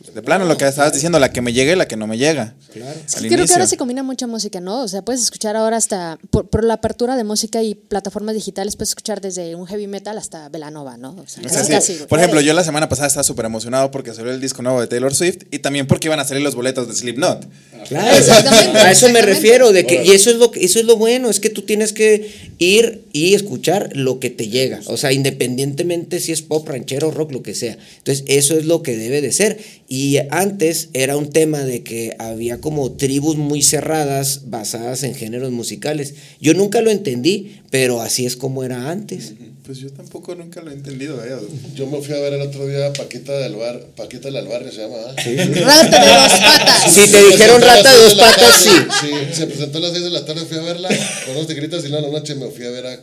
pues, 0.00 0.14
de 0.14 0.22
plano 0.22 0.44
lo 0.44 0.56
que 0.56 0.66
estabas 0.66 0.92
diciendo, 0.92 1.18
la 1.18 1.32
que 1.32 1.40
me 1.40 1.52
llega 1.52 1.72
y 1.72 1.76
la 1.76 1.88
que 1.88 1.96
no 1.96 2.06
me 2.06 2.18
llega. 2.18 2.54
Claro. 2.72 2.98
Es 3.06 3.16
Al 3.16 3.22
que 3.22 3.28
creo 3.28 3.46
que 3.46 3.52
ahora 3.52 3.66
se 3.66 3.76
combina 3.76 4.02
mucha 4.02 4.26
música, 4.26 4.60
¿no? 4.60 4.82
O 4.82 4.88
sea, 4.88 5.02
puedes 5.02 5.22
escuchar 5.22 5.56
ahora 5.56 5.76
hasta, 5.76 6.18
por, 6.30 6.48
por 6.48 6.64
la 6.64 6.74
apertura 6.74 7.16
de 7.16 7.24
música 7.24 7.62
y 7.62 7.74
plataformas 7.74 8.34
digitales, 8.34 8.76
puedes 8.76 8.90
escuchar 8.90 9.20
desde 9.20 9.54
un 9.54 9.66
heavy 9.66 9.86
metal 9.86 10.16
hasta 10.18 10.48
Velanova, 10.48 10.96
¿no? 10.96 11.10
O 11.12 11.26
sea, 11.26 11.42
O 11.44 11.48
sea, 11.48 11.58
casi, 11.60 11.66
sí. 11.66 11.72
casi. 11.94 12.06
Por 12.08 12.18
ejemplo, 12.18 12.40
yo 12.40 12.52
la 12.54 12.64
semana 12.64 12.88
pasada 12.88 13.08
estaba 13.08 13.24
súper 13.24 13.46
emocionado 13.46 13.90
porque 13.90 14.14
salió 14.14 14.32
el 14.32 14.40
disco 14.40 14.62
nuevo 14.62 14.80
de 14.80 14.86
Taylor 14.86 15.14
Swift 15.14 15.44
y 15.50 15.58
también 15.60 15.86
porque 15.86 16.08
iban 16.08 16.20
a 16.20 16.24
salir 16.24 16.42
los 16.42 16.54
boletos 16.54 16.88
de 16.88 16.94
Slipknot. 16.94 17.46
Claro, 17.88 18.16
Exactamente, 18.18 18.78
a 18.78 18.90
eso 18.90 19.08
me 19.10 19.22
refiero, 19.22 19.72
de 19.72 19.86
que, 19.86 20.04
y 20.04 20.10
eso 20.10 20.30
es 20.30 20.36
lo 20.36 20.50
que- 20.50 20.64
eso 20.64 20.78
es 20.80 20.84
lo 20.84 20.96
bueno, 20.96 21.30
es 21.30 21.40
que 21.40 21.48
tú 21.50 21.62
tienes 21.62 21.92
que 21.92 22.52
ir 22.58 23.04
y 23.12 23.34
escuchar 23.34 23.90
lo 23.94 24.20
que 24.20 24.30
te 24.30 24.48
llega. 24.48 24.80
O 24.86 24.96
sea, 24.96 25.12
independientemente 25.12 26.20
si 26.20 26.32
es 26.32 26.42
pop, 26.42 26.68
ranchero, 26.68 27.10
rock, 27.10 27.32
lo 27.32 27.42
que 27.42 27.54
sea. 27.54 27.78
Entonces, 27.98 28.24
eso 28.28 28.56
es 28.58 28.66
lo 28.66 28.82
que 28.82 28.96
debe 28.96 29.20
de 29.20 29.32
ser. 29.32 29.58
Y 29.90 30.18
antes 30.30 30.90
era 30.92 31.16
un 31.16 31.30
tema 31.30 31.60
de 31.60 31.82
que 31.82 32.14
había 32.18 32.60
como 32.60 32.92
tribus 32.92 33.36
muy 33.36 33.62
cerradas 33.62 34.42
basadas 34.50 35.02
en 35.02 35.14
géneros 35.14 35.50
musicales. 35.50 36.12
Yo 36.42 36.52
nunca 36.52 36.82
lo 36.82 36.90
entendí, 36.90 37.62
pero 37.70 38.02
así 38.02 38.26
es 38.26 38.36
como 38.36 38.64
era 38.64 38.90
antes. 38.90 39.32
Pues 39.64 39.78
yo 39.78 39.90
tampoco 39.90 40.34
nunca 40.34 40.60
lo 40.60 40.70
he 40.70 40.74
entendido. 40.74 41.24
¿eh? 41.24 41.30
Yo 41.74 41.86
me 41.86 42.02
fui 42.02 42.14
a 42.14 42.20
ver 42.20 42.34
el 42.34 42.42
otro 42.42 42.66
día 42.66 42.88
a 42.88 42.92
Paquita 42.92 43.32
del 43.38 43.54
Bar, 43.54 43.80
Paquita 43.96 44.30
del 44.30 44.46
Barrio 44.46 44.70
se 44.70 44.82
llama. 44.82 44.96
¿ah? 45.06 45.14
Rata 45.16 46.04
de 46.04 46.12
dos 46.12 46.40
patas. 46.40 46.92
Si 46.92 47.10
te 47.10 47.24
dijeron 47.24 47.62
rata 47.62 47.96
de 47.96 48.02
dos 48.02 48.14
patas, 48.14 48.62
sí. 48.62 48.68
tarde, 48.68 49.28
Sí, 49.28 49.34
se 49.34 49.46
presentó 49.46 49.78
a 49.78 49.80
las 49.80 49.92
6 49.92 50.04
de 50.04 50.10
la 50.10 50.24
tarde, 50.26 50.44
fui 50.44 50.58
a 50.58 50.62
verla 50.62 50.88
con 51.24 51.34
unos 51.34 51.46
tigritos 51.46 51.84
y 51.86 51.88
la 51.88 52.02
noche 52.02 52.34
me 52.34 52.48
fui 52.48 52.66
a 52.66 52.70
ver 52.70 52.86
a 52.86 53.00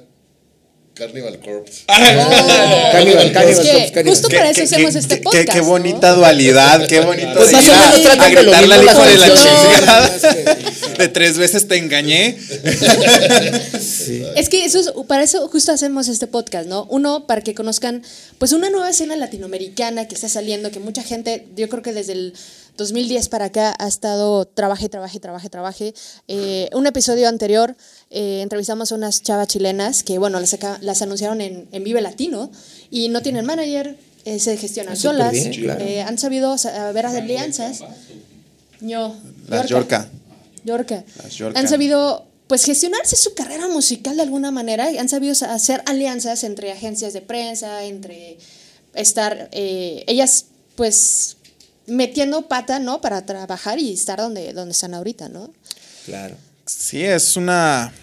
Carnival 0.96 1.40
Corpse. 1.40 1.84
Carnival, 1.86 2.32
Es 2.32 2.92
Carnival, 2.92 3.28
que 3.28 3.34
Corpse, 3.34 3.92
Carnival. 3.94 4.06
justo 4.06 4.30
para 4.30 4.50
eso 4.50 4.64
hacemos 4.64 4.96
este 4.96 5.18
qué- 5.18 5.24
podcast. 5.24 5.50
Qué, 5.50 5.60
bonita 5.62 6.14
dualidad, 6.14 6.88
qué 6.88 7.02
bonito. 7.02 7.34
Pues 7.36 7.50
de 7.50 7.56
más 7.58 7.66
ir 7.66 7.72
o 7.72 7.74
a- 7.74 7.78
menos 7.86 8.02
tratan 8.02 8.38
a 8.38 8.62
de 9.06 9.18
la 9.18 9.28
chingada. 9.28 10.18
De 10.98 11.10
tres 11.10 11.38
veces 11.38 11.68
te 11.68 11.76
engañé. 11.76 12.38
Es 14.36 14.48
que 14.50 14.64
eso 14.64 14.80
es, 14.80 14.92
para 15.08 15.24
eso 15.24 15.48
justo 15.50 15.74
hacemos 15.74 16.08
este 16.08 16.28
podcast, 16.28 16.68
¿no? 16.70 16.86
Uno, 16.90 17.28
para 17.28 17.42
que 17.42 17.54
conozcan, 17.54 18.02
pues, 18.38 18.54
una 18.54 18.70
nueva 18.70 18.90
escena 18.90 19.16
latinoamericana 19.18 20.08
que 20.08 20.16
está 20.16 20.30
saliendo, 20.30 20.72
que 20.72 20.80
mucha 20.80 21.04
gente, 21.04 21.48
yo 21.58 21.68
creo 21.70 21.84
que 21.84 21.92
desde 21.92 22.14
el 22.14 22.34
2010 22.78 23.30
para 23.30 23.46
acá 23.46 23.74
ha 23.80 23.88
estado 23.88 24.46
trabaje, 24.46 24.90
trabaje, 24.90 25.20
trabaje, 25.20 25.50
trabaje. 25.50 25.94
Eh, 26.28 26.70
un 26.74 26.88
episodio 26.88 27.28
anterior 27.30 27.76
eh, 28.10 28.42
entrevistamos 28.42 28.92
a 28.92 28.96
unas 28.96 29.22
chavas 29.24 29.48
chilenas 29.48 30.04
que, 30.04 30.18
bueno, 30.18 30.40
las, 30.40 30.54
acá- 30.54 30.78
las 30.82 31.02
anunciaron 31.02 31.42
en, 31.42 31.68
en 31.72 31.84
Vive 31.84 32.02
Latino 32.02 32.52
y 32.92 33.08
no 33.10 33.22
tienen 33.22 33.46
manager, 33.46 33.98
eh, 34.26 34.40
se 34.40 34.58
gestionan 34.58 34.94
Ah, 34.94 34.98
solas, 34.98 35.32
bien, 35.32 35.52
claro. 35.54 35.84
eh, 35.86 36.02
han 36.02 36.18
sabido 36.18 36.58
saber 36.58 37.06
alianzas. 37.06 37.82
No, 38.82 39.16
Las 39.48 39.68
Yorca. 39.70 40.10
Yorca. 40.66 41.04
Las 41.24 41.34
Yorca. 41.36 41.60
Han 41.60 41.68
sabido 41.70 42.26
pues 42.48 42.64
gestionarse 42.66 43.16
su 43.16 43.34
carrera 43.34 43.68
musical 43.70 44.18
de 44.18 44.24
alguna 44.24 44.52
manera, 44.52 44.92
y 44.92 44.98
han 44.98 45.10
sabido 45.10 45.34
sa- 45.34 45.54
hacer 45.54 45.82
alianzas 45.86 46.44
entre 46.44 46.72
agencias 46.72 47.14
de 47.14 47.22
prensa, 47.22 47.84
entre 47.86 48.38
estar 48.94 49.50
eh, 49.52 50.04
ellas 50.08 50.46
pues 50.76 51.35
metiendo 51.88 52.48
pata, 52.48 52.80
¿no? 52.80 53.02
Para 53.02 53.26
trabajar 53.26 53.80
y 53.80 53.94
estar 53.94 54.20
donde, 54.20 54.54
donde 54.54 54.72
están 54.72 54.94
ahorita, 54.94 55.30
¿no? 55.30 55.52
Claro. 56.06 56.36
Sí, 56.66 57.04
es 57.04 57.38
una. 57.38 57.94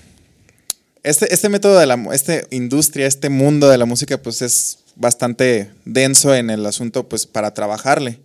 Este, 1.02 1.32
este 1.34 1.48
método 1.48 1.78
de 1.78 1.86
la 1.86 2.00
esta 2.12 2.42
industria, 2.50 3.06
este 3.06 3.28
mundo 3.28 3.68
de 3.68 3.78
la 3.78 3.86
música, 3.86 4.22
pues 4.22 4.40
es 4.40 4.78
bastante 4.94 5.70
denso 5.84 6.34
en 6.34 6.50
el 6.50 6.64
asunto, 6.64 7.08
pues 7.08 7.26
para 7.26 7.54
trabajarle. 7.54 8.20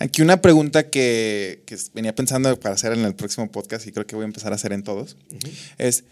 Aquí 0.00 0.22
una 0.22 0.40
pregunta 0.40 0.90
que, 0.90 1.62
que 1.66 1.76
venía 1.92 2.14
pensando 2.14 2.58
para 2.58 2.74
hacer 2.74 2.92
en 2.92 3.04
el 3.04 3.14
próximo 3.14 3.50
podcast 3.50 3.86
y 3.86 3.92
creo 3.92 4.06
que 4.06 4.14
voy 4.14 4.24
a 4.24 4.26
empezar 4.26 4.52
a 4.52 4.54
hacer 4.54 4.72
en 4.72 4.84
todos, 4.84 5.16
es 5.76 6.04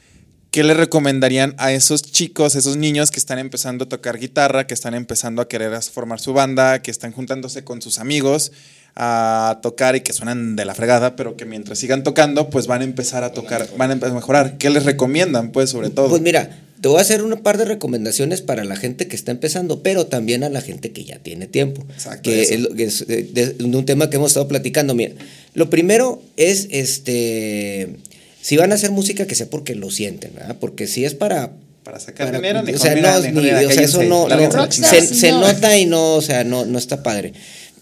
¿qué 0.56 0.64
le 0.64 0.72
recomendarían 0.72 1.54
a 1.58 1.74
esos 1.74 2.00
chicos, 2.00 2.54
esos 2.54 2.78
niños 2.78 3.10
que 3.10 3.18
están 3.18 3.38
empezando 3.38 3.84
a 3.84 3.88
tocar 3.90 4.18
guitarra, 4.18 4.66
que 4.66 4.72
están 4.72 4.94
empezando 4.94 5.42
a 5.42 5.48
querer 5.48 5.78
formar 5.82 6.18
su 6.18 6.32
banda, 6.32 6.80
que 6.80 6.90
están 6.90 7.12
juntándose 7.12 7.62
con 7.62 7.82
sus 7.82 7.98
amigos 7.98 8.52
a 8.94 9.58
tocar 9.60 9.96
y 9.96 10.00
que 10.00 10.14
suenan 10.14 10.56
de 10.56 10.64
la 10.64 10.74
fregada, 10.74 11.14
pero 11.14 11.36
que 11.36 11.44
mientras 11.44 11.78
sigan 11.78 12.02
tocando, 12.02 12.48
pues 12.48 12.68
van 12.68 12.80
a 12.80 12.84
empezar 12.84 13.22
a 13.22 13.34
tocar, 13.34 13.68
van 13.76 13.90
a 13.90 13.92
empezar 13.92 14.12
a 14.12 14.14
mejorar? 14.14 14.56
¿Qué 14.56 14.70
les 14.70 14.86
recomiendan, 14.86 15.52
pues, 15.52 15.68
sobre 15.68 15.90
todo? 15.90 16.08
Pues 16.08 16.22
mira, 16.22 16.58
te 16.80 16.88
voy 16.88 17.00
a 17.00 17.02
hacer 17.02 17.22
una 17.22 17.36
par 17.42 17.58
de 17.58 17.66
recomendaciones 17.66 18.40
para 18.40 18.64
la 18.64 18.76
gente 18.76 19.08
que 19.08 19.16
está 19.16 19.32
empezando, 19.32 19.82
pero 19.82 20.06
también 20.06 20.42
a 20.42 20.48
la 20.48 20.62
gente 20.62 20.90
que 20.90 21.04
ya 21.04 21.18
tiene 21.18 21.46
tiempo. 21.46 21.84
Exacto, 21.90 22.30
Que 22.30 22.40
eso. 22.44 22.74
es, 22.78 23.02
eh, 23.10 23.28
de, 23.30 23.48
de 23.48 23.62
un 23.62 23.84
tema 23.84 24.08
que 24.08 24.16
hemos 24.16 24.30
estado 24.30 24.48
platicando. 24.48 24.94
Mira, 24.94 25.12
lo 25.52 25.68
primero 25.68 26.22
es 26.38 26.68
este. 26.70 27.96
Si 28.46 28.56
van 28.56 28.70
a 28.70 28.76
hacer 28.76 28.92
música, 28.92 29.26
que 29.26 29.34
sea 29.34 29.50
porque 29.50 29.74
lo 29.74 29.90
sienten, 29.90 30.32
¿verdad? 30.32 30.54
Porque 30.60 30.86
si 30.86 31.04
es 31.04 31.14
para. 31.14 31.50
Para 31.82 31.98
sacar 31.98 32.26
para- 32.28 32.38
dinero, 32.38 32.62
o 32.76 32.78
sea, 32.78 32.94
mira, 32.94 33.12
no, 33.16 33.20
mejor 33.22 33.34
ni- 33.34 33.40
mira, 33.42 33.58
o 33.66 33.70
sea, 33.72 33.82
eso 33.82 34.02
no, 34.04 34.28
se, 34.70 35.00
se 35.02 35.30
no. 35.32 35.40
nota 35.40 35.76
y 35.76 35.84
no, 35.86 36.14
o 36.14 36.22
sea, 36.22 36.44
no, 36.44 36.64
no 36.64 36.78
está 36.78 37.02
padre. 37.02 37.32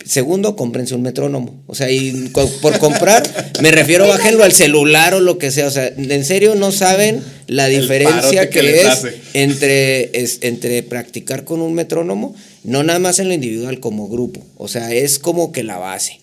Segundo, 0.07 0.57
cómprense 0.57 0.95
un 0.95 1.03
metrónomo. 1.03 1.63
O 1.67 1.75
sea, 1.75 1.91
y 1.91 2.31
co- 2.33 2.51
por 2.63 2.79
comprar, 2.79 3.23
me 3.63 3.71
refiero, 3.73 4.09
bájenlo 4.09 4.43
al 4.43 4.53
celular 4.53 5.13
o 5.13 5.21
lo 5.21 5.37
que 5.37 5.51
sea. 5.51 5.67
O 5.67 5.71
sea, 5.71 5.87
en 5.87 6.25
serio 6.25 6.55
no 6.55 6.73
saben 6.73 7.23
la 7.47 7.67
diferencia 7.69 8.49
que 8.49 8.81
es 8.81 9.07
entre, 9.35 10.19
es 10.19 10.39
entre 10.41 10.83
practicar 10.83 11.45
con 11.45 11.61
un 11.61 11.75
metrónomo, 11.75 12.35
no 12.63 12.83
nada 12.85 12.99
más 13.01 13.19
en 13.19 13.29
lo 13.29 13.35
individual, 13.35 13.81
como 13.81 14.09
grupo. 14.09 14.41
O 14.57 14.69
sea, 14.69 14.93
es 14.95 15.19
como 15.19 15.53
que 15.53 15.63
la 15.63 15.77
base. 15.77 16.21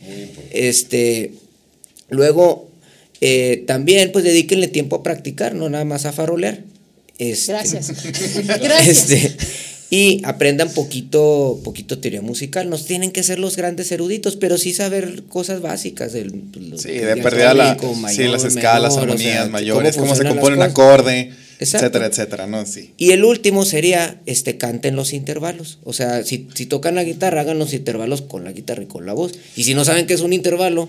Este, 0.51 1.33
luego, 2.09 2.70
eh, 3.21 3.63
también, 3.67 4.11
pues 4.11 4.25
dedíquenle 4.25 4.67
tiempo 4.67 4.97
a 4.97 5.03
practicar, 5.03 5.53
no 5.53 5.69
nada 5.69 5.85
más 5.85 6.05
a 6.05 6.11
farolear. 6.11 6.63
Este, 7.19 7.51
Gracias. 7.51 7.91
Gracias. 8.45 9.11
este, 9.11 9.37
y 9.91 10.21
aprendan 10.23 10.69
poquito, 10.69 11.59
poquito 11.63 11.99
teoría 11.99 12.21
musical. 12.21 12.69
No 12.69 12.79
tienen 12.79 13.11
que 13.11 13.23
ser 13.23 13.37
los 13.39 13.57
grandes 13.57 13.91
eruditos, 13.91 14.37
pero 14.37 14.57
sí 14.57 14.73
saber 14.73 15.23
cosas 15.27 15.61
básicas 15.61 16.13
del 16.13 16.31
Sí, 16.77 16.91
de 16.91 17.17
perdida 17.17 17.53
la, 17.53 17.77
sí, 18.09 18.23
las 18.23 18.45
escalas, 18.45 18.97
armonías 18.97 19.49
mayores, 19.49 19.97
cómo, 19.97 20.15
se 20.15 20.25
compone 20.25 20.55
un 20.55 20.63
acorde, 20.63 21.31
Exacto. 21.59 21.87
etcétera, 21.87 22.05
etcétera, 22.05 22.47
¿no? 22.47 22.65
Sí. 22.65 22.93
Y 22.97 23.11
el 23.11 23.25
último 23.25 23.65
sería, 23.65 24.21
este, 24.25 24.57
canten 24.57 24.95
los 24.95 25.11
intervalos. 25.11 25.77
O 25.83 25.91
sea, 25.91 26.23
si, 26.23 26.47
si 26.55 26.65
tocan 26.65 26.95
la 26.95 27.03
guitarra, 27.03 27.41
hagan 27.41 27.59
los 27.59 27.73
intervalos 27.73 28.21
con 28.21 28.45
la 28.45 28.53
guitarra 28.53 28.83
y 28.83 28.87
con 28.87 29.05
la 29.05 29.11
voz. 29.11 29.33
Y 29.57 29.65
si 29.65 29.73
no 29.73 29.83
saben 29.83 30.07
qué 30.07 30.13
es 30.13 30.21
un 30.21 30.31
intervalo, 30.31 30.87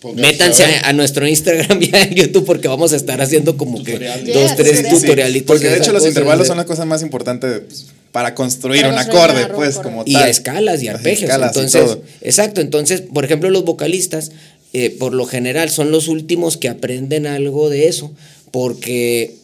Pónganse 0.00 0.22
métanse 0.32 0.64
a 0.82 0.92
nuestro 0.92 1.26
Instagram 1.28 1.82
y 1.82 1.94
a 1.94 2.08
YouTube 2.10 2.44
porque 2.46 2.68
vamos 2.68 2.92
a 2.92 2.96
estar 2.96 3.20
haciendo 3.20 3.56
como 3.56 3.82
que 3.84 3.98
dos, 4.32 4.56
tres 4.56 4.82
tutoriales. 4.82 5.00
tutorialitos. 5.00 5.46
Porque 5.46 5.68
de 5.68 5.78
hecho 5.78 5.92
los 5.92 6.06
intervalos 6.06 6.44
de- 6.44 6.48
son 6.48 6.56
la 6.56 6.64
cosa 6.64 6.84
más 6.86 7.02
importante 7.02 7.46
pues, 7.60 7.86
para 8.12 8.34
construir 8.34 8.82
Para 8.82 8.94
un 8.94 8.98
acorde, 8.98 9.46
pues, 9.54 9.76
como 9.76 10.02
y 10.06 10.14
tal. 10.14 10.22
a 10.24 10.28
escalas 10.28 10.82
y 10.82 10.88
arpegios. 10.88 11.24
escalas 11.30 11.54
y 11.54 11.58
entonces, 11.58 11.82
todo. 11.84 12.02
exacto. 12.22 12.60
Entonces, 12.60 13.02
por 13.02 13.24
ejemplo, 13.24 13.50
los 13.50 13.64
vocalistas, 13.64 14.32
eh, 14.72 14.90
por 14.98 15.12
lo 15.14 15.26
general, 15.26 15.68
son 15.70 15.90
los 15.90 16.08
últimos 16.08 16.56
que 16.56 16.68
aprenden 16.68 17.26
algo 17.26 17.68
de 17.68 17.86
eso, 17.88 18.10
porque 18.50 19.34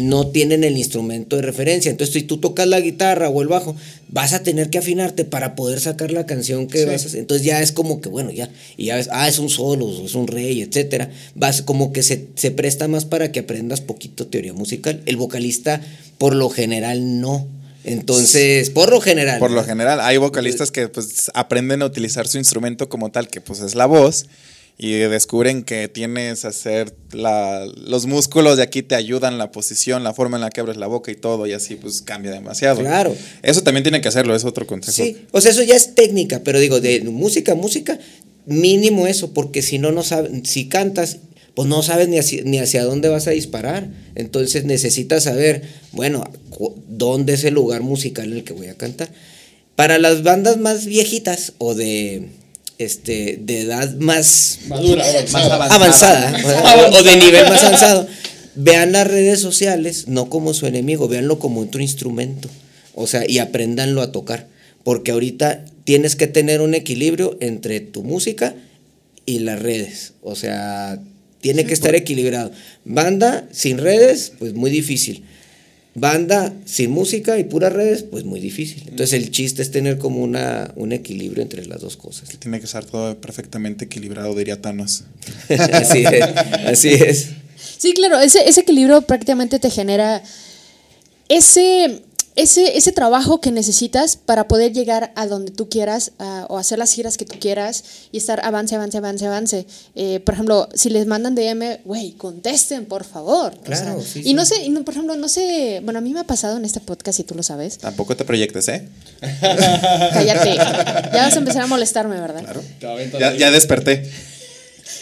no 0.00 0.28
tienen 0.28 0.64
el 0.64 0.76
instrumento 0.78 1.36
de 1.36 1.42
referencia. 1.42 1.90
Entonces, 1.90 2.14
si 2.14 2.22
tú 2.22 2.38
tocas 2.38 2.66
la 2.66 2.80
guitarra 2.80 3.28
o 3.28 3.42
el 3.42 3.48
bajo, 3.48 3.76
vas 4.08 4.32
a 4.32 4.42
tener 4.42 4.70
que 4.70 4.78
afinarte 4.78 5.24
para 5.24 5.54
poder 5.54 5.80
sacar 5.80 6.10
la 6.12 6.24
canción 6.26 6.66
que 6.66 6.78
Sí. 6.78 6.84
vas 6.86 7.02
a 7.04 7.06
hacer. 7.08 7.20
Entonces 7.20 7.46
ya 7.46 7.60
es 7.60 7.72
como 7.72 8.00
que, 8.00 8.08
bueno, 8.08 8.30
ya, 8.30 8.48
y 8.76 8.86
ya 8.86 8.96
ves, 8.96 9.08
ah, 9.12 9.28
es 9.28 9.38
un 9.38 9.50
solo, 9.50 10.04
es 10.04 10.14
un 10.14 10.26
rey, 10.28 10.62
etcétera. 10.62 11.10
Vas 11.34 11.62
como 11.62 11.92
que 11.92 12.02
se, 12.02 12.28
se 12.36 12.50
presta 12.50 12.88
más 12.88 13.04
para 13.04 13.32
que 13.32 13.40
aprendas 13.40 13.80
poquito 13.82 14.26
teoría 14.26 14.52
musical. 14.54 15.02
El 15.06 15.16
vocalista, 15.16 15.80
por 16.18 16.34
lo 16.34 16.48
general, 16.48 17.20
no. 17.20 17.46
Entonces, 17.84 18.70
por 18.70 18.90
lo 18.90 19.00
general. 19.00 19.38
Por 19.40 19.50
lo 19.50 19.64
general, 19.64 20.00
hay 20.00 20.16
vocalistas 20.16 20.70
que 20.70 20.88
pues 20.88 21.30
aprenden 21.34 21.82
a 21.82 21.86
utilizar 21.86 22.28
su 22.28 22.38
instrumento 22.38 22.88
como 22.88 23.10
tal, 23.10 23.28
que 23.28 23.40
pues 23.40 23.60
es 23.60 23.74
la 23.74 23.86
voz, 23.86 24.26
y 24.78 24.92
descubren 24.94 25.62
que 25.62 25.88
tienes 25.88 26.44
hacer 26.44 26.94
la, 27.12 27.66
los 27.76 28.06
músculos 28.06 28.56
de 28.56 28.64
aquí 28.64 28.82
te 28.82 28.94
ayudan, 28.94 29.38
la 29.38 29.52
posición, 29.52 30.02
la 30.02 30.12
forma 30.12 30.36
en 30.36 30.40
la 30.40 30.50
que 30.50 30.60
abres 30.60 30.76
la 30.76 30.86
boca 30.86 31.12
y 31.12 31.14
todo, 31.14 31.46
y 31.46 31.52
así 31.52 31.76
pues 31.76 32.02
cambia 32.02 32.32
demasiado. 32.32 32.80
Claro. 32.80 33.14
Eso 33.42 33.62
también 33.62 33.84
tiene 33.84 34.00
que 34.00 34.08
hacerlo, 34.08 34.34
es 34.34 34.44
otro 34.44 34.66
consejo. 34.66 34.96
Sí, 34.96 35.26
o 35.30 35.40
sea, 35.40 35.52
eso 35.52 35.62
ya 35.62 35.76
es 35.76 35.94
técnica, 35.94 36.40
pero 36.42 36.58
digo, 36.58 36.80
de 36.80 37.00
música, 37.02 37.54
música, 37.54 37.98
mínimo 38.46 39.06
eso, 39.06 39.32
porque 39.32 39.62
si 39.62 39.78
no, 39.78 39.92
no 39.92 40.02
sabes, 40.02 40.32
si 40.44 40.68
cantas, 40.68 41.18
pues 41.54 41.68
no 41.68 41.82
sabes 41.82 42.08
ni 42.08 42.18
hacia, 42.18 42.42
ni 42.44 42.58
hacia 42.58 42.84
dónde 42.84 43.08
vas 43.08 43.26
a 43.26 43.32
disparar. 43.32 43.90
Entonces 44.14 44.64
necesitas 44.64 45.24
saber, 45.24 45.62
bueno, 45.92 46.24
dónde 46.88 47.34
es 47.34 47.44
el 47.44 47.54
lugar 47.54 47.82
musical 47.82 48.32
en 48.32 48.38
el 48.38 48.44
que 48.44 48.52
voy 48.52 48.68
a 48.68 48.74
cantar. 48.74 49.10
Para 49.76 49.98
las 49.98 50.22
bandas 50.22 50.58
más 50.58 50.86
viejitas 50.86 51.54
o 51.58 51.74
de, 51.74 52.28
este, 52.78 53.38
de 53.40 53.60
edad 53.62 53.94
más 53.96 54.58
Madura. 54.68 55.04
Más 55.32 55.44
avanzada. 55.50 56.28
avanzada 56.28 56.88
o- 56.90 56.98
o 56.98 57.02
de 57.02 57.16
nivel 57.16 57.48
más 57.48 57.62
avanzado, 57.64 58.06
vean 58.54 58.92
las 58.92 59.06
redes 59.06 59.40
sociales 59.40 60.08
no 60.08 60.28
como 60.30 60.52
su 60.54 60.66
enemigo, 60.66 61.08
véanlo 61.08 61.38
como 61.38 61.60
otro 61.60 61.80
instrumento. 61.80 62.48
O 62.94 63.06
sea, 63.06 63.24
y 63.28 63.38
apréndanlo 63.38 64.02
a 64.02 64.12
tocar. 64.12 64.48
porque 64.84 65.12
ahorita 65.12 65.64
tienes 65.84 66.16
que 66.16 66.26
tener 66.26 66.60
un 66.60 66.74
equilibrio 66.74 67.36
entre 67.40 67.78
tu 67.78 68.02
música 68.02 68.56
y 69.26 69.38
las 69.38 69.62
redes. 69.62 70.14
O 70.22 70.34
sea, 70.34 70.98
tiene 71.40 71.64
que 71.66 71.72
estar 71.72 71.94
equilibrado. 71.94 72.50
Banda 72.84 73.46
sin 73.52 73.78
redes, 73.78 74.32
pues 74.40 74.54
muy 74.54 74.72
difícil. 74.72 75.22
Banda 75.94 76.54
sin 76.64 76.90
música 76.90 77.38
y 77.38 77.44
puras 77.44 77.72
redes, 77.72 78.02
pues 78.02 78.24
muy 78.24 78.40
difícil. 78.40 78.84
Entonces 78.88 79.12
el 79.12 79.30
chiste 79.30 79.60
es 79.60 79.70
tener 79.70 79.98
como 79.98 80.22
una, 80.22 80.72
un 80.76 80.92
equilibrio 80.92 81.42
entre 81.42 81.66
las 81.66 81.82
dos 81.82 81.96
cosas. 81.96 82.30
Tiene 82.38 82.60
que 82.60 82.66
estar 82.66 82.84
todo 82.84 83.20
perfectamente 83.20 83.84
equilibrado, 83.84 84.34
diría 84.34 84.60
Thanos. 84.60 85.04
así 85.72 86.04
es. 86.04 86.22
Así 86.66 86.88
es. 86.88 87.28
Sí, 87.78 87.92
claro, 87.92 88.20
ese, 88.20 88.48
ese 88.48 88.60
equilibrio 88.60 89.02
prácticamente 89.02 89.58
te 89.58 89.70
genera 89.70 90.22
ese, 91.28 92.02
ese, 92.34 92.76
ese 92.78 92.92
trabajo 92.92 93.40
que 93.40 93.50
necesitas 93.50 94.16
para 94.16 94.48
poder 94.48 94.72
llegar 94.72 95.12
a 95.16 95.26
donde 95.26 95.50
tú 95.52 95.68
quieras 95.68 96.12
a- 96.18 96.46
o 96.48 96.56
hacer 96.58 96.78
las 96.78 96.92
giras 96.92 97.16
que 97.18 97.24
tú 97.24 97.38
quieras 97.38 97.84
y 98.10 98.16
estar 98.18 98.44
avance, 98.44 98.74
avance, 98.74 98.96
avance, 98.98 99.26
avance. 99.26 99.66
Eh, 99.94 100.20
por 100.20 100.34
ejemplo, 100.34 100.68
si 100.74 100.88
les 100.90 101.06
mandan 101.06 101.34
DM, 101.34 101.80
güey, 101.84 102.12
contesten, 102.12 102.86
por 102.86 103.04
favor. 103.04 103.52
O 103.58 103.62
Claro, 103.62 104.00
sea, 104.00 104.06
sí, 104.12 104.20
y 104.20 104.24
sí. 104.24 104.34
no 104.34 104.44
sé, 104.44 104.64
y 104.64 104.70
no, 104.70 104.84
por 104.84 104.94
ejemplo, 104.94 105.14
no 105.16 105.28
sé, 105.28 105.80
bueno, 105.84 105.98
a 105.98 106.02
mí 106.02 106.12
me 106.14 106.20
ha 106.20 106.24
pasado 106.24 106.56
en 106.56 106.64
este 106.64 106.80
podcast, 106.80 107.16
si 107.18 107.24
tú 107.24 107.34
lo 107.34 107.42
sabes. 107.42 107.78
Tampoco 107.78 108.16
te 108.16 108.24
proyectes, 108.24 108.68
¿eh? 108.68 108.88
Cállate. 110.12 110.54
ya 110.54 111.10
vas 111.24 111.34
a 111.34 111.38
empezar 111.38 111.62
a 111.62 111.66
molestarme, 111.66 112.18
¿verdad? 112.20 112.44
Aventas 112.82 113.20
Ya, 113.20 113.34
ya 113.36 113.50
desperté. 113.50 114.10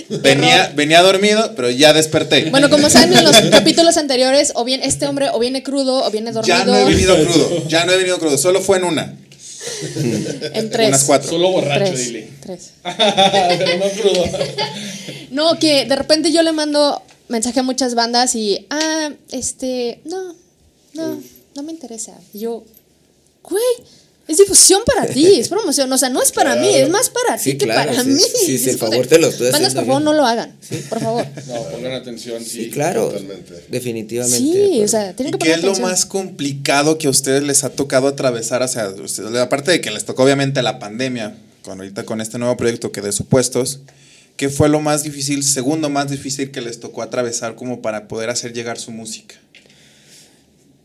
Venía, 0.08 0.72
venía 0.74 1.02
dormido, 1.02 1.52
pero 1.54 1.70
ya 1.70 1.92
desperté. 1.92 2.50
Bueno, 2.50 2.68
como 2.70 2.90
saben 2.90 3.12
en 3.16 3.24
los 3.24 3.36
capítulos 3.50 3.96
anteriores, 3.96 4.52
o 4.54 4.64
bien 4.64 4.82
este 4.82 5.06
hombre 5.06 5.28
o 5.32 5.38
viene 5.38 5.62
crudo 5.62 6.04
o 6.04 6.10
viene 6.10 6.32
dormido. 6.32 6.56
ya 6.58 6.64
no 6.64 6.76
he 6.76 6.84
venido 6.84 7.16
crudo. 7.24 7.68
Ya 7.68 7.84
no 7.84 7.92
he 7.92 7.96
venido 7.96 8.18
crudo. 8.18 8.36
Solo 8.38 8.60
fue 8.60 8.78
en 8.78 8.84
una. 8.84 9.14
en 10.54 10.70
tres. 10.70 10.88
Unas 10.88 11.04
cuatro. 11.04 11.30
Solo 11.30 11.50
borracho, 11.50 11.84
Tres, 11.84 12.04
dile. 12.06 12.28
tres. 12.40 12.70
Pero 12.82 13.78
no 13.78 13.90
crudo. 13.90 14.24
No, 15.30 15.58
que 15.60 15.84
de 15.84 15.94
repente 15.94 16.32
yo 16.32 16.42
le 16.42 16.50
mando 16.50 17.00
mensaje 17.28 17.60
a 17.60 17.62
muchas 17.62 17.94
bandas 17.94 18.34
y, 18.34 18.66
ah, 18.70 19.10
este, 19.30 20.00
no, 20.04 20.34
no, 20.94 21.22
no 21.54 21.62
me 21.62 21.70
interesa. 21.70 22.14
Y 22.34 22.40
yo, 22.40 22.64
güey, 23.44 23.62
es 24.30 24.38
difusión 24.38 24.80
para 24.86 25.06
ti, 25.06 25.40
es 25.40 25.48
promoción, 25.54 25.92
o 25.92 25.98
sea, 25.98 26.08
no 26.08 26.22
es 26.22 26.32
para 26.32 26.56
mí, 26.56 26.68
es 26.74 26.88
más 26.88 27.10
para 27.10 27.38
Sí, 27.38 27.52
ti 27.52 27.58
que 27.58 27.64
claro, 27.66 27.90
para 27.90 28.02
sí, 28.04 28.08
mí. 28.10 28.20
sí, 28.20 28.58
sí, 28.58 28.70
el 28.70 28.78
favor 28.78 29.06
te 29.06 29.18
lo 29.18 29.28
estoy 29.28 29.50
Bandas, 29.50 29.74
por 29.74 29.86
favor, 29.86 30.02
no 30.02 30.12
lo 30.12 30.24
hagan, 30.26 30.54
por 30.88 31.00
favor. 31.00 31.26
No, 31.46 31.62
pongan 31.70 31.92
atención, 31.92 32.44
sí. 32.44 32.64
Sí, 32.64 32.70
claro. 32.70 33.06
Totalmente. 33.08 33.64
Definitivamente. 33.68 34.38
de 34.40 34.66
Sí, 34.76 34.82
o 34.82 34.88
sea, 34.88 35.12
tienen 35.14 35.34
¿Y 35.34 35.38
que 35.38 35.44
qué 35.46 35.52
poner 35.54 35.70
es 35.72 35.78
lo 35.78 35.84
más 35.86 36.06
complicado 36.06 36.96
que 36.98 37.06
a 37.06 37.10
ustedes 37.10 37.42
les 37.42 37.64
ha 37.64 37.70
tocado 37.70 38.08
atravesar? 38.08 38.62
O 38.62 38.68
sea, 38.68 38.88
ustedes- 38.88 39.34
aparte 39.36 39.70
de 39.72 39.80
que 39.80 39.90
les 39.90 40.04
tocó 40.04 40.22
obviamente 40.24 40.62
la 40.62 40.78
pandemia, 40.78 41.34
con 41.62 41.78
ahorita 41.80 42.04
con 42.04 42.20
este 42.20 42.38
nuevo 42.38 42.56
proyecto 42.56 42.92
que 42.92 43.00
de 43.00 43.12
supuestos, 43.12 43.80
¿qué 44.36 44.48
fue 44.48 44.68
lo 44.68 44.80
más 44.80 45.02
difícil, 45.02 45.42
segundo 45.44 45.90
más 45.90 46.10
difícil 46.10 46.50
que 46.50 46.60
les 46.60 46.80
tocó 46.80 47.02
atravesar 47.02 47.54
como 47.56 47.82
para 47.82 48.08
poder 48.08 48.30
hacer 48.30 48.52
llegar 48.52 48.78
su 48.78 48.90
música? 48.92 49.34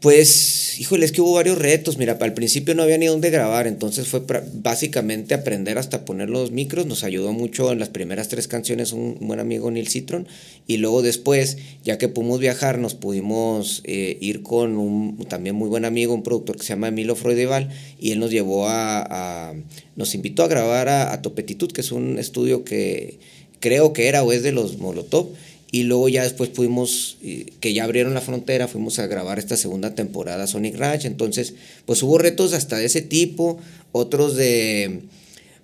Pues, 0.05 0.79
híjole, 0.79 1.03
es 1.03 1.11
que 1.11 1.21
hubo 1.21 1.33
varios 1.33 1.57
retos. 1.57 1.97
Mira, 1.97 2.15
al 2.21 2.35
principio 2.35 2.75
no 2.75 2.83
había 2.83 2.99
ni 2.99 3.07
dónde 3.07 3.31
grabar, 3.31 3.65
entonces 3.65 4.07
fue 4.07 4.21
básicamente 4.53 5.33
aprender 5.33 5.79
hasta 5.79 6.05
poner 6.05 6.29
los 6.29 6.51
micros. 6.51 6.85
Nos 6.85 7.03
ayudó 7.03 7.33
mucho 7.33 7.71
en 7.71 7.79
las 7.79 7.89
primeras 7.89 8.27
tres 8.27 8.47
canciones 8.47 8.91
un 8.93 9.17
buen 9.21 9.39
amigo 9.39 9.71
Neil 9.71 9.87
Citron. 9.87 10.27
Y 10.67 10.77
luego 10.77 11.01
después, 11.01 11.57
ya 11.83 11.97
que 11.97 12.07
pudimos 12.07 12.39
viajar, 12.39 12.77
nos 12.77 12.93
pudimos 12.93 13.81
eh, 13.85 14.19
ir 14.21 14.43
con 14.43 14.77
un 14.77 15.25
también 15.27 15.55
muy 15.55 15.69
buen 15.69 15.85
amigo, 15.85 16.13
un 16.13 16.21
productor 16.21 16.57
que 16.57 16.61
se 16.61 16.73
llama 16.73 16.89
Emilio 16.89 17.15
Freudeval, 17.15 17.69
y 17.99 18.11
él 18.11 18.19
nos 18.19 18.29
llevó 18.29 18.67
a, 18.67 18.99
a- 19.49 19.55
nos 19.95 20.13
invitó 20.13 20.43
a 20.43 20.47
grabar 20.47 20.87
a, 20.87 21.13
a 21.13 21.23
Topetitud, 21.23 21.71
que 21.71 21.81
es 21.81 21.91
un 21.91 22.19
estudio 22.19 22.63
que 22.63 23.17
creo 23.59 23.91
que 23.91 24.07
era 24.07 24.21
o 24.23 24.31
es 24.31 24.43
de 24.43 24.51
los 24.51 24.77
Molotov. 24.77 25.29
Y 25.75 25.83
luego 25.83 26.07
ya 26.07 26.23
después 26.23 26.49
pudimos, 26.51 27.17
eh, 27.21 27.47
que 27.59 27.73
ya 27.73 27.83
abrieron 27.83 28.13
la 28.13 28.21
frontera, 28.21 28.69
fuimos 28.69 28.97
a 28.99 29.07
grabar 29.07 29.39
esta 29.39 29.57
segunda 29.57 29.93
temporada 29.93 30.47
Sonic 30.47 30.77
Ranch. 30.77 31.03
Entonces, 31.03 31.53
pues 31.85 32.01
hubo 32.01 32.17
retos 32.17 32.53
hasta 32.53 32.77
de 32.77 32.85
ese 32.85 33.01
tipo, 33.01 33.57
otros 33.91 34.37
de, 34.37 35.01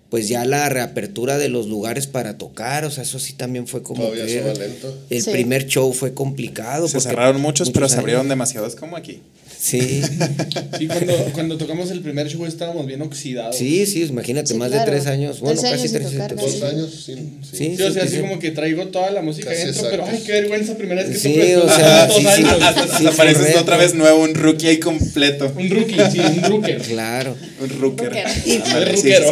pues 0.09 0.27
ya 0.27 0.43
la 0.43 0.67
reapertura 0.67 1.37
de 1.37 1.47
los 1.47 1.67
lugares 1.67 2.07
para 2.07 2.37
tocar. 2.37 2.83
O 2.83 2.91
sea, 2.91 3.03
eso 3.03 3.19
sí 3.19 3.31
también 3.31 3.67
fue 3.67 3.83
como 3.83 4.03
Todavía 4.03 4.25
que 4.25 4.59
lento. 4.59 4.97
el 5.09 5.21
Sí. 5.23 5.31
primer 5.31 5.65
show 5.67 5.93
fue 5.93 6.13
complicado. 6.13 6.89
Se 6.89 6.95
porque 6.97 7.07
cerraron 7.09 7.39
muchos, 7.39 7.69
pero 7.71 7.87
se 7.87 7.97
abrieron 7.97 8.27
demasiados 8.27 8.75
como 8.75 8.97
aquí. 8.97 9.21
Sí, 9.61 10.01
Sí, 10.79 10.87
cuando, 10.87 11.13
cuando 11.33 11.57
tocamos 11.57 11.91
el 11.91 12.01
primer 12.01 12.27
show 12.27 12.45
estábamos 12.47 12.87
bien 12.87 13.01
oxidados. 13.03 13.55
sí, 13.55 13.85
sí, 13.85 14.01
imagínate, 14.01 14.53
Sí, 14.53 14.53
más 14.55 14.69
claro. 14.69 14.85
de 14.91 14.97
tres 14.97 15.07
años. 15.07 15.39
Bueno, 15.39 15.59
Tres 15.61 15.71
casi 15.71 15.81
años 15.87 15.93
tres 15.93 16.11
tocar, 16.11 16.31
años. 16.31 16.41
Dos 16.41 16.51
Sí. 16.59 16.63
años, 16.65 17.03
sí. 17.05 17.13
sí. 17.13 17.57
Sí, 17.57 17.77
Sí, 17.77 17.83
o 17.83 17.91
sea, 17.91 18.01
sí, 18.01 18.07
así 18.07 18.15
sí. 18.15 18.21
como 18.21 18.39
que 18.39 18.49
traigo 18.51 18.87
toda 18.87 19.11
la 19.11 19.21
música 19.21 19.51
Casi 19.51 19.65
dentro, 19.67 19.87
pero 19.91 20.05
ay, 20.07 20.23
qué 20.25 20.31
vergüenza 20.31 20.75
primera 20.75 21.03
vez 21.03 21.11
que 21.11 21.19
Sí, 21.19 21.33
toco 21.35 21.45
esto. 21.45 21.65
o 21.65 21.69
sea, 21.75 22.05
Dos 22.07 22.15
sí, 22.17 22.21
sí. 22.23 22.27
años. 22.27 22.51
Hasta, 22.61 22.83
Sí, 22.83 22.89
hasta 23.05 23.11
pareces 23.17 23.37
correcto. 23.41 23.61
otra 23.61 23.77
vez 23.77 23.93
nuevo, 23.93 24.23
un 24.23 24.33
rookie 24.33 24.67
ahí 24.67 24.77
completo. 24.79 25.53
Un 25.55 25.69
rookie, 25.69 25.95
sí, 26.11 26.19
un 26.19 26.43
rooker. 26.49 26.81
Claro. 26.91 27.37
Un 27.61 27.69
rooker. 27.79 28.11
Sí, 28.43 28.59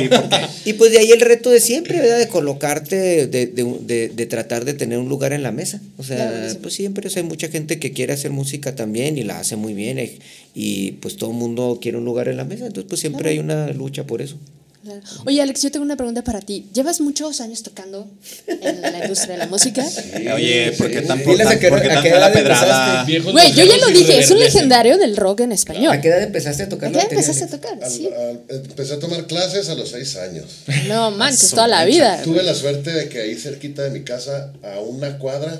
porque 0.10 0.46
Y 0.66 0.74
pues 0.74 0.92
de 0.92 1.00
ahí 1.00 1.12
el 1.12 1.22
reto 1.22 1.50
de 1.50 1.60
siempre, 1.60 1.98
¿verdad? 2.00 2.20
De 2.20 2.28
colocarte, 2.28 2.96
de, 3.28 3.48
de, 3.48 3.66
de- 3.82 4.10
de 4.10 4.26
tratar 4.28 4.66
de 4.66 4.74
tener 4.76 5.00
un 5.00 5.10
lugar 5.10 5.34
en 5.34 5.42
la 5.42 5.52
mesa. 5.52 5.82
O 5.98 6.04
sea, 6.04 6.18
Claro 6.30 6.60
pues 6.62 6.74
siempre 6.76 7.08
o 7.08 7.10
sea, 7.10 7.22
hay 7.24 7.28
mucha 7.28 7.48
gente 7.48 7.80
que 7.80 7.92
quiere 7.94 8.14
hacer 8.14 8.32
música 8.32 8.76
también 8.76 9.18
y 9.18 9.24
la 9.24 9.40
hace 9.40 9.56
muy 9.56 9.74
bien. 9.74 9.98
eh, 9.98 10.19
Y 10.54 10.94
pues 10.94 11.16
todo 11.18 11.32
el 11.32 11.38
mundo 11.38 11.80
quiere 11.82 11.98
un 11.98 12.06
lugar 12.06 12.28
en 12.28 12.38
la 12.38 12.44
mesa. 12.46 12.66
Entonces, 12.68 12.88
pues 12.90 13.02
siempre 13.02 13.30
hay 13.30 13.40
una 13.40 13.68
lucha 13.70 14.06
por 14.06 14.22
eso. 14.22 14.38
Claro. 14.82 15.02
Oye, 15.26 15.42
Alex, 15.42 15.62
yo 15.62 15.72
tengo 15.72 15.84
una 15.84 15.98
pregunta 15.98 16.24
para 16.24 16.40
ti. 16.40 16.68
¿Llevas 16.74 17.02
muchos 17.02 17.42
años 17.42 17.64
tocando 17.64 18.10
en 18.48 18.82
la 18.82 19.00
industria 19.02 19.34
de 19.34 19.40
la 19.40 19.48
música? 19.48 19.86
Oye, 20.34 20.72
¿por 20.78 20.90
qué 20.90 21.02
tan, 21.02 21.20
a 21.20 21.24
tan, 21.24 21.60
qué- 21.60 21.68
por 21.68 21.82
qué 21.82 21.92
a 21.92 21.96
tan 21.96 22.04
la 22.06 22.10
edad 22.10 22.34
pedrada? 22.34 23.06
Güey, 23.06 23.54
yo 23.54 23.66
ya 23.66 23.78
lo 23.78 23.88
dije, 23.88 24.20
es 24.20 24.32
un 24.32 24.40
legendario 24.40 24.98
del 24.98 25.18
rock 25.18 25.42
en 25.42 25.52
español. 25.52 25.92
¿A 25.92 26.00
qué 26.00 26.08
edad 26.08 26.24
empezaste 26.24 26.64
a 26.64 26.70
tocar 26.70 26.88
¿A 26.90 26.92
qué 26.94 26.98
batería, 27.00 27.20
empezaste 27.20 27.44
a 27.44 27.60
tocar? 27.60 27.84
Al- 27.84 27.92
Sí. 27.92 28.08
al- 28.08 28.40
empecé 28.50 28.94
a 28.94 29.00
tomar 29.00 29.28
clases 29.28 29.68
a 29.68 29.76
los 29.76 29.90
seis 29.90 30.16
años. 30.16 30.46
No 30.88 31.12
manches, 31.12 31.50
toda 31.50 31.68
la 31.68 31.84
vida. 31.84 32.22
Tuve 32.24 32.42
la 32.42 32.56
suerte 32.56 32.92
de 32.94 33.10
que 33.10 33.20
ahí 33.20 33.36
cerquita 33.36 33.84
de 33.84 33.90
mi 33.92 34.04
casa, 34.06 34.54
a 34.64 34.80
una 34.80 35.18
cuadra, 35.18 35.60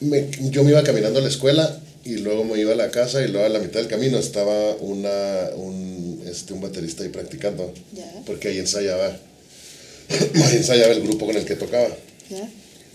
me- 0.00 0.26
yo 0.50 0.64
me 0.64 0.70
iba 0.70 0.82
caminando 0.82 1.18
a 1.18 1.22
la 1.22 1.28
escuela 1.28 1.78
y 2.04 2.16
luego 2.18 2.44
me 2.44 2.58
iba 2.58 2.72
a 2.72 2.76
la 2.76 2.90
casa 2.90 3.22
y 3.22 3.28
luego 3.28 3.46
a 3.46 3.50
la 3.50 3.58
mitad 3.58 3.80
del 3.80 3.88
camino 3.88 4.18
estaba 4.18 4.74
una, 4.76 5.50
un, 5.54 6.22
este, 6.26 6.54
un 6.54 6.60
baterista 6.60 7.02
ahí 7.02 7.10
practicando. 7.10 7.72
Porque 8.26 8.48
ahí 8.48 8.58
ensayaba, 8.58 9.08
ahí 10.08 10.56
ensayaba 10.56 10.92
el 10.92 11.02
grupo 11.02 11.26
con 11.26 11.36
el 11.36 11.44
que 11.44 11.56
tocaba. 11.56 11.88
¿Ya? 12.30 12.48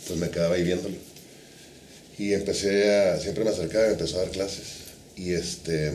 Pues 0.08 0.20
me 0.20 0.30
quedaba 0.30 0.56
ahí 0.56 0.64
viéndolo. 0.64 0.96
Y 2.18 2.34
empecé 2.34 2.96
a, 2.96 3.20
siempre 3.20 3.44
me 3.44 3.52
acercaba 3.52 3.88
y 3.90 3.92
empezó 3.92 4.18
a 4.18 4.22
dar 4.22 4.32
clases. 4.32 4.64
Y 5.16 5.34
este, 5.34 5.92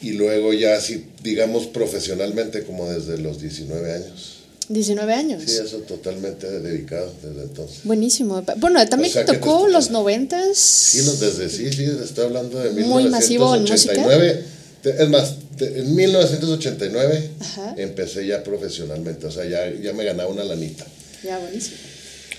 y 0.00 0.12
luego 0.12 0.52
ya 0.52 0.76
así, 0.76 1.06
digamos 1.22 1.66
profesionalmente 1.66 2.64
como 2.64 2.90
desde 2.90 3.18
los 3.18 3.40
19 3.40 3.92
años. 3.92 4.41
19 4.72 5.12
años. 5.14 5.42
Sí, 5.46 5.52
eso 5.64 5.78
totalmente 5.78 6.48
dedicado 6.60 7.12
desde 7.22 7.42
entonces. 7.42 7.78
Buenísimo. 7.84 8.42
Bueno, 8.58 8.86
también 8.88 9.10
O 9.10 9.12
sea, 9.14 9.24
que 9.24 9.32
te 9.32 9.38
tocó 9.38 9.56
escuchas. 9.58 9.72
los 9.72 9.90
noventas. 9.90 10.56
Sí, 10.58 11.02
no, 11.04 11.12
desde 11.12 11.48
sí, 11.50 11.72
sí, 11.72 11.84
estoy 12.02 12.24
hablando 12.26 12.58
de 12.60 12.70
Muy 12.84 13.04
masivo 13.08 13.54
en 13.54 13.62
música. 13.62 13.92
1989. 13.94 14.44
Te- 14.82 15.02
Es 15.02 15.08
más, 15.08 15.34
te- 15.56 15.78
en 15.78 15.94
1989 15.94 17.30
Ajá. 17.40 17.74
empecé 17.78 18.26
ya 18.26 18.42
profesionalmente, 18.42 19.26
o 19.26 19.30
sea, 19.30 19.44
ya, 19.44 19.70
ya 19.80 19.92
me 19.92 20.04
ganaba 20.04 20.28
una 20.30 20.44
lanita. 20.44 20.84
Ya, 21.22 21.38
buenísimo. 21.38 21.76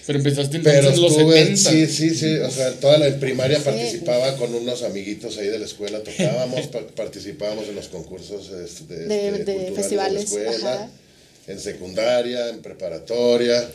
Pero 0.05 0.17
empezaste 0.19 0.57
entonces 0.57 0.81
Pero 0.81 0.93
en 0.93 1.01
los 1.01 1.11
estuve, 1.13 1.55
70. 1.55 1.69
sí, 1.69 1.87
sí, 1.87 2.09
sí, 2.15 2.35
o 2.35 2.51
sea, 2.51 2.73
toda 2.73 2.97
la 2.97 3.07
en 3.07 3.19
primaria 3.21 3.63
participaba 3.63 4.35
con 4.35 4.53
unos 4.53 4.83
amiguitos 4.83 5.37
ahí 5.37 5.47
de 5.47 5.57
la 5.59 5.65
escuela, 5.65 6.03
tocábamos, 6.03 6.67
pa- 6.73 6.85
participábamos 6.93 7.69
en 7.69 7.75
los 7.75 7.87
concursos 7.87 8.49
este, 8.65 8.93
De- 9.05 9.29
este, 9.29 9.43
de 9.45 9.45
culturales 9.45 9.75
festivales, 9.75 10.29
de 10.31 10.43
la 10.43 10.49
escuela, 10.51 10.73
ajá. 10.73 10.89
En 11.47 11.59
secundaria, 11.59 12.49
en 12.49 12.61
preparatoria. 12.61 13.69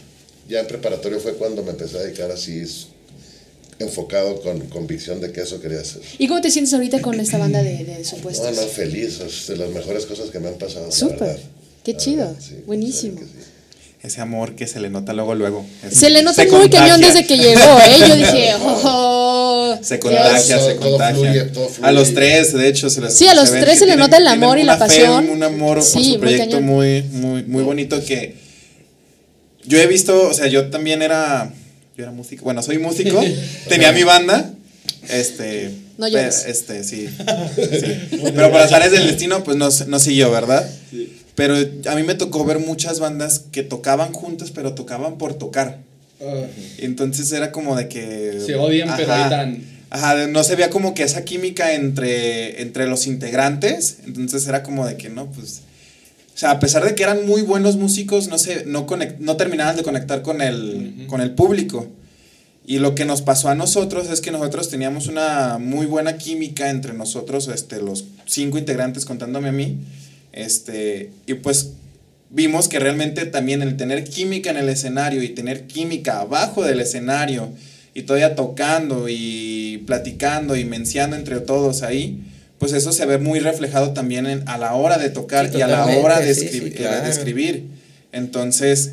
Ya 0.49 0.61
en 0.61 0.67
preparatoria 0.67 1.19
fue 1.19 1.35
cuando 1.35 1.63
me 1.63 1.71
empecé 1.73 1.99
a 1.99 2.03
dedicar 2.03 2.31
así, 2.31 2.63
enfocado 3.79 4.41
con 4.41 4.61
convicción 4.69 5.21
de 5.21 5.31
que 5.31 5.43
eso 5.43 5.61
quería 5.61 5.81
hacer. 5.81 6.03
¿Y 6.19 6.27
cómo 6.27 6.41
te 6.41 6.51
sientes 6.51 6.73
ahorita 6.75 7.01
con 7.03 7.21
esta 7.21 7.39
banda 7.39 7.63
de, 7.63 7.85
de 7.85 7.99
No, 7.99 8.05
supuestos? 8.05 8.57
no, 8.57 8.63
feliz, 8.63 9.21
es 9.21 9.47
de 9.49 9.57
las 9.57 9.71
mejores 9.71 10.07
cosas 10.07 10.31
que 10.31 10.41
me 10.41 10.49
han 10.49 10.55
pasado. 10.59 10.91
Súper. 10.91 11.39
Qué 11.85 11.93
La 11.93 11.99
chido. 11.99 12.25
verdad, 12.27 12.41
sí, 12.41 12.57
Buenísimo. 12.67 13.21
Ese 14.01 14.21
amor 14.21 14.55
que 14.55 14.69
se 14.69 14.79
le 14.79 14.91
nota 14.91 15.13
luego, 15.13 15.35
luego. 15.35 15.67
Es- 15.83 15.99
Se 15.99 16.09
le 16.09 16.23
nota 16.23 16.43
se 16.45 16.49
muy 16.51 16.61
contagia. 16.61 16.81
cañón 16.95 17.01
desde 17.01 17.27
que 17.27 17.37
llegó, 17.37 17.79
¿eh? 17.81 17.97
Yo 18.09 18.15
dije, 18.17 18.53
oh, 18.61 19.77
Se 19.83 19.99
contagia, 19.99 20.59
se 20.61 20.75
todo 20.75 20.91
contagia. 20.91 21.15
fluye, 21.33 21.41
todo 21.47 21.69
fluye. 21.69 21.89
A 21.89 21.93
los 21.93 22.15
tres, 22.15 22.53
de 22.53 22.69
hecho, 22.69 22.91
se 22.91 23.01
les 23.01 23.15
Sí, 23.15 23.27
a 23.27 23.35
los 23.35 23.51
tres 23.51 23.81
se 23.81 23.87
le 23.87 23.97
nota 23.97 24.19
el 24.19 24.27
amor 24.29 24.57
y 24.59 24.63
la 24.63 24.77
una 24.77 24.87
fe, 24.87 25.01
pasión. 25.01 25.29
un 25.31 25.43
amor 25.43 25.83
Sí, 25.83 25.93
por 25.95 26.01
muy 26.03 26.13
su 26.15 26.21
proyecto 26.21 26.45
cañón. 26.57 26.65
muy, 26.65 27.03
muy, 27.11 27.43
muy 27.43 27.63
bonito 27.65 28.03
que 28.05 28.37
yo 29.67 29.79
he 29.81 29.87
visto, 29.89 30.29
o 30.29 30.33
sea, 30.33 30.47
yo 30.47 30.71
también 30.71 31.03
era, 31.03 31.51
yo 31.97 32.05
era 32.05 32.13
músico, 32.13 32.45
bueno, 32.45 32.63
soy 32.63 32.79
músico, 32.79 33.21
tenía 33.69 33.91
mi 33.93 34.05
banda, 34.05 34.49
este, 35.09 35.73
No 35.99 36.07
llores. 36.07 36.45
este, 36.47 36.85
sí, 36.85 37.09
sí. 37.09 38.21
pero 38.35 38.53
por 38.53 38.61
azares 38.61 38.93
del 38.93 39.09
destino, 39.09 39.43
pues 39.43 39.57
no, 39.57 39.69
no 39.89 39.99
siguió, 39.99 40.31
¿verdad? 40.31 40.65
Pero 41.39 41.55
a 41.55 41.95
mí 41.95 42.03
me 42.03 42.17
tocó 42.17 42.45
ver 42.45 42.59
muchas 42.59 42.99
bandas 42.99 43.45
que 43.53 43.63
tocaban 43.63 44.13
juntas, 44.13 44.51
pero 44.51 44.75
tocaban 44.75 45.19
por 45.19 45.35
tocar. 45.35 45.79
Ah, 46.21 46.43
Entonces 46.79 47.31
era 47.31 47.53
como 47.53 47.77
de 47.77 47.87
que. 47.87 48.41
Se 48.45 48.57
odian, 48.57 48.89
pero 48.97 49.07
tan- 49.31 49.63
Ajá, 49.91 50.27
no 50.27 50.43
se 50.43 50.57
veía 50.57 50.69
como 50.69 50.95
que 50.95 51.05
esa 51.05 51.23
química 51.25 51.75
entre, 51.75 52.61
entre 52.61 52.89
los 52.89 53.07
integrantes. 53.07 53.99
Entonces 54.05 54.49
era 54.49 54.65
como 54.65 54.85
de 54.85 54.97
que 54.97 55.11
no, 55.11 55.27
pues. 55.31 55.61
O 56.35 56.39
sea, 56.39 56.51
a 56.51 56.59
pesar 56.59 56.85
de 56.85 56.97
que 56.97 57.05
eran 57.05 57.25
muy 57.25 57.43
buenos 57.43 57.77
músicos, 57.77 58.27
no, 58.27 58.37
se, 58.37 58.65
no, 58.67 58.89
conect- 58.89 59.19
no 59.21 59.37
terminaban 59.37 59.77
de 59.77 59.85
conectar 59.85 60.23
con 60.23 60.43
el, 60.43 61.05
con 61.07 61.21
el 61.21 61.31
público. 61.37 61.87
Y 62.67 62.81
lo 62.81 62.97
que 62.97 63.05
nos 63.05 63.23
pasó 63.23 63.49
a 63.49 63.55
nosotros 63.55 64.11
es 64.11 64.21
que 64.21 64.33
nosotros 64.33 64.69
teníamos 64.71 65.07
una 65.07 65.59
muy 65.59 65.87
buena 65.87 66.19
química 66.19 66.69
entre 66.69 66.95
nosotros, 66.95 67.47
este, 67.47 67.81
los 67.81 68.05
cinco 68.27 68.59
integrantes 68.59 69.05
contándome 69.05 69.49
a 69.51 69.53
mí. 69.53 69.79
Este, 70.33 71.11
y 71.27 71.35
pues 71.35 71.71
vimos 72.31 72.69
que 72.69 72.79
realmente 72.79 73.25
también 73.27 73.63
el 73.63 73.77
tener 73.77 74.05
química 74.05 74.51
en 74.51 74.57
el 74.59 74.69
escenario 74.69 75.23
y 75.23 75.31
tener 75.31 75.67
química 75.67 76.21
abajo 76.21 76.63
del 76.65 76.81
escenario 76.81 77.51
y 77.95 78.03
todavía 78.03 78.35
tocando 78.35 79.07
y 79.09 79.83
platicando 79.87 80.55
y 80.57 80.65
menciando 80.65 81.17
entre 81.17 81.41
todos 81.41 81.83
ahí, 81.83 82.21
pues 82.59 82.73
eso 82.73 82.93
se 82.93 83.07
ve 83.07 83.19
muy 83.19 83.41
reflejado 83.41 83.93
también 83.93 84.27
en- 84.27 84.49
a 84.49 84.59
la 84.59 84.75
hora 84.75 84.99
de 84.99 85.11
tocar 85.11 85.51
Sí, 85.51 85.59
y 85.59 85.63
a 85.63 85.69
la 85.69 85.87
hora 85.87 86.21
de, 86.21 86.35
sí, 86.35 86.41
sí, 86.41 86.47
escribir, 86.47 86.75
claro. 86.77 87.05
de 87.05 87.11
escribir. 87.11 87.65
Entonces, 88.13 88.93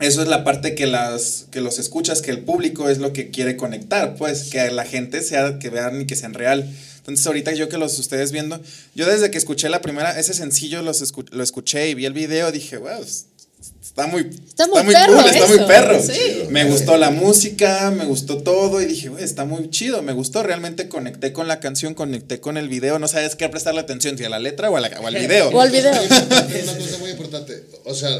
eso 0.00 0.22
es 0.22 0.28
la 0.28 0.44
parte 0.44 0.74
que 0.74 0.86
las 0.86 1.46
que 1.50 1.60
los 1.60 1.78
escuchas, 1.78 2.20
que 2.22 2.30
el 2.30 2.40
público 2.40 2.88
es 2.88 2.98
lo 2.98 3.12
que 3.12 3.30
quiere 3.30 3.56
conectar, 3.56 4.16
pues 4.16 4.44
que 4.44 4.70
la 4.70 4.84
gente 4.84 5.22
sea 5.22 5.58
que 5.58 5.70
vean 5.70 6.02
y 6.02 6.06
que 6.06 6.16
sean 6.16 6.34
real. 6.34 6.68
Entonces 6.98 7.26
ahorita 7.26 7.52
yo 7.54 7.68
que 7.68 7.78
los 7.78 7.98
ustedes 7.98 8.32
viendo, 8.32 8.60
yo 8.94 9.06
desde 9.06 9.30
que 9.30 9.38
escuché 9.38 9.68
la 9.68 9.80
primera 9.80 10.18
ese 10.18 10.34
sencillo 10.34 10.82
los 10.82 11.02
escu- 11.02 11.30
lo 11.30 11.42
escuché 11.42 11.88
y 11.88 11.94
vi 11.94 12.04
el 12.04 12.12
video 12.12 12.50
dije, 12.52 12.76
wow, 12.78 13.00
está 13.00 14.06
muy 14.08 14.28
Está 14.48 14.66
muy 14.66 14.82
perro 14.92 15.14
cool, 15.16 15.24
está 15.30 15.46
muy 15.46 15.58
perro. 15.66 16.02
sí. 16.02 16.46
Me 16.50 16.64
gustó 16.64 16.96
la 16.96 17.10
música, 17.10 17.90
me 17.90 18.04
gustó 18.04 18.38
todo 18.42 18.82
y 18.82 18.86
dije, 18.86 19.08
güey, 19.08 19.22
está 19.24 19.44
muy 19.44 19.70
chido, 19.70 20.02
me 20.02 20.12
gustó, 20.12 20.42
realmente 20.42 20.88
conecté 20.88 21.32
con 21.32 21.46
la 21.48 21.60
canción, 21.60 21.94
conecté 21.94 22.40
con 22.40 22.56
el 22.56 22.68
video, 22.68 22.98
no 22.98 23.08
sabes 23.08 23.36
qué 23.36 23.48
prestarle 23.48 23.80
atención, 23.80 24.18
si 24.18 24.24
a 24.24 24.28
la 24.28 24.38
letra 24.40 24.68
o, 24.70 24.76
a 24.76 24.80
la- 24.80 25.00
o 25.00 25.06
al 25.06 25.14
video. 25.14 25.48
O 25.54 25.60
al 25.60 25.70
video. 25.70 25.92
Una 26.02 26.76
cosa 26.76 26.98
muy 26.98 27.10
importante, 27.10 27.64
o 27.84 27.94
sea, 27.94 28.10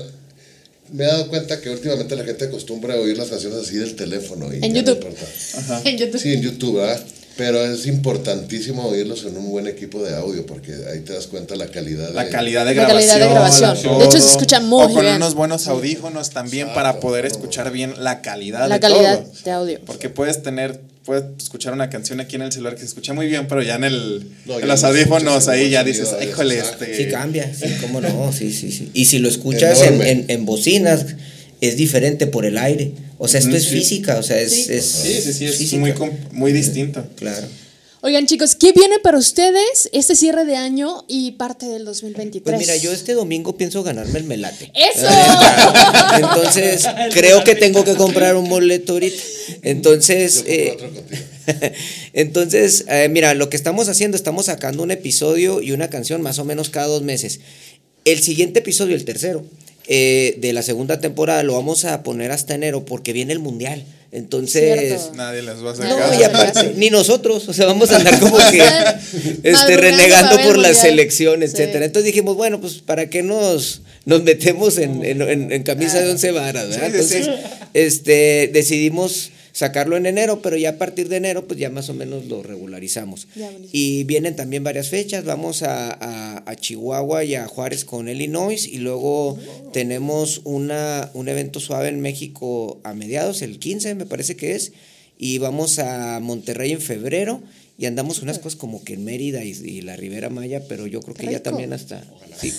me 0.93 1.05
he 1.05 1.07
dado 1.07 1.29
cuenta 1.29 1.61
que 1.61 1.71
últimamente 1.71 2.15
la 2.17 2.25
gente 2.25 2.45
acostumbra 2.47 2.95
a 2.95 2.99
oír 2.99 3.17
las 3.17 3.29
canciones 3.29 3.59
así 3.61 3.77
del 3.77 3.95
teléfono. 3.97 4.53
Y 4.53 4.57
En 4.57 4.63
ya 4.75 4.83
no 4.83 4.89
YouTube. 4.89 4.97
importa. 5.09 5.81
En 5.85 5.99
YouTube. 5.99 6.21
Sí, 6.21 6.33
en 6.33 6.43
YouTube, 6.43 6.77
¿verdad? 6.77 7.01
Pero 7.37 7.63
es 7.63 7.85
importantísimo 7.87 8.87
oírlos 8.87 9.25
en 9.27 9.37
un 9.37 9.51
buen 9.51 9.67
equipo 9.67 10.03
de 10.03 10.15
audio 10.17 10.47
porque 10.47 10.73
ahí 10.91 11.01
te 11.01 11.13
das 11.13 11.27
cuenta 11.27 11.55
la 11.55 11.67
calidad 11.69 12.11
La 12.15 12.25
de... 12.25 12.31
calidad 12.31 12.65
de 12.65 12.75
La 12.75 12.85
grabación. 12.85 13.09
calidad 13.11 13.27
de 13.29 13.35
grabación. 13.35 13.83
todo. 13.83 13.99
De 13.99 14.05
hecho, 14.07 14.19
se 14.21 14.31
escucha 14.31 14.61
muy 14.61 14.85
O 14.85 14.89
con 14.89 15.03
bien. 15.03 15.17
unos 15.17 15.35
buenos 15.35 15.67
audífonos 15.69 16.31
también 16.31 16.73
para 16.73 16.99
poder 16.99 17.27
escuchar 17.27 17.71
bien 17.73 17.93
la 18.03 18.23
calidad 18.23 18.67
La 18.69 18.77
de 18.77 18.81
calidad 18.81 19.19
todo. 19.21 19.33
de 19.45 19.51
audio. 19.51 19.81
Porque 19.85 20.09
puedes 20.09 20.43
tener, 20.43 20.81
puedes 21.07 21.25
escuchar 21.41 21.73
una 21.73 21.89
canción 21.89 22.21
aquí 22.21 22.37
en 22.37 22.43
el 22.43 22.53
celular 22.53 22.75
que 22.75 22.81
se 22.81 22.87
escucha 22.87 23.15
muy 23.15 23.27
bien, 23.29 23.47
pero 23.49 23.63
ya 23.63 23.77
en 23.77 23.85
el 23.85 24.27
No, 24.45 24.61
en 24.61 24.69
los 24.69 24.85
audífonos 24.85 25.49
ahí 25.49 25.71
ya 25.71 25.85
dices, 25.85 26.09
híjole, 26.23 26.59
este. 26.59 26.95
Sí 26.97 27.07
cambia, 27.11 27.51
sí, 27.55 27.67
cómo 27.81 28.01
no, 28.03 28.33
sí, 28.33 28.53
sí, 28.53 28.71
sí. 28.73 28.91
Y 28.93 29.07
si 29.07 29.19
lo 29.21 29.29
escuchas 29.29 29.81
en, 29.83 30.03
en, 30.03 30.25
en 30.29 30.45
bocinas, 30.45 31.07
es 31.63 31.77
diferente 31.77 32.27
por 32.27 32.45
el 32.45 32.59
aire. 32.59 32.93
O 33.19 33.29
sea, 33.29 33.41
esto 33.41 33.57
es 33.57 33.69
física, 33.69 34.19
o 34.19 34.23
sea, 34.23 34.39
es... 34.39 34.53
Sí. 34.53 34.67
es 34.75 34.85
Sí, 34.85 35.15
sí, 35.23 35.33
sí, 35.33 35.45
es 35.47 35.57
física. 35.57 35.81
muy, 35.81 35.93
com- 35.93 36.11
muy 36.33 36.53
distinto. 36.53 37.03
Claro. 37.17 37.47
Oigan, 38.03 38.27
chicos, 38.27 38.55
¿qué 38.55 38.73
viene 38.73 38.99
para 38.99 39.17
ustedes 39.17 39.89
este 39.93 40.17
cierre 40.17 40.45
de 40.45 40.57
año 40.57 41.05
y 41.09 41.33
parte 41.33 41.67
del 41.67 41.85
2023? 41.87 42.43
Pues 42.43 42.59
mira, 42.59 42.77
yo 42.77 42.93
este 42.93 43.15
domingo 43.15 43.57
pienso 43.57 43.83
ganarme 43.83 44.19
el 44.19 44.25
melate. 44.25 44.71
¡Eso! 44.75 45.07
Entonces, 46.17 46.87
creo 47.13 47.43
que 47.43 47.55
tengo 47.55 47.85
que 47.85 47.95
comprar 47.95 48.37
un 48.37 48.49
boleto 48.49 48.93
ahorita. 48.95 49.23
Entonces, 49.63 50.45
eh, 50.47 50.77
entonces, 52.13 52.85
eh, 52.89 53.09
mira, 53.09 53.35
lo 53.35 53.49
que 53.49 53.57
estamos 53.57 53.89
haciendo, 53.89 54.17
estamos 54.17 54.47
sacando 54.47 54.83
un 54.83 54.91
episodio 54.91 55.63
y 55.63 55.73
una 55.73 55.89
canción 55.89 56.21
más 56.21 56.39
o 56.39 56.45
menos 56.45 56.69
cada 56.71 56.89
dos 56.89 57.03
meses. 57.03 57.41
El 58.05 58.21
siguiente 58.23 58.59
episodio, 58.61 58.95
el 58.95 59.05
tercero, 59.05 59.45
eh, 59.89 60.37
de 60.41 60.53
la 60.53 60.63
segunda 60.63 61.01
temporada, 61.01 61.43
lo 61.43 61.55
vamos 61.55 61.85
a 61.85 62.03
poner 62.03 62.31
hasta 62.33 62.55
enero 62.55 62.85
porque 62.85 63.13
viene 63.13 63.33
el 63.33 63.39
mundial. 63.39 63.85
Entonces, 64.13 64.89
Cierto. 65.01 65.13
Nadie 65.15 65.43
les 65.43 65.57
va 65.65 65.73
a 65.73 65.75
No, 65.75 66.21
y 66.21 66.23
aparte, 66.23 66.73
ni 66.77 66.91
nosotros, 66.91 67.49
o 67.49 67.53
sea, 67.53 67.67
vamos 67.67 67.91
a 67.91 67.97
andar 67.97 68.19
como 68.21 68.39
que 68.51 68.63
este, 69.43 69.77
renegando 69.77 70.39
por 70.43 70.57
la 70.59 70.73
selección, 70.75 71.41
Sí. 71.41 71.45
etcétera. 71.47 71.85
Entonces 71.85 72.07
dijimos, 72.13 72.37
bueno, 72.37 72.61
pues 72.61 72.75
para 72.75 73.11
qué 73.11 73.23
nos, 73.23 73.83
nos 74.05 74.23
metemos 74.23 74.79
en, 74.79 75.05
en- 75.05 75.23
en- 75.23 75.53
en 75.53 75.63
camisa 75.65 76.01
de 76.01 76.11
once 76.11 76.31
varas, 76.31 76.69
¿verdad? 76.69 76.91
Sí, 76.93 77.03
sí, 77.03 77.09
sí. 77.09 77.15
Entonces, 77.31 77.45
este, 77.75 78.51
decidimos 78.53 79.31
sacarlo 79.57 79.97
en 79.97 80.05
enero, 80.05 80.43
pero 80.43 80.59
ya 80.59 80.69
a 80.69 80.77
partir 80.77 81.09
de 81.09 81.17
enero, 81.17 81.47
pues 81.49 81.59
ya 81.59 81.71
más 81.71 81.89
o 81.89 81.95
menos 81.95 82.27
lo 82.27 82.43
regularizamos. 82.43 83.27
Ya, 83.35 83.51
y 83.73 84.05
vienen 84.05 84.37
también 84.37 84.63
varias 84.63 84.91
fechas, 84.91 85.25
vamos 85.25 85.63
a, 85.63 85.93
a- 85.93 86.43
a 86.45 86.57
Chihuahua 86.57 87.25
y 87.25 87.37
a 87.37 87.47
Juárez 87.47 87.87
con 87.87 88.07
Illinois, 88.09 88.67
y 88.67 88.77
luego 88.79 89.39
tenemos 89.73 90.43
una, 90.45 91.11
un 91.15 91.29
evento 91.29 91.59
suave 91.61 91.89
en 91.89 92.01
México 92.01 92.81
a 92.85 92.93
mediados, 92.93 93.41
el 93.41 93.59
15 93.59 93.95
me 93.95 94.05
parece 94.05 94.37
que 94.37 94.55
es, 94.55 94.73
y 95.19 95.39
vamos 95.39 95.79
a 95.79 96.21
Monterrey 96.21 96.73
en 96.73 96.81
febrero. 96.83 97.43
Y 97.79 97.85
andamos 97.85 98.23
unas 98.23 98.39
cosas 98.39 98.57
como 98.57 98.83
que 98.85 98.95
en 98.95 99.05
Mérida 99.05 99.45
y, 99.45 99.51
y 99.51 99.83
la 99.83 99.97
Ribera 99.97 100.31
Maya, 100.31 100.63
pero 100.67 100.87
yo 100.87 101.03
creo 101.03 101.15
que 101.15 101.31
ya 101.31 101.43
también 101.43 101.75
hasta. 101.75 102.03
sí, 102.41 102.51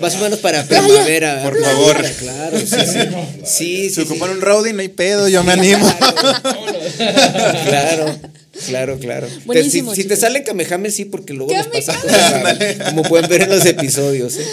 más 0.00 0.14
o 0.16 0.18
menos 0.18 0.38
para 0.40 0.64
primavera. 0.64 1.42
Por 1.44 1.60
favor. 1.62 1.96
Claro, 2.18 2.58
sí, 2.58 2.66
sí. 2.66 2.74
Sí, 2.86 3.04
sí, 3.44 3.88
Si 3.90 3.94
sí. 3.94 4.00
ocupan 4.02 4.30
un 4.30 4.40
rowdy, 4.40 4.72
no 4.72 4.80
hay 4.80 4.88
pedo, 4.88 5.28
yo 5.28 5.42
me 5.44 5.52
animo. 5.52 5.86
Claro, 7.66 8.18
claro, 8.66 8.98
claro. 8.98 9.26
Te- 9.26 9.40
Buenísimo, 9.44 9.94
si, 9.94 10.02
si 10.02 10.08
te 10.08 10.16
sale 10.16 10.42
Kamehame, 10.42 10.90
sí, 10.90 11.04
porque 11.04 11.32
luego 11.34 11.52
nos 11.52 11.66
pasa 11.68 11.94
cosas 12.00 12.84
como 12.90 13.02
pueden 13.02 13.28
ver 13.28 13.42
en 13.42 13.50
los 13.50 13.64
episodios. 13.66 14.36
¿eh? 14.36 14.44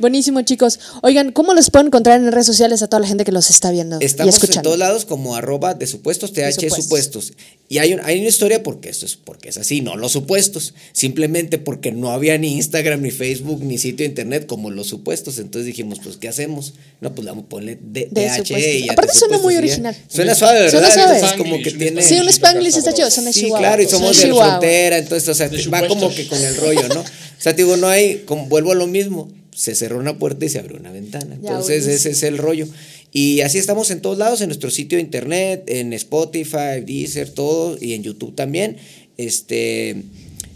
Buenísimo, 0.00 0.40
chicos. 0.42 0.80
Oigan, 1.02 1.30
¿cómo 1.32 1.52
los 1.54 1.70
pueden 1.70 1.88
encontrar 1.88 2.18
en 2.20 2.32
redes 2.32 2.46
sociales 2.46 2.82
a 2.82 2.88
toda 2.88 3.00
la 3.00 3.06
gente 3.06 3.24
que 3.24 3.32
los 3.32 3.50
está 3.50 3.70
viendo 3.70 3.98
y 4.00 4.04
Estamos 4.04 4.42
en 4.42 4.62
todos 4.62 4.78
lados 4.78 5.04
como 5.04 5.36
arroba 5.36 5.74
de 5.74 5.86
supuestos, 5.86 6.32
TH 6.32 6.52
supuestos. 6.54 6.84
supuestos. 6.84 7.32
Y 7.68 7.78
hay, 7.78 7.92
un- 7.94 8.00
hay 8.02 8.18
una 8.18 8.28
historia 8.28 8.62
porque 8.62 8.88
esto 8.88 9.06
es, 9.06 9.16
porque 9.16 9.48
es 9.50 9.56
así, 9.58 9.80
no 9.80 9.96
los 9.96 10.12
supuestos. 10.12 10.74
Simplemente 10.92 11.58
porque 11.58 11.92
no 11.92 12.10
había 12.10 12.36
ni 12.38 12.54
Instagram, 12.54 13.02
ni 13.02 13.10
Facebook, 13.10 13.62
ni 13.62 13.78
sitio 13.78 13.98
de 14.04 14.10
internet 14.10 14.46
como 14.46 14.70
los 14.70 14.88
supuestos. 14.88 15.38
Entonces 15.38 15.66
dijimos, 15.66 15.98
pues, 16.02 16.16
¿qué 16.16 16.28
hacemos? 16.28 16.74
No, 17.00 17.14
pues 17.14 17.26
vamos 17.26 17.44
a 17.44 17.48
ponerle 17.48 17.78
De 17.82 18.08
y 18.10 18.86
ya 18.86 18.92
Aparte 18.92 19.12
de 19.12 19.18
suena 19.18 19.38
muy 19.38 19.56
original. 19.56 19.96
Suena 20.08 20.34
suave, 20.34 20.60
¿verdad? 20.62 20.70
Suena 20.80 20.90
suave. 20.94 21.14
Entonces 21.14 21.38
como 21.38 21.58
que 21.62 21.70
tiene... 21.72 22.02
Sí, 22.02 22.14
un 22.18 22.28
spanglish 22.28 22.76
está 22.76 22.92
chido, 22.92 23.10
son 23.10 23.26
de 23.26 23.32
Sí, 23.32 23.40
Chihuahua. 23.42 23.58
claro, 23.60 23.82
y 23.82 23.86
somos 23.88 24.16
de 24.20 24.26
la 24.28 24.34
frontera, 24.34 24.98
entonces, 24.98 25.28
o 25.28 25.34
sea, 25.34 25.48
De 25.48 25.62
va 25.68 25.86
como 25.86 26.12
que 26.12 26.26
con 26.26 26.42
el 26.42 26.56
rollo, 26.56 26.88
¿no? 26.88 27.00
O 27.00 27.42
sea, 27.42 27.54
te 27.54 27.62
digo, 27.62 27.76
no 27.76 27.86
hay, 27.88 28.22
como, 28.26 28.46
vuelvo 28.46 28.72
a 28.72 28.74
lo 28.74 28.86
mismo, 28.86 29.30
se 29.60 29.74
cerró 29.74 29.98
una 29.98 30.18
puerta 30.18 30.46
y 30.46 30.48
se 30.48 30.58
abrió 30.58 30.78
una 30.78 30.90
ventana. 30.90 31.34
Ya, 31.42 31.50
Entonces, 31.50 31.86
ese 31.86 32.10
es 32.10 32.22
el 32.22 32.38
rollo. 32.38 32.66
Y 33.12 33.42
así 33.42 33.58
estamos 33.58 33.90
en 33.90 34.00
todos 34.00 34.16
lados, 34.16 34.40
en 34.40 34.48
nuestro 34.48 34.70
sitio 34.70 34.96
de 34.96 35.02
internet, 35.02 35.64
en 35.66 35.92
Spotify, 35.92 36.80
Deezer, 36.86 37.28
todo, 37.28 37.76
y 37.78 37.92
en 37.92 38.02
YouTube 38.02 38.34
también. 38.34 38.78
Este, 39.18 39.96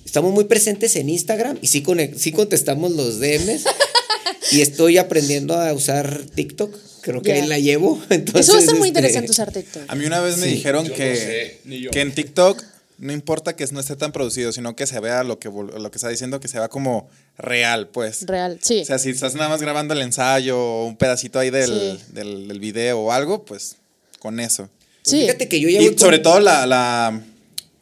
estamos 0.07 0.33
muy 0.33 0.45
presentes 0.45 0.97
en 0.97 1.11
Instagram 1.11 1.59
y 1.61 1.67
sí, 1.67 1.83
conec- 1.83 2.15
sí 2.17 2.33
contestamos 2.33 2.93
los 2.93 3.21
DMs. 3.21 3.65
y 4.53 4.63
estoy 4.63 4.97
aprendiendo 4.97 5.55
a 5.55 5.73
usar 5.75 6.23
TikTok. 6.35 6.75
Creo 7.03 7.21
que 7.21 7.33
ahí 7.35 7.47
la 7.47 7.59
llevo. 7.59 8.03
Entonces, 8.09 8.41
Eso 8.47 8.53
va 8.53 8.59
a 8.59 8.61
estar 8.63 8.79
muy 8.79 8.89
este, 8.89 9.01
interesante 9.01 9.31
usar 9.31 9.53
TikTok. 9.53 9.83
A 9.89 9.95
mí 9.95 10.07
una 10.07 10.21
vez 10.21 10.39
me 10.39 10.47
Sí. 10.49 10.55
dijeron 10.55 10.85
Yo 10.87 10.91
no 10.93 10.97
que, 10.97 11.17
sé, 11.17 11.59
ni 11.67 11.81
yo. 11.81 11.91
que 11.91 12.01
en 12.01 12.15
TikTok 12.15 12.63
no 12.99 13.13
importa 13.13 13.57
que 13.57 13.67
no 13.73 13.81
esté 13.81 13.97
tan 13.97 14.13
producido, 14.13 14.53
sino 14.53 14.77
que 14.77 14.87
se 14.87 15.01
vea 15.01 15.25
lo 15.25 15.39
que, 15.39 15.49
lo 15.49 15.91
que 15.91 15.99
está 15.99 16.09
diciendo, 16.09 16.39
que 16.41 16.49
se 16.49 16.59
vea 16.59 16.69
como 16.69 17.09
real, 17.37 17.89
pues. 17.89 18.25
Real, 18.27 18.59
sí. 18.63 18.81
O 18.83 18.85
sea, 18.85 18.99
si 18.99 19.11
estás 19.11 19.35
nada 19.35 19.49
más 19.49 19.61
grabando 19.61 19.95
el 19.95 20.01
ensayo 20.03 20.59
o 20.59 20.87
un 20.87 20.97
pedacito 20.97 21.39
ahí 21.39 21.51
del, 21.51 21.99
Sí. 21.99 22.13
del, 22.13 22.49
del 22.49 22.61
video 22.61 23.01
o 23.01 23.13
algo, 23.13 23.45
pues 23.45 23.77
con 24.21 24.39
eso. 24.41 24.69
sí. 25.03 25.21
Fíjate 25.23 25.49
que 25.49 25.61
yo 25.61 25.69
ya 25.69 25.81
Y 25.81 25.87
voy 25.87 25.95
con- 25.95 25.99
sobre 25.99 26.19
todo 26.21 26.41
la, 26.41 26.67
la, 26.67 27.21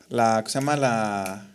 la, 0.09 0.37
¿cómo 0.43 0.49
se 0.49 0.55
llama? 0.59 0.77
La, 0.77 1.49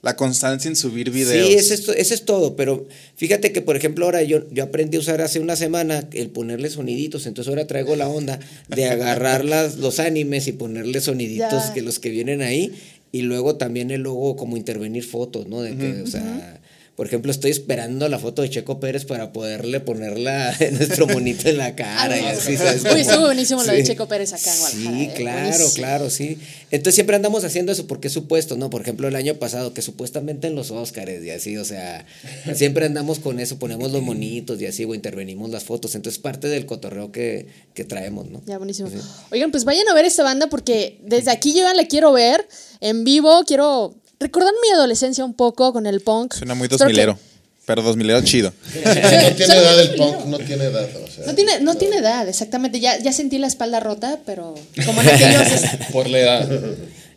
la 0.00 0.16
constancia 0.16 0.68
en 0.68 0.74
subir 0.74 1.10
videos. 1.12 1.46
Sí, 1.46 1.54
eso 1.54 1.74
es, 1.74 1.88
eso 1.96 2.14
es 2.14 2.24
todo, 2.24 2.56
pero 2.56 2.88
fíjate 3.14 3.52
que, 3.52 3.62
por 3.62 3.76
ejemplo, 3.76 4.04
ahora 4.04 4.22
yo, 4.24 4.48
yo 4.50 4.64
aprendí 4.64 4.96
a 4.96 5.00
usar 5.00 5.20
hace 5.20 5.38
una 5.38 5.54
semana 5.54 6.08
el 6.12 6.28
ponerle 6.30 6.70
soniditos, 6.70 7.26
entonces 7.26 7.48
ahora 7.50 7.68
traigo 7.68 7.94
la 7.94 8.08
onda 8.08 8.40
de 8.68 8.86
agarrar 8.88 9.44
las, 9.44 9.76
los 9.76 10.00
animes 10.00 10.48
y 10.48 10.52
ponerle 10.52 11.00
soniditos 11.00 11.66
Ya. 11.68 11.72
que 11.72 11.82
los 11.82 12.00
que 12.00 12.08
vienen 12.10 12.42
ahí, 12.42 12.72
y 13.12 13.22
luego 13.22 13.56
también 13.56 13.90
el 13.90 14.00
luego 14.00 14.36
como 14.36 14.56
intervenir 14.56 15.04
fotos, 15.04 15.46
¿no? 15.46 15.60
De 15.60 15.76
que, 15.76 16.02
o 16.02 16.06
sea, 16.06 16.60
Por 16.96 17.06
ejemplo, 17.06 17.32
estoy 17.32 17.50
esperando 17.50 18.06
la 18.08 18.18
foto 18.18 18.42
de 18.42 18.50
Checo 18.50 18.78
Pérez 18.78 19.06
para 19.06 19.32
poderle 19.32 19.80
ponerla 19.80 20.54
en 20.60 20.74
nuestro 20.76 21.06
monito 21.06 21.48
en 21.48 21.56
la 21.56 21.74
cara. 21.74 22.18
y 22.20 22.24
así, 22.26 22.56
¿sabes? 22.56 22.82
Uy, 22.84 23.00
estuvo 23.00 23.22
buenísimo 23.22 23.62
lo 23.64 23.72
de 23.72 23.80
Sí. 23.82 23.88
Checo 23.92 24.06
Pérez 24.06 24.32
acá 24.34 24.52
en 24.52 24.60
Guadalajara. 24.60 24.96
Sí, 24.98 25.02
eh, 25.04 25.12
claro, 25.16 25.40
buenísimo. 25.48 25.70
claro, 25.74 26.10
sí. 26.10 26.38
Entonces 26.70 26.94
siempre 26.94 27.16
andamos 27.16 27.44
haciendo 27.44 27.72
eso 27.72 27.86
porque 27.86 28.08
es 28.08 28.12
supuesto, 28.14 28.56
¿no? 28.56 28.68
Por 28.68 28.82
ejemplo, 28.82 29.08
el 29.08 29.16
año 29.16 29.34
pasado, 29.36 29.72
que 29.72 29.80
supuestamente 29.80 30.48
en 30.48 30.54
los 30.54 30.70
Óscares 30.70 31.24
y 31.24 31.30
así, 31.30 31.56
o 31.56 31.64
sea, 31.64 32.04
siempre 32.54 32.84
andamos 32.84 33.18
con 33.20 33.40
eso, 33.40 33.58
ponemos 33.58 33.90
los 33.90 34.02
monitos 34.02 34.60
y 34.60 34.66
así, 34.66 34.84
o 34.84 34.94
intervenimos 34.94 35.50
las 35.50 35.64
fotos. 35.64 35.94
Entonces 35.94 36.20
parte 36.20 36.48
del 36.48 36.66
cotorreo 36.66 37.10
que, 37.10 37.46
que 37.74 37.84
traemos, 37.84 38.28
¿no? 38.28 38.42
Ya, 38.46 38.58
buenísimo. 38.58 38.90
Oigan, 39.30 39.50
pues 39.50 39.64
vayan 39.64 39.88
a 39.88 39.94
ver 39.94 40.04
esta 40.04 40.22
banda 40.24 40.48
porque 40.48 40.98
desde 41.02 41.30
aquí 41.30 41.52
yo 41.54 41.60
ya 41.62 41.72
la 41.72 41.86
quiero 41.86 42.12
ver 42.12 42.46
en 42.80 43.02
vivo. 43.04 43.44
Quiero 43.46 43.94
recordar 44.22 44.52
mi 44.62 44.70
adolescencia 44.74 45.24
un 45.24 45.34
poco 45.34 45.72
con 45.72 45.86
el 45.86 46.00
punk. 46.00 46.34
Suena 46.34 46.54
muy 46.54 46.68
dos 46.68 46.84
milero. 46.84 47.18
Pero 47.64 47.82
dos 47.82 47.96
milero 47.96 48.20
chido. 48.22 48.52
No 48.84 49.34
tiene 49.36 49.54
edad 49.54 49.80
el 49.80 49.94
punk, 49.94 50.24
no 50.26 50.38
tiene 50.38 50.64
edad. 50.64 50.88
O 51.04 51.08
sea, 51.08 51.26
No 51.26 51.34
tiene, 51.34 51.60
no 51.60 51.74
tiene 51.76 51.98
edad, 51.98 52.28
exactamente. 52.28 52.80
Ya, 52.80 52.98
ya 52.98 53.12
sentí 53.12 53.38
la 53.38 53.46
espalda 53.46 53.78
rota, 53.80 54.18
pero 54.26 54.54
como 54.84 55.00
en 55.02 55.08
aquellos 55.08 55.48
Por 55.92 56.08
la 56.08 56.18
edad. 56.18 56.48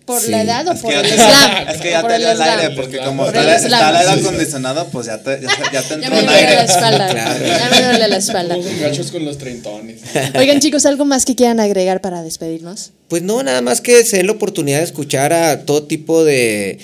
Por 0.06 0.22
Sí. 0.22 0.32
la 0.32 0.42
edad 0.44 0.68
o 0.68 0.74
Es 0.74 0.80
por 0.82 0.94
el 0.94 1.04
ya 1.04 1.66
te, 1.66 1.72
es 1.74 1.82
que 1.82 1.90
ya 1.90 2.02
Por 2.02 2.10
te 2.12 2.16
el 2.18 2.22
dio 2.22 2.32
el 2.32 2.42
aire, 2.42 2.76
porque 2.76 2.98
como 3.00 3.26
Por 3.26 3.36
está, 3.36 3.42
el 3.42 3.64
está 3.64 3.90
el 3.90 3.96
aire 4.08 4.22
acondicionado, 4.22 4.88
pues 4.92 5.08
ya 5.08 5.18
te, 5.18 5.42
ya, 5.42 5.50
ya 5.74 5.82
te 5.82 5.88
Ya 5.90 5.96
entró 5.96 6.12
me 6.12 6.20
el 6.20 6.26
duele 6.26 6.42
la 6.44 6.50
aire. 6.50 6.64
espalda. 6.66 7.08
Claro. 7.10 7.46
Ya 7.46 7.70
me 7.70 7.84
duele 7.84 8.08
la 8.08 8.18
espalda. 8.18 8.56
Somos 8.56 8.80
gachos 8.80 9.12
con 9.12 9.26
los 9.26 9.38
treintones. 9.38 10.02
Oigan, 10.38 10.60
chicos, 10.60 10.86
¿algo 10.86 11.06
más 11.06 11.26
que 11.26 11.36
quieran 11.36 11.60
agregar 11.60 12.02
para 12.02 12.22
despedirnos? 12.22 12.92
Pues 13.08 13.24
no, 13.24 13.42
nada 13.44 13.62
más 13.62 13.82
que 13.82 14.04
se 14.06 14.24
la 14.24 14.32
oportunidad 14.32 14.78
de 14.80 14.84
escuchar 14.86 15.34
a 15.34 15.62
todo 15.66 15.84
tipo 15.84 16.24
de, 16.24 16.78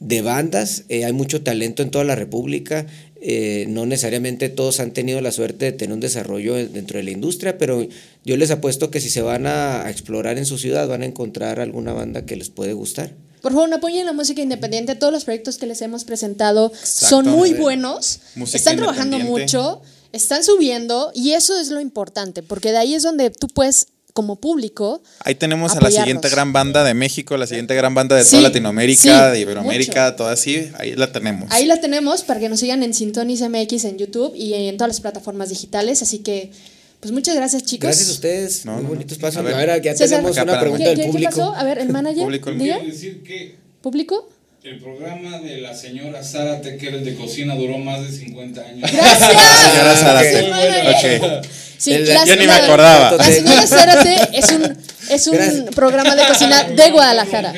de 0.00 0.22
bandas. 0.22 0.82
Eh, 0.88 1.04
hay 1.04 1.12
mucho 1.12 1.42
talento 1.42 1.82
en 1.82 1.90
toda 1.90 2.04
la 2.04 2.14
República. 2.14 2.86
Eh, 3.20 3.64
no 3.68 3.86
necesariamente 3.86 4.48
todos 4.50 4.78
han 4.80 4.92
tenido 4.92 5.20
la 5.20 5.32
suerte 5.32 5.64
de 5.66 5.72
tener 5.72 5.94
un 5.94 6.00
desarrollo 6.00 6.58
en- 6.58 6.72
dentro 6.72 6.98
de 6.98 7.04
la 7.04 7.10
industria, 7.10 7.56
pero 7.58 7.86
yo 8.24 8.36
les 8.36 8.50
apuesto 8.50 8.90
que 8.90 9.00
si 9.00 9.08
se 9.10 9.22
van 9.22 9.46
a, 9.46 9.82
a 9.86 9.90
explorar 9.90 10.36
en 10.38 10.44
su 10.46 10.58
ciudad 10.58 10.86
van 10.86 11.02
a 11.02 11.06
encontrar 11.06 11.58
alguna 11.60 11.92
banda 11.92 12.26
que 12.26 12.36
les 12.36 12.50
puede 12.50 12.72
gustar. 12.74 13.12
Por 13.42 13.52
favor, 13.52 13.72
apoyen 13.72 14.06
la 14.06 14.12
música 14.12 14.42
independiente. 14.42 14.96
Todos 14.96 15.12
los 15.12 15.24
proyectos 15.24 15.56
que 15.56 15.66
les 15.66 15.80
hemos 15.80 16.04
presentado 16.04 16.72
son 16.82 17.26
muy 17.28 17.52
buenos. 17.54 18.20
Música 18.34 18.58
están 18.58 18.76
trabajando 18.76 19.18
mucho, 19.20 19.82
están 20.12 20.42
subiendo 20.44 21.10
y 21.14 21.32
eso 21.32 21.58
es 21.58 21.68
lo 21.70 21.80
importante, 21.80 22.42
porque 22.42 22.72
de 22.72 22.78
ahí 22.78 22.94
es 22.94 23.02
donde 23.02 23.30
tú 23.30 23.46
puedes, 23.48 23.86
como 24.16 24.36
público, 24.40 25.02
Ahí 25.20 25.34
tenemos 25.34 25.76
a 25.76 25.80
la 25.82 25.90
siguiente 25.90 26.30
gran 26.30 26.50
banda 26.54 26.82
de 26.84 26.94
México, 26.94 27.36
la 27.36 27.46
siguiente 27.46 27.74
gran 27.74 27.94
banda 27.94 28.16
de 28.16 28.24
Sí, 28.24 28.30
toda 28.30 28.44
Latinoamérica, 28.48 29.26
sí, 29.26 29.32
de 29.32 29.40
Iberoamérica, 29.40 30.04
mucho. 30.06 30.16
toda 30.16 30.32
así, 30.32 30.70
ahí 30.78 30.94
la 30.96 31.12
tenemos. 31.12 31.50
ahí 31.52 31.66
la 31.66 31.78
tenemos 31.82 32.22
para 32.22 32.40
que 32.40 32.48
nos 32.48 32.58
sigan 32.60 32.82
en 32.82 32.94
Sintonis 32.94 33.42
MX 33.42 33.84
en 33.84 33.98
YouTube 33.98 34.34
y 34.34 34.54
en 34.54 34.76
todas 34.78 34.88
las 34.88 35.00
plataformas 35.02 35.50
digitales. 35.50 36.00
Así 36.00 36.20
que, 36.20 36.50
pues 37.00 37.12
muchas 37.12 37.36
gracias, 37.36 37.62
chicos. 37.64 37.88
Gracias 37.88 38.08
a 38.08 38.12
ustedes, 38.12 38.64
No, 38.64 38.72
muy 38.76 38.82
no, 38.84 38.88
bonito 38.88 39.08
no. 39.10 39.12
espacio. 39.16 39.40
A 39.40 39.42
ver. 39.42 39.54
A 39.54 39.58
ver, 39.74 39.82
ya 39.82 39.92
César. 39.92 40.08
tenemos 40.20 40.38
Acá, 40.38 40.50
una 40.50 40.60
pregunta 40.60 40.84
¿Qué, 40.84 40.88
del 40.90 40.96
qué- 40.98 41.02
qué 41.04 41.12
público. 41.12 41.30
pasó? 41.30 41.54
A 41.54 41.62
ver, 41.64 41.78
el 41.78 41.88
manager. 41.90 42.24
¿Público? 43.82 44.28
El 44.68 44.78
programa 44.78 45.38
de 45.38 45.58
la 45.58 45.74
señora 45.74 46.22
Zárate, 46.24 46.76
que 46.76 46.88
era 46.88 46.96
el 46.96 47.04
de 47.04 47.14
cocina, 47.14 47.54
duró 47.54 47.78
más 47.78 48.00
de 48.02 48.10
50 48.16 48.60
años. 48.60 48.90
¡Gracias! 48.92 49.42
Señora 49.72 49.96
Zárate. 49.96 50.42
Muy 50.42 50.50
bueno. 50.50 51.38
Ok. 51.38 51.46
Sí, 51.78 51.92
El- 51.92 52.08
la- 52.08 52.24
yo 52.24 52.34
ni 52.36 52.40
me 52.40 52.46
la- 52.46 52.56
acordaba. 52.64 53.16
La 53.16 53.24
señora 53.24 53.66
Zárate 53.66 54.16
es 54.38 54.50
un, 54.50 54.76
es 55.10 55.26
un 55.28 55.34
Gracias. 55.36 55.64
programa 55.74 56.16
de 56.16 56.26
cocina 56.26 56.62
de 56.64 56.90
Guadalajara. 56.90 57.52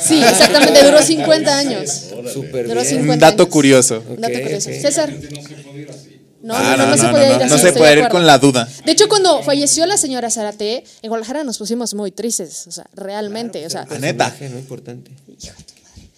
Sí, 0.00 0.22
exactamente, 0.28 0.82
duró 0.84 1.00
50 1.02 1.58
años. 1.58 1.90
Súper 2.32 2.66
Duró 2.66 2.80
bien. 2.80 2.86
50 2.94 3.12
Un 3.14 3.18
dato 3.20 3.42
años. 3.44 3.52
curioso. 3.52 4.02
Un 4.08 4.20
dato 4.20 4.40
curioso. 4.42 4.70
César. 4.70 5.10
No 5.12 5.42
se 5.42 5.54
puede 5.62 5.82
ir 5.82 5.90
así. 5.90 6.20
No, 6.42 6.54
Ah, 6.56 6.76
no, 6.76 6.84
no, 6.86 6.90
no, 6.90 6.96
se 6.96 7.08
podía 7.08 7.26
ir 7.36 7.42
así. 7.42 7.50
no 7.50 7.58
se 7.58 7.72
puede 7.72 7.94
de 7.96 8.02
ir 8.02 8.08
con 8.08 8.26
la 8.26 8.38
duda. 8.38 8.68
De 8.84 8.92
hecho, 8.92 9.08
cuando 9.08 9.42
falleció 9.42 9.84
la 9.86 9.96
señora 9.96 10.30
Zárate, 10.30 10.84
en 11.02 11.08
Guadalajara 11.08 11.44
nos 11.44 11.58
pusimos 11.58 11.92
muy 11.94 12.10
tristes, 12.12 12.66
o 12.68 12.70
sea, 12.70 12.86
realmente, 12.94 13.64
o 13.66 13.70
sea, 13.70 13.84
La 13.90 13.98
neta. 13.98 14.30
Personaje, 14.30 14.48
¿no? 14.70 14.76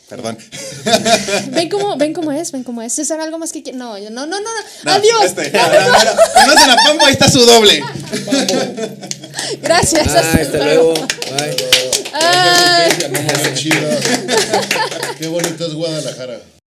Perdón. 0.09 0.39
ven 1.51 1.69
cómo, 1.69 1.97
ven 1.99 2.15
cómo 2.15 2.33
es, 2.33 2.51
ven 2.51 2.65
cómo 2.65 2.81
es. 2.81 2.95
César, 2.95 3.21
algo 3.21 3.39
más 3.39 3.53
que 3.53 3.63
no, 3.75 3.99
yo- 3.99 4.09
no, 4.11 4.27
no, 4.27 4.41
no, 4.41 4.43
no. 4.43 4.61
No, 4.85 4.93
Adiós. 4.93 5.25
este, 5.25 5.51
no, 5.51 5.67
no, 5.69 5.81
no, 5.81 6.05
no. 6.05 6.11
¿Conocen 6.35 6.71
a 6.71 6.77
Pombo? 6.87 7.05
Ahí 7.07 7.13
está 7.13 7.31
su 7.31 7.41
doble. 7.45 7.83
Gracias. 9.63 10.09
Ah, 10.09 10.39
hasta 10.41 10.59
luego. 10.59 10.95
Bye. 10.95 11.57
Ay. 12.15 12.91
Qué 13.45 13.55
chido. 13.55 13.89
Qué 15.19 15.27
bonito 15.29 15.67
es 15.67 15.75
Guadalajara. 15.75 16.41